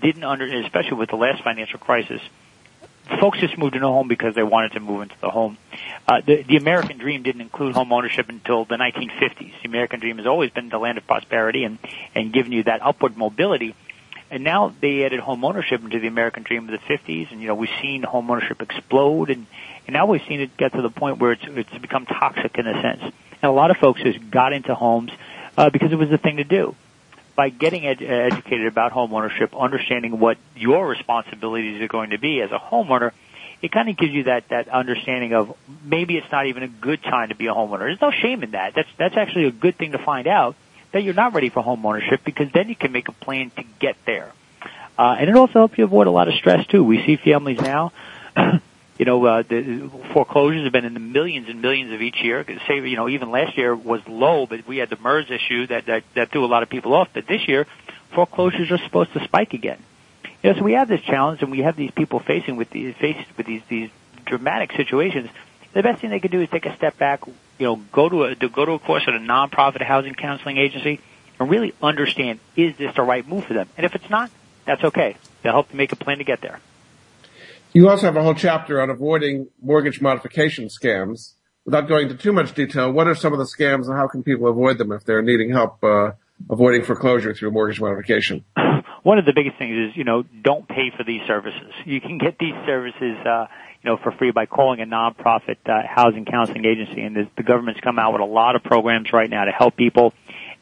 didn't 0.00 0.24
under, 0.24 0.44
especially 0.44 0.96
with 0.96 1.10
the 1.10 1.16
last 1.16 1.44
financial 1.44 1.78
crisis, 1.78 2.20
folks 3.20 3.38
just 3.38 3.56
moved 3.58 3.74
into 3.74 3.86
a 3.86 3.90
home 3.90 4.08
because 4.08 4.34
they 4.34 4.42
wanted 4.42 4.72
to 4.72 4.80
move 4.80 5.02
into 5.02 5.14
the 5.20 5.30
home. 5.30 5.56
Uh, 6.06 6.20
the, 6.20 6.42
the 6.42 6.56
American 6.56 6.98
dream 6.98 7.22
didn't 7.22 7.40
include 7.40 7.74
home 7.74 7.92
ownership 7.92 8.28
until 8.28 8.64
the 8.64 8.76
1950s. 8.76 9.52
The 9.62 9.68
American 9.68 10.00
dream 10.00 10.18
has 10.18 10.26
always 10.26 10.50
been 10.50 10.68
the 10.68 10.78
land 10.78 10.98
of 10.98 11.06
prosperity 11.06 11.64
and, 11.64 11.78
and 12.14 12.32
given 12.32 12.52
you 12.52 12.64
that 12.64 12.82
upward 12.82 13.16
mobility. 13.16 13.74
And 14.30 14.44
now 14.44 14.74
they 14.80 15.04
added 15.04 15.20
home 15.20 15.44
ownership 15.44 15.82
into 15.82 16.00
the 16.00 16.08
American 16.08 16.42
dream 16.42 16.68
of 16.68 16.70
the 16.70 16.86
50s, 16.86 17.30
and 17.32 17.40
you 17.42 17.48
know 17.48 17.54
we've 17.54 17.68
seen 17.82 18.02
home 18.02 18.30
ownership 18.30 18.62
explode, 18.62 19.28
and, 19.28 19.46
and 19.86 19.92
now 19.92 20.06
we've 20.06 20.22
seen 20.26 20.40
it 20.40 20.56
get 20.56 20.72
to 20.72 20.80
the 20.80 20.88
point 20.88 21.18
where 21.18 21.32
it's 21.32 21.44
it's 21.46 21.78
become 21.78 22.06
toxic 22.06 22.56
in 22.56 22.66
a 22.66 22.80
sense. 22.80 23.02
And 23.02 23.42
a 23.42 23.50
lot 23.50 23.70
of 23.70 23.76
folks 23.76 24.00
just 24.02 24.30
got 24.30 24.54
into 24.54 24.74
homes 24.74 25.10
uh, 25.58 25.68
because 25.68 25.92
it 25.92 25.96
was 25.96 26.08
the 26.08 26.16
thing 26.16 26.38
to 26.38 26.44
do 26.44 26.74
by 27.34 27.48
getting 27.48 27.86
ed- 27.86 28.02
educated 28.02 28.66
about 28.66 28.92
homeownership, 28.92 29.58
understanding 29.58 30.18
what 30.18 30.38
your 30.56 30.86
responsibilities 30.86 31.80
are 31.80 31.88
going 31.88 32.10
to 32.10 32.18
be 32.18 32.40
as 32.40 32.50
a 32.50 32.58
homeowner, 32.58 33.12
it 33.62 33.70
kind 33.70 33.88
of 33.88 33.96
gives 33.96 34.12
you 34.12 34.24
that 34.24 34.48
that 34.48 34.68
understanding 34.68 35.32
of 35.34 35.56
maybe 35.84 36.16
it's 36.16 36.30
not 36.32 36.46
even 36.46 36.62
a 36.62 36.68
good 36.68 37.02
time 37.02 37.28
to 37.28 37.34
be 37.34 37.46
a 37.46 37.52
homeowner. 37.52 37.80
There's 37.80 38.00
no 38.00 38.10
shame 38.10 38.42
in 38.42 38.50
that. 38.52 38.74
That's 38.74 38.88
that's 38.98 39.16
actually 39.16 39.46
a 39.46 39.52
good 39.52 39.76
thing 39.76 39.92
to 39.92 39.98
find 39.98 40.26
out 40.26 40.56
that 40.90 41.02
you're 41.02 41.14
not 41.14 41.32
ready 41.32 41.48
for 41.48 41.62
homeownership 41.62 42.24
because 42.24 42.50
then 42.52 42.68
you 42.68 42.76
can 42.76 42.92
make 42.92 43.08
a 43.08 43.12
plan 43.12 43.50
to 43.56 43.64
get 43.78 43.96
there. 44.04 44.32
Uh, 44.98 45.16
and 45.18 45.30
it 45.30 45.36
also 45.36 45.54
helps 45.54 45.78
you 45.78 45.84
avoid 45.84 46.06
a 46.06 46.10
lot 46.10 46.28
of 46.28 46.34
stress 46.34 46.66
too. 46.66 46.84
We 46.84 47.04
see 47.06 47.16
families 47.16 47.60
now 47.60 47.92
you 48.98 49.04
know, 49.04 49.24
uh, 49.24 49.42
the 49.42 49.90
foreclosures 50.12 50.64
have 50.64 50.72
been 50.72 50.84
in 50.84 50.94
the 50.94 51.00
millions 51.00 51.48
and 51.48 51.62
millions 51.62 51.92
of 51.92 52.02
each 52.02 52.22
year. 52.22 52.44
Say, 52.68 52.76
you 52.76 52.96
know, 52.96 53.08
even 53.08 53.30
last 53.30 53.56
year 53.56 53.74
was 53.74 54.00
low, 54.06 54.46
but 54.46 54.66
we 54.66 54.78
had 54.78 54.90
the 54.90 54.96
MERS 54.96 55.30
issue 55.30 55.66
that, 55.68 55.86
that, 55.86 56.04
that 56.14 56.30
threw 56.30 56.44
a 56.44 56.46
lot 56.46 56.62
of 56.62 56.68
people 56.68 56.92
off. 56.94 57.08
But 57.12 57.26
this 57.26 57.48
year, 57.48 57.66
foreclosures 58.14 58.70
are 58.70 58.78
supposed 58.78 59.12
to 59.14 59.24
spike 59.24 59.54
again. 59.54 59.82
You 60.42 60.52
know, 60.52 60.58
so 60.58 60.64
we 60.64 60.72
have 60.74 60.88
this 60.88 61.00
challenge 61.00 61.42
and 61.42 61.50
we 61.50 61.60
have 61.60 61.76
these 61.76 61.90
people 61.90 62.18
facing 62.18 62.56
with 62.56 62.70
these, 62.70 62.94
faced 62.96 63.26
with 63.36 63.46
these, 63.46 63.62
these 63.68 63.90
dramatic 64.26 64.72
situations. 64.72 65.30
The 65.72 65.82
best 65.82 66.00
thing 66.00 66.10
they 66.10 66.20
can 66.20 66.30
do 66.30 66.42
is 66.42 66.50
take 66.50 66.66
a 66.66 66.76
step 66.76 66.98
back, 66.98 67.26
you 67.26 67.66
know, 67.66 67.76
go 67.92 68.08
to 68.08 68.24
a, 68.24 68.34
to 68.34 68.48
go 68.48 68.64
to 68.64 68.72
a 68.72 68.78
course 68.78 69.04
at 69.06 69.14
a 69.14 69.18
nonprofit 69.18 69.82
housing 69.82 70.14
counseling 70.14 70.58
agency 70.58 71.00
and 71.40 71.48
really 71.48 71.74
understand, 71.82 72.40
is 72.56 72.76
this 72.76 72.94
the 72.94 73.02
right 73.02 73.26
move 73.26 73.44
for 73.44 73.54
them? 73.54 73.68
And 73.76 73.86
if 73.86 73.94
it's 73.94 74.10
not, 74.10 74.30
that's 74.66 74.84
okay. 74.84 75.16
They'll 75.42 75.52
help 75.52 75.70
you 75.72 75.76
make 75.76 75.92
a 75.92 75.96
plan 75.96 76.18
to 76.18 76.24
get 76.24 76.40
there. 76.40 76.60
You 77.74 77.88
also 77.88 78.04
have 78.06 78.16
a 78.16 78.22
whole 78.22 78.34
chapter 78.34 78.82
on 78.82 78.90
avoiding 78.90 79.48
mortgage 79.62 80.00
modification 80.02 80.66
scams. 80.66 81.32
Without 81.64 81.88
going 81.88 82.10
into 82.10 82.16
too 82.16 82.32
much 82.32 82.54
detail, 82.54 82.92
what 82.92 83.06
are 83.06 83.14
some 83.14 83.32
of 83.32 83.38
the 83.38 83.46
scams 83.46 83.86
and 83.86 83.96
how 83.96 84.08
can 84.08 84.22
people 84.22 84.48
avoid 84.48 84.76
them 84.78 84.92
if 84.92 85.04
they're 85.04 85.22
needing 85.22 85.50
help 85.50 85.82
uh, 85.82 86.10
avoiding 86.50 86.82
foreclosure 86.82 87.32
through 87.32 87.50
mortgage 87.50 87.80
modification? 87.80 88.44
One 89.04 89.18
of 89.18 89.24
the 89.24 89.32
biggest 89.34 89.58
things 89.58 89.90
is, 89.90 89.96
you 89.96 90.04
know, 90.04 90.22
don't 90.42 90.68
pay 90.68 90.90
for 90.96 91.02
these 91.04 91.22
services. 91.26 91.72
You 91.86 92.00
can 92.00 92.18
get 92.18 92.36
these 92.38 92.54
services, 92.66 93.16
uh, 93.24 93.46
you 93.82 93.90
know, 93.90 93.96
for 94.02 94.12
free 94.12 94.32
by 94.32 94.46
calling 94.46 94.80
a 94.80 94.86
nonprofit 94.86 95.56
uh, 95.66 95.82
housing 95.88 96.24
counseling 96.24 96.66
agency. 96.66 97.00
And 97.00 97.16
the, 97.36 97.42
government's 97.42 97.80
come 97.80 97.98
out 97.98 98.12
with 98.12 98.20
a 98.20 98.26
lot 98.26 98.54
of 98.54 98.62
programs 98.62 99.12
right 99.12 99.30
now 99.30 99.44
to 99.44 99.50
help 99.50 99.76
people 99.76 100.12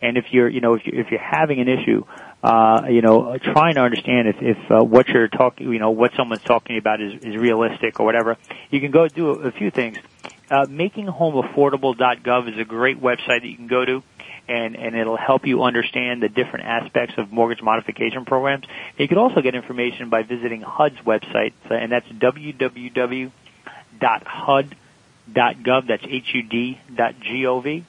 And 0.02 0.16
if 0.16 0.26
you're, 0.30 0.48
you 0.48 0.60
know, 0.60 0.74
if, 0.74 0.86
you, 0.86 0.92
if 0.94 1.10
you're 1.10 1.20
having 1.20 1.60
an 1.60 1.68
issue, 1.68 2.04
uh, 2.42 2.86
you 2.88 3.02
know, 3.02 3.36
trying 3.38 3.74
to 3.74 3.82
understand 3.82 4.28
if, 4.28 4.36
if 4.40 4.70
uh, 4.70 4.82
what 4.82 5.08
you're 5.08 5.28
talking, 5.28 5.72
you 5.72 5.78
know, 5.78 5.90
what 5.90 6.12
someone's 6.16 6.42
talking 6.42 6.78
about 6.78 7.00
is, 7.00 7.14
is 7.22 7.36
realistic 7.36 8.00
or 8.00 8.06
whatever, 8.06 8.38
you 8.70 8.80
can 8.80 8.90
go 8.90 9.08
do 9.08 9.30
a, 9.30 9.48
a 9.48 9.52
few 9.52 9.70
things. 9.70 9.98
Uh, 10.50 10.66
makinghomeaffordable.gov 10.66 12.52
is 12.52 12.58
a 12.58 12.64
great 12.64 13.00
website 13.00 13.42
that 13.42 13.46
you 13.46 13.56
can 13.56 13.68
go 13.68 13.84
to 13.84 14.02
and, 14.48 14.74
and 14.74 14.96
it'll 14.96 15.16
help 15.16 15.46
you 15.46 15.62
understand 15.62 16.22
the 16.22 16.28
different 16.28 16.66
aspects 16.66 17.14
of 17.18 17.30
mortgage 17.30 17.62
modification 17.62 18.24
programs. 18.24 18.64
You 18.98 19.06
can 19.06 19.18
also 19.18 19.40
get 19.42 19.54
information 19.54 20.10
by 20.10 20.24
visiting 20.24 20.62
HUD's 20.62 20.98
website, 21.06 21.52
and 21.70 21.92
that's 21.92 22.08
www.hud.gov. 22.08 23.30
That's 25.86 26.04
H-U-D 26.04 26.80
dot 26.96 27.14
G-O-V. 27.20 27.84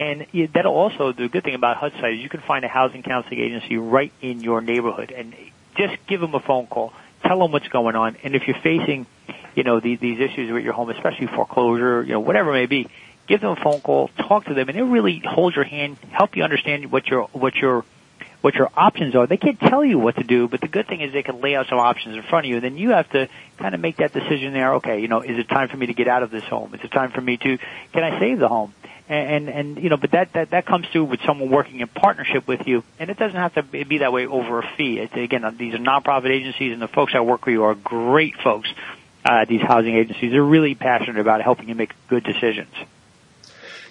And 0.00 0.26
that'll 0.54 0.74
also, 0.74 1.12
the 1.12 1.28
good 1.28 1.44
thing 1.44 1.54
about 1.54 1.76
HUD 1.76 1.92
site 2.00 2.14
is 2.14 2.20
you 2.20 2.30
can 2.30 2.40
find 2.40 2.64
a 2.64 2.68
housing 2.68 3.02
counseling 3.02 3.38
agency 3.38 3.76
right 3.76 4.12
in 4.22 4.40
your 4.40 4.62
neighborhood 4.62 5.12
and 5.14 5.36
just 5.76 5.94
give 6.06 6.22
them 6.22 6.34
a 6.34 6.40
phone 6.40 6.66
call. 6.66 6.94
Tell 7.22 7.38
them 7.38 7.52
what's 7.52 7.68
going 7.68 7.96
on. 7.96 8.16
And 8.22 8.34
if 8.34 8.48
you're 8.48 8.58
facing, 8.62 9.04
you 9.54 9.62
know, 9.62 9.78
these, 9.78 10.00
these 10.00 10.18
issues 10.18 10.50
with 10.50 10.64
your 10.64 10.72
home, 10.72 10.88
especially 10.88 11.26
foreclosure, 11.26 12.02
you 12.02 12.14
know, 12.14 12.20
whatever 12.20 12.50
it 12.56 12.60
may 12.60 12.66
be, 12.66 12.88
give 13.26 13.42
them 13.42 13.50
a 13.50 13.62
phone 13.62 13.82
call, 13.82 14.08
talk 14.16 14.46
to 14.46 14.54
them, 14.54 14.70
and 14.70 14.78
they'll 14.78 14.86
really 14.86 15.22
hold 15.22 15.54
your 15.54 15.66
hand, 15.66 15.98
help 16.10 16.34
you 16.34 16.44
understand 16.44 16.90
what 16.90 17.06
your 17.06 17.24
what 17.32 17.54
your 17.56 17.84
what 18.40 18.54
your 18.54 18.70
options 18.74 19.14
are. 19.14 19.26
They 19.26 19.36
can't 19.36 19.60
tell 19.60 19.84
you 19.84 19.98
what 19.98 20.16
to 20.16 20.24
do, 20.24 20.48
but 20.48 20.62
the 20.62 20.68
good 20.68 20.88
thing 20.88 21.02
is 21.02 21.12
they 21.12 21.22
can 21.22 21.42
lay 21.42 21.54
out 21.54 21.66
some 21.68 21.78
options 21.78 22.16
in 22.16 22.22
front 22.22 22.46
of 22.46 22.50
you, 22.50 22.56
and 22.56 22.64
then 22.64 22.78
you 22.78 22.90
have 22.90 23.08
to 23.10 23.28
kind 23.58 23.74
of 23.74 23.80
make 23.82 23.98
that 23.98 24.14
decision 24.14 24.54
there. 24.54 24.74
Okay, 24.76 25.00
you 25.00 25.08
know, 25.08 25.20
is 25.20 25.38
it 25.38 25.48
time 25.48 25.68
for 25.68 25.76
me 25.76 25.86
to 25.86 25.94
get 25.94 26.08
out 26.08 26.22
of 26.22 26.30
this 26.30 26.44
home? 26.44 26.74
Is 26.74 26.80
it 26.82 26.90
time 26.90 27.10
for 27.10 27.20
me 27.20 27.36
to 27.36 27.58
can 27.92 28.02
I 28.02 28.18
save 28.18 28.38
the 28.38 28.48
home? 28.48 28.72
And, 29.12 29.48
and 29.48 29.82
you 29.82 29.88
know, 29.88 29.96
but 29.96 30.12
that 30.12 30.34
that 30.34 30.50
that 30.50 30.66
comes 30.66 30.86
through 30.92 31.06
with 31.06 31.18
someone 31.26 31.50
working 31.50 31.80
in 31.80 31.88
partnership 31.88 32.46
with 32.46 32.68
you, 32.68 32.84
and 33.00 33.10
it 33.10 33.18
doesn't 33.18 33.36
have 33.36 33.54
to 33.54 33.64
be 33.64 33.98
that 33.98 34.12
way 34.12 34.24
over 34.26 34.60
a 34.60 34.70
fee. 34.76 35.00
It's, 35.00 35.12
again, 35.12 35.42
these 35.58 35.74
are 35.74 35.78
nonprofit 35.78 36.30
agencies, 36.30 36.72
and 36.72 36.80
the 36.80 36.86
folks 36.86 37.12
that 37.14 37.26
work 37.26 37.44
with 37.44 37.54
you 37.54 37.64
are 37.64 37.74
great 37.74 38.36
folks. 38.36 38.68
Uh, 39.24 39.46
these 39.46 39.62
housing 39.62 39.96
agencies, 39.96 40.30
they're 40.30 40.44
really 40.44 40.76
passionate 40.76 41.18
about 41.18 41.42
helping 41.42 41.68
you 41.68 41.74
make 41.74 41.92
good 42.06 42.22
decisions. 42.22 42.72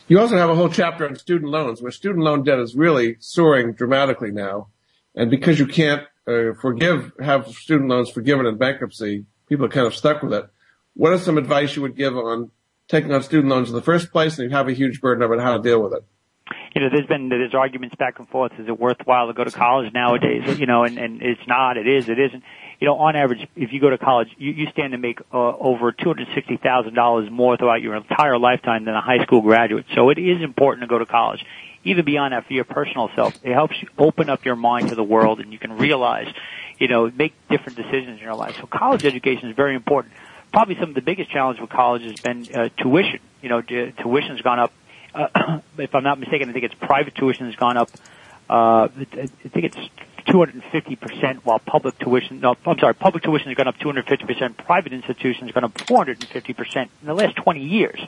You 0.07 0.21
also 0.21 0.37
have 0.37 0.49
a 0.49 0.55
whole 0.55 0.69
chapter 0.69 1.05
on 1.05 1.17
student 1.17 1.51
loans, 1.51 1.81
where 1.81 1.91
student 1.91 2.23
loan 2.23 2.45
debt 2.45 2.59
is 2.59 2.73
really 2.73 3.17
soaring 3.19 3.73
dramatically 3.73 4.31
now. 4.31 4.69
And 5.15 5.29
because 5.29 5.59
you 5.59 5.67
can't 5.67 6.03
uh, 6.27 6.53
forgive, 6.61 7.11
have 7.19 7.49
student 7.49 7.89
loans 7.89 8.09
forgiven 8.09 8.45
in 8.45 8.55
bankruptcy, 8.57 9.25
people 9.49 9.65
are 9.65 9.69
kind 9.69 9.85
of 9.85 9.95
stuck 9.95 10.23
with 10.23 10.33
it. 10.33 10.45
What 10.93 11.11
is 11.11 11.23
some 11.23 11.37
advice 11.37 11.75
you 11.75 11.81
would 11.81 11.97
give 11.97 12.15
on 12.15 12.51
taking 12.89 13.13
on 13.13 13.23
student 13.23 13.49
loans 13.49 13.69
in 13.69 13.75
the 13.75 13.81
first 13.81 14.11
place 14.11 14.37
and 14.37 14.49
you 14.49 14.55
have 14.55 14.67
a 14.67 14.73
huge 14.73 14.99
burden 14.99 15.31
it, 15.31 15.39
how 15.39 15.55
to 15.55 15.63
deal 15.63 15.81
with 15.81 15.93
it? 15.93 16.03
you 16.73 16.81
know, 16.81 16.89
there's 16.91 17.05
been 17.05 17.29
there's 17.29 17.53
arguments 17.53 17.95
back 17.95 18.19
and 18.19 18.27
forth. 18.27 18.51
Is 18.59 18.67
it 18.67 18.79
worthwhile 18.79 19.27
to 19.27 19.33
go 19.33 19.43
to 19.43 19.51
college 19.51 19.93
nowadays? 19.93 20.59
You 20.59 20.65
know, 20.65 20.83
and 20.83 20.97
and 20.97 21.21
it's 21.21 21.41
not. 21.47 21.77
It 21.77 21.87
is. 21.87 22.09
It 22.09 22.19
isn't 22.19 22.43
you 22.79 22.87
know, 22.87 22.95
on 22.95 23.15
average, 23.15 23.45
if 23.55 23.73
you 23.73 23.81
go 23.81 23.89
to 23.89 23.97
college, 23.97 24.29
you, 24.37 24.51
you 24.51 24.67
stand 24.71 24.93
to 24.93 24.97
make 24.97 25.19
uh, 25.33 25.37
over 25.37 25.91
two 25.91 26.05
hundred 26.05 26.29
sixty 26.33 26.57
thousand 26.57 26.93
dollars 26.93 27.29
more 27.29 27.57
throughout 27.57 27.81
your 27.81 27.95
entire 27.95 28.37
lifetime 28.37 28.85
than 28.85 28.95
a 28.95 29.01
high 29.01 29.21
school 29.23 29.41
graduate. 29.41 29.85
So 29.95 30.09
it 30.09 30.17
is 30.17 30.41
important 30.41 30.83
to 30.83 30.87
go 30.87 30.97
to 30.97 31.05
college. 31.05 31.45
Even 31.83 32.05
beyond 32.05 32.33
that, 32.33 32.45
for 32.45 32.53
your 32.53 32.65
personal 32.65 33.09
self, 33.15 33.33
it 33.43 33.53
helps 33.53 33.75
you 33.81 33.87
open 33.97 34.29
up 34.29 34.45
your 34.45 34.55
mind 34.55 34.89
to 34.89 34.95
the 34.95 35.03
world, 35.03 35.39
and 35.39 35.51
you 35.51 35.59
can 35.59 35.77
realize, 35.77 36.27
you 36.77 36.87
know, 36.87 37.09
make 37.09 37.33
different 37.49 37.77
decisions 37.77 38.17
in 38.17 38.19
your 38.19 38.35
life. 38.35 38.55
So 38.59 38.65
college 38.65 39.05
education 39.05 39.49
is 39.49 39.55
very 39.55 39.75
important. 39.75 40.13
Probably 40.51 40.75
some 40.75 40.89
of 40.89 40.95
the 40.95 41.01
biggest 41.01 41.29
challenge 41.29 41.59
with 41.59 41.69
college 41.69 42.03
has 42.03 42.19
been 42.19 42.47
uh, 42.53 42.69
tuition. 42.77 43.19
You 43.41 43.49
know, 43.49 43.61
t- 43.61 43.93
tuition's 44.01 44.41
gone 44.41 44.59
up. 44.59 44.73
Uh, 45.13 45.59
if 45.77 45.93
I'm 45.93 46.03
not 46.03 46.19
mistaken, 46.19 46.49
I 46.49 46.53
think 46.53 46.65
it's 46.65 46.75
private 46.75 47.15
tuition 47.15 47.45
has 47.45 47.55
gone 47.55 47.77
up. 47.77 47.89
Uh, 48.49 48.87
I 48.97 49.25
think 49.47 49.65
it's 49.65 49.77
250%, 50.27 51.37
while 51.43 51.59
public 51.59 51.97
tuition, 51.99 52.39
no, 52.39 52.55
I'm 52.65 52.79
sorry, 52.79 52.93
public 52.93 53.23
tuition 53.23 53.47
has 53.47 53.57
gone 53.57 53.67
up 53.67 53.77
250%, 53.77 54.57
private 54.57 54.93
institutions 54.93 55.51
gone 55.51 55.63
up 55.63 55.73
450% 55.73 56.75
in 56.77 56.89
the 57.03 57.13
last 57.13 57.35
20 57.35 57.61
years. 57.61 57.99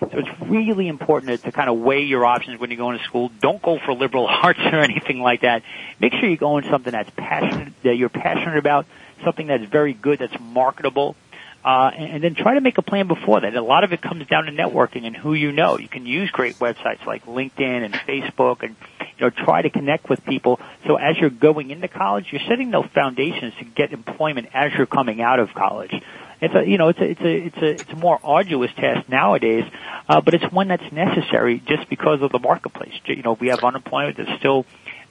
So 0.00 0.18
it's 0.18 0.40
really 0.40 0.88
important 0.88 1.30
to, 1.30 1.38
to 1.46 1.52
kind 1.52 1.70
of 1.70 1.78
weigh 1.78 2.02
your 2.02 2.24
options 2.24 2.60
when 2.60 2.70
you 2.70 2.76
go 2.76 2.90
into 2.90 3.04
school. 3.04 3.30
Don't 3.40 3.62
go 3.62 3.78
for 3.78 3.94
liberal 3.94 4.26
arts 4.42 4.60
or 4.60 4.80
anything 4.80 5.20
like 5.20 5.42
that. 5.42 5.62
Make 6.00 6.12
sure 6.14 6.28
you 6.28 6.36
go 6.36 6.58
in 6.58 6.64
something 6.64 6.92
that's 6.92 7.10
passionate, 7.16 7.72
that 7.82 7.96
you're 7.96 8.08
passionate 8.08 8.58
about, 8.58 8.86
something 9.24 9.46
that's 9.46 9.64
very 9.64 9.94
good, 9.94 10.18
that's 10.18 10.38
marketable, 10.40 11.16
uh, 11.64 11.90
and, 11.94 12.22
then 12.22 12.34
try 12.34 12.54
to 12.54 12.60
make 12.60 12.78
a 12.78 12.82
plan 12.82 13.06
before 13.06 13.40
that. 13.40 13.54
A 13.54 13.62
lot 13.62 13.84
of 13.84 13.92
it 13.92 14.02
comes 14.02 14.26
down 14.26 14.46
to 14.46 14.52
networking 14.52 15.06
and 15.06 15.16
who 15.16 15.32
you 15.32 15.52
know. 15.52 15.78
You 15.78 15.88
can 15.88 16.06
use 16.06 16.30
great 16.30 16.56
websites 16.56 17.06
like 17.06 17.24
LinkedIn 17.24 17.84
and 17.84 17.94
Facebook 17.94 18.62
and, 18.64 18.74
you 19.00 19.26
know, 19.26 19.30
try 19.30 19.62
to 19.62 19.70
connect 19.70 20.08
with 20.08 20.24
people. 20.24 20.58
So 20.86 20.96
as 20.96 21.16
you're 21.18 21.30
going 21.30 21.70
into 21.70 21.86
college, 21.86 22.26
you're 22.32 22.42
setting 22.48 22.72
those 22.72 22.86
foundations 22.92 23.54
to 23.60 23.64
get 23.64 23.92
employment 23.92 24.48
as 24.52 24.72
you're 24.76 24.86
coming 24.86 25.22
out 25.22 25.38
of 25.38 25.54
college. 25.54 25.92
It's 26.40 26.54
a, 26.54 26.68
you 26.68 26.78
know, 26.78 26.88
it's 26.88 26.98
a, 26.98 27.04
it's 27.04 27.20
a, 27.20 27.46
it's 27.46 27.56
a, 27.58 27.70
it's 27.82 27.92
a 27.92 27.96
more 27.96 28.18
arduous 28.24 28.72
task 28.74 29.08
nowadays, 29.08 29.64
uh, 30.08 30.20
but 30.20 30.34
it's 30.34 30.52
one 30.52 30.66
that's 30.66 30.90
necessary 30.90 31.62
just 31.64 31.88
because 31.88 32.20
of 32.22 32.32
the 32.32 32.40
marketplace. 32.40 32.92
You 33.04 33.22
know, 33.22 33.34
we 33.34 33.48
have 33.48 33.62
unemployment 33.62 34.16
that's 34.16 34.40
still, 34.40 34.66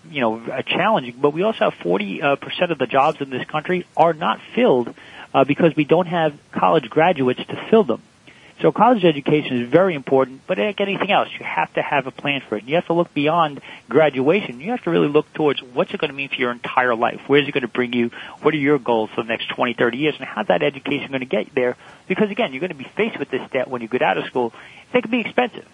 you 0.10 0.20
know, 0.20 0.46
challenging, 0.68 1.16
but 1.22 1.32
we 1.32 1.44
also 1.44 1.70
have 1.70 1.76
40 1.76 2.22
uh, 2.22 2.36
percent 2.36 2.74
of 2.74 2.78
the 2.78 2.88
jobs 2.88 3.22
in 3.22 3.30
this 3.30 3.48
country 3.48 3.88
are 3.96 4.12
not 4.12 4.42
filled 4.54 4.94
uh, 5.34 5.44
because 5.44 5.76
we 5.76 5.86
don't 5.86 6.08
have 6.08 6.38
college 6.52 6.90
graduates 6.90 7.42
to 7.48 7.68
fill 7.70 7.84
them. 7.84 8.02
So 8.62 8.72
college 8.72 9.04
education 9.04 9.64
is 9.64 9.70
very 9.70 9.96
important, 9.96 10.42
but 10.46 10.60
like 10.60 10.80
anything 10.80 11.10
else, 11.10 11.30
you 11.40 11.44
have 11.44 11.74
to 11.74 11.82
have 11.82 12.06
a 12.06 12.12
plan 12.12 12.44
for 12.48 12.58
it. 12.58 12.66
You 12.66 12.76
have 12.76 12.86
to 12.88 12.94
look 12.94 13.12
beyond 13.12 13.60
graduation. 13.90 14.60
You 14.60 14.70
have 14.70 14.84
to 14.84 14.92
really 14.92 15.08
look 15.08 15.34
towards 15.34 15.64
what's 15.64 15.92
it 15.92 16.00
going 16.00 16.10
to 16.10 16.16
mean 16.16 16.30
for 16.30 16.36
your 16.36 16.52
entire 16.52 16.94
life? 16.94 17.22
Where's 17.26 17.48
it 17.48 17.54
going 17.54 17.64
to 17.64 17.68
bring 17.68 17.94
you? 17.94 18.12
What 18.44 18.54
are 18.54 18.58
your 18.58 18.78
goals 18.78 19.10
for 19.16 19.24
the 19.24 19.30
next 19.30 19.50
20, 19.50 19.74
30 19.74 19.98
years? 19.98 20.16
And 20.20 20.28
how's 20.28 20.46
that 20.48 20.62
education 20.62 21.08
going 21.08 21.22
to 21.22 21.26
get 21.26 21.48
you 21.48 21.52
there? 21.56 21.76
Because 22.08 22.30
again, 22.30 22.54
you're 22.54 22.60
going 22.60 22.70
to 22.70 22.76
be 22.76 22.90
faced 22.96 23.18
with 23.18 23.32
this 23.32 23.42
debt 23.52 23.68
when 23.68 23.82
you 23.82 23.88
get 23.88 24.04
out 24.04 24.20
of 24.20 24.26
school. 24.26 24.54
They 24.94 25.02
can 25.02 25.10
be 25.10 25.22
expensive. 25.22 25.68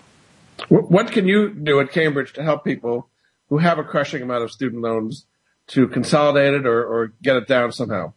What 0.70 1.12
can 1.12 1.28
you 1.28 1.50
do 1.50 1.82
at 1.82 1.92
Cambridge 1.92 2.34
to 2.34 2.44
help 2.44 2.64
people 2.64 3.10
who 3.50 3.58
have 3.58 3.80
a 3.80 3.84
crushing 3.84 4.22
amount 4.22 4.44
of 4.44 4.52
student 4.52 4.82
loans 4.82 5.26
to 5.68 5.90
consolidate 5.90 6.54
it 6.54 6.66
or, 6.66 6.86
or 6.86 7.14
get 7.22 7.36
it 7.36 7.48
down 7.50 7.74
somehow? 7.74 8.14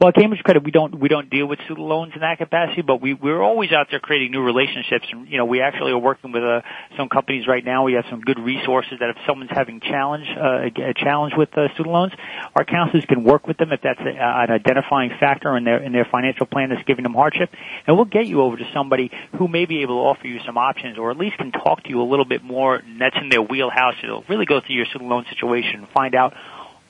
Well, 0.00 0.10
at 0.10 0.14
Cambridge 0.14 0.42
Credit, 0.44 0.62
we 0.62 0.70
don't 0.70 1.00
we 1.00 1.08
don't 1.08 1.28
deal 1.28 1.46
with 1.46 1.58
student 1.64 1.86
loans 1.86 2.12
in 2.14 2.20
that 2.20 2.38
capacity, 2.38 2.82
but 2.82 3.00
we 3.00 3.14
we're 3.14 3.42
always 3.42 3.72
out 3.72 3.88
there 3.90 3.98
creating 3.98 4.30
new 4.30 4.42
relationships. 4.42 5.06
And 5.10 5.26
you 5.28 5.38
know, 5.38 5.44
we 5.44 5.60
actually 5.60 5.90
are 5.90 5.98
working 5.98 6.30
with 6.30 6.44
uh, 6.44 6.60
some 6.96 7.08
companies 7.08 7.48
right 7.48 7.64
now. 7.64 7.82
We 7.82 7.94
have 7.94 8.04
some 8.08 8.20
good 8.20 8.38
resources 8.38 8.98
that 9.00 9.10
if 9.10 9.16
someone's 9.26 9.50
having 9.50 9.80
challenge 9.80 10.26
uh, 10.36 10.68
a 10.68 10.94
challenge 10.94 11.34
with 11.36 11.48
uh, 11.58 11.66
student 11.74 11.92
loans, 11.92 12.12
our 12.54 12.64
counselors 12.64 13.04
can 13.06 13.24
work 13.24 13.48
with 13.48 13.56
them 13.56 13.72
if 13.72 13.80
that's 13.82 13.98
a, 14.00 14.10
an 14.10 14.50
identifying 14.50 15.10
factor 15.18 15.56
in 15.56 15.64
their 15.64 15.82
in 15.82 15.92
their 15.92 16.06
financial 16.12 16.46
plan 16.46 16.68
that's 16.68 16.84
giving 16.86 17.02
them 17.02 17.14
hardship, 17.14 17.50
and 17.86 17.96
we'll 17.96 18.04
get 18.04 18.26
you 18.26 18.42
over 18.42 18.56
to 18.56 18.70
somebody 18.72 19.10
who 19.36 19.48
may 19.48 19.66
be 19.66 19.82
able 19.82 19.96
to 19.96 20.06
offer 20.06 20.28
you 20.28 20.38
some 20.46 20.56
options, 20.56 20.96
or 20.96 21.10
at 21.10 21.16
least 21.16 21.38
can 21.38 21.50
talk 21.50 21.82
to 21.82 21.88
you 21.88 22.00
a 22.02 22.06
little 22.08 22.24
bit 22.24 22.44
more. 22.44 22.76
And 22.76 23.00
That's 23.00 23.16
in 23.20 23.30
their 23.30 23.42
wheelhouse. 23.42 23.94
It'll 24.02 24.24
really 24.28 24.46
go 24.46 24.60
through 24.60 24.76
your 24.76 24.86
student 24.86 25.10
loan 25.10 25.24
situation 25.28 25.80
and 25.80 25.88
find 25.88 26.14
out 26.14 26.34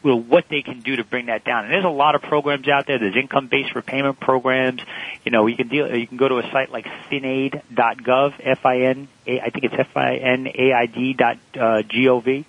what 0.02 0.44
they 0.48 0.62
can 0.62 0.80
do 0.80 0.96
to 0.96 1.04
bring 1.04 1.26
that 1.26 1.44
down. 1.44 1.64
And 1.64 1.72
there's 1.72 1.84
a 1.84 1.88
lot 1.88 2.14
of 2.14 2.22
programs 2.22 2.68
out 2.68 2.86
there. 2.86 2.98
There's 2.98 3.16
income-based 3.16 3.74
repayment 3.74 4.20
programs. 4.20 4.80
You 5.24 5.32
know, 5.32 5.46
you 5.46 5.56
can 5.56 5.68
deal, 5.68 5.94
you 5.96 6.06
can 6.06 6.16
go 6.16 6.28
to 6.28 6.38
a 6.38 6.50
site 6.50 6.70
like 6.70 6.86
finaid.gov, 7.10 8.34
F-I-N-A, 8.40 9.40
I 9.40 9.50
think 9.50 9.64
it's 9.64 9.74
F-I-N-A-I-D 9.76 11.14
dot, 11.14 11.38
uh, 11.58 11.82
G-O-V. 11.82 12.44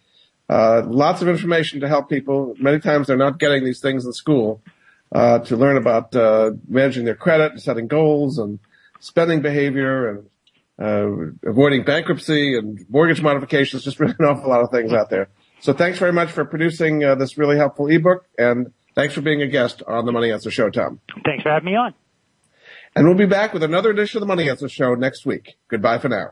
Uh, 0.50 0.82
lots 0.86 1.22
of 1.22 1.28
information 1.28 1.82
to 1.82 1.88
help 1.88 2.10
people. 2.10 2.56
Many 2.58 2.80
times 2.80 3.06
they're 3.08 3.18
not 3.18 3.38
getting 3.40 3.64
these 3.64 3.80
things 3.80 4.04
in 4.06 4.14
school 4.14 4.64
uh, 5.12 5.40
to 5.40 5.56
learn 5.56 5.78
about 5.78 6.16
uh, 6.16 6.52
managing 6.68 7.06
their 7.06 7.16
credit, 7.16 7.62
setting 7.62 7.88
goals, 7.88 8.40
and 8.40 8.58
spending 9.00 9.42
behavior, 9.42 10.10
and 10.10 10.28
Uh, 10.80 11.32
avoiding 11.46 11.84
bankruptcy 11.84 12.58
and 12.58 12.84
mortgage 12.90 13.22
modifications. 13.22 13.84
Just 13.84 14.00
really 14.00 14.16
an 14.20 14.26
awful 14.26 14.50
lot 14.50 14.62
of 14.62 14.72
things 14.72 14.94
out 14.94 15.10
there. 15.10 15.30
So 15.60 15.74
thanks 15.74 16.00
very 16.00 16.14
much 16.14 16.32
for 16.32 16.44
producing 16.44 17.04
uh, 17.04 17.16
this 17.16 17.38
really 17.38 17.56
helpful 17.56 17.88
ebook, 17.88 18.26
and 18.38 18.74
thanks 18.96 19.14
for 19.14 19.22
being 19.22 19.44
a 19.44 19.48
guest 19.48 19.84
on 19.88 20.06
the 20.06 20.12
Money 20.12 20.32
Answer 20.32 20.50
Show, 20.50 20.72
Tom. 20.72 21.00
Thanks 21.24 21.44
for 21.44 21.50
having 21.50 21.68
me 21.68 21.76
on. 21.76 21.94
And 22.96 23.06
we'll 23.06 23.16
be 23.16 23.28
back 23.28 23.54
with 23.54 23.64
another 23.64 23.92
edition 23.92 24.18
of 24.18 24.22
the 24.22 24.28
Money 24.28 24.50
Answer 24.50 24.68
Show 24.68 24.96
next 24.96 25.26
week. 25.26 25.56
Goodbye 25.68 26.00
for 26.00 26.10
now. 26.10 26.32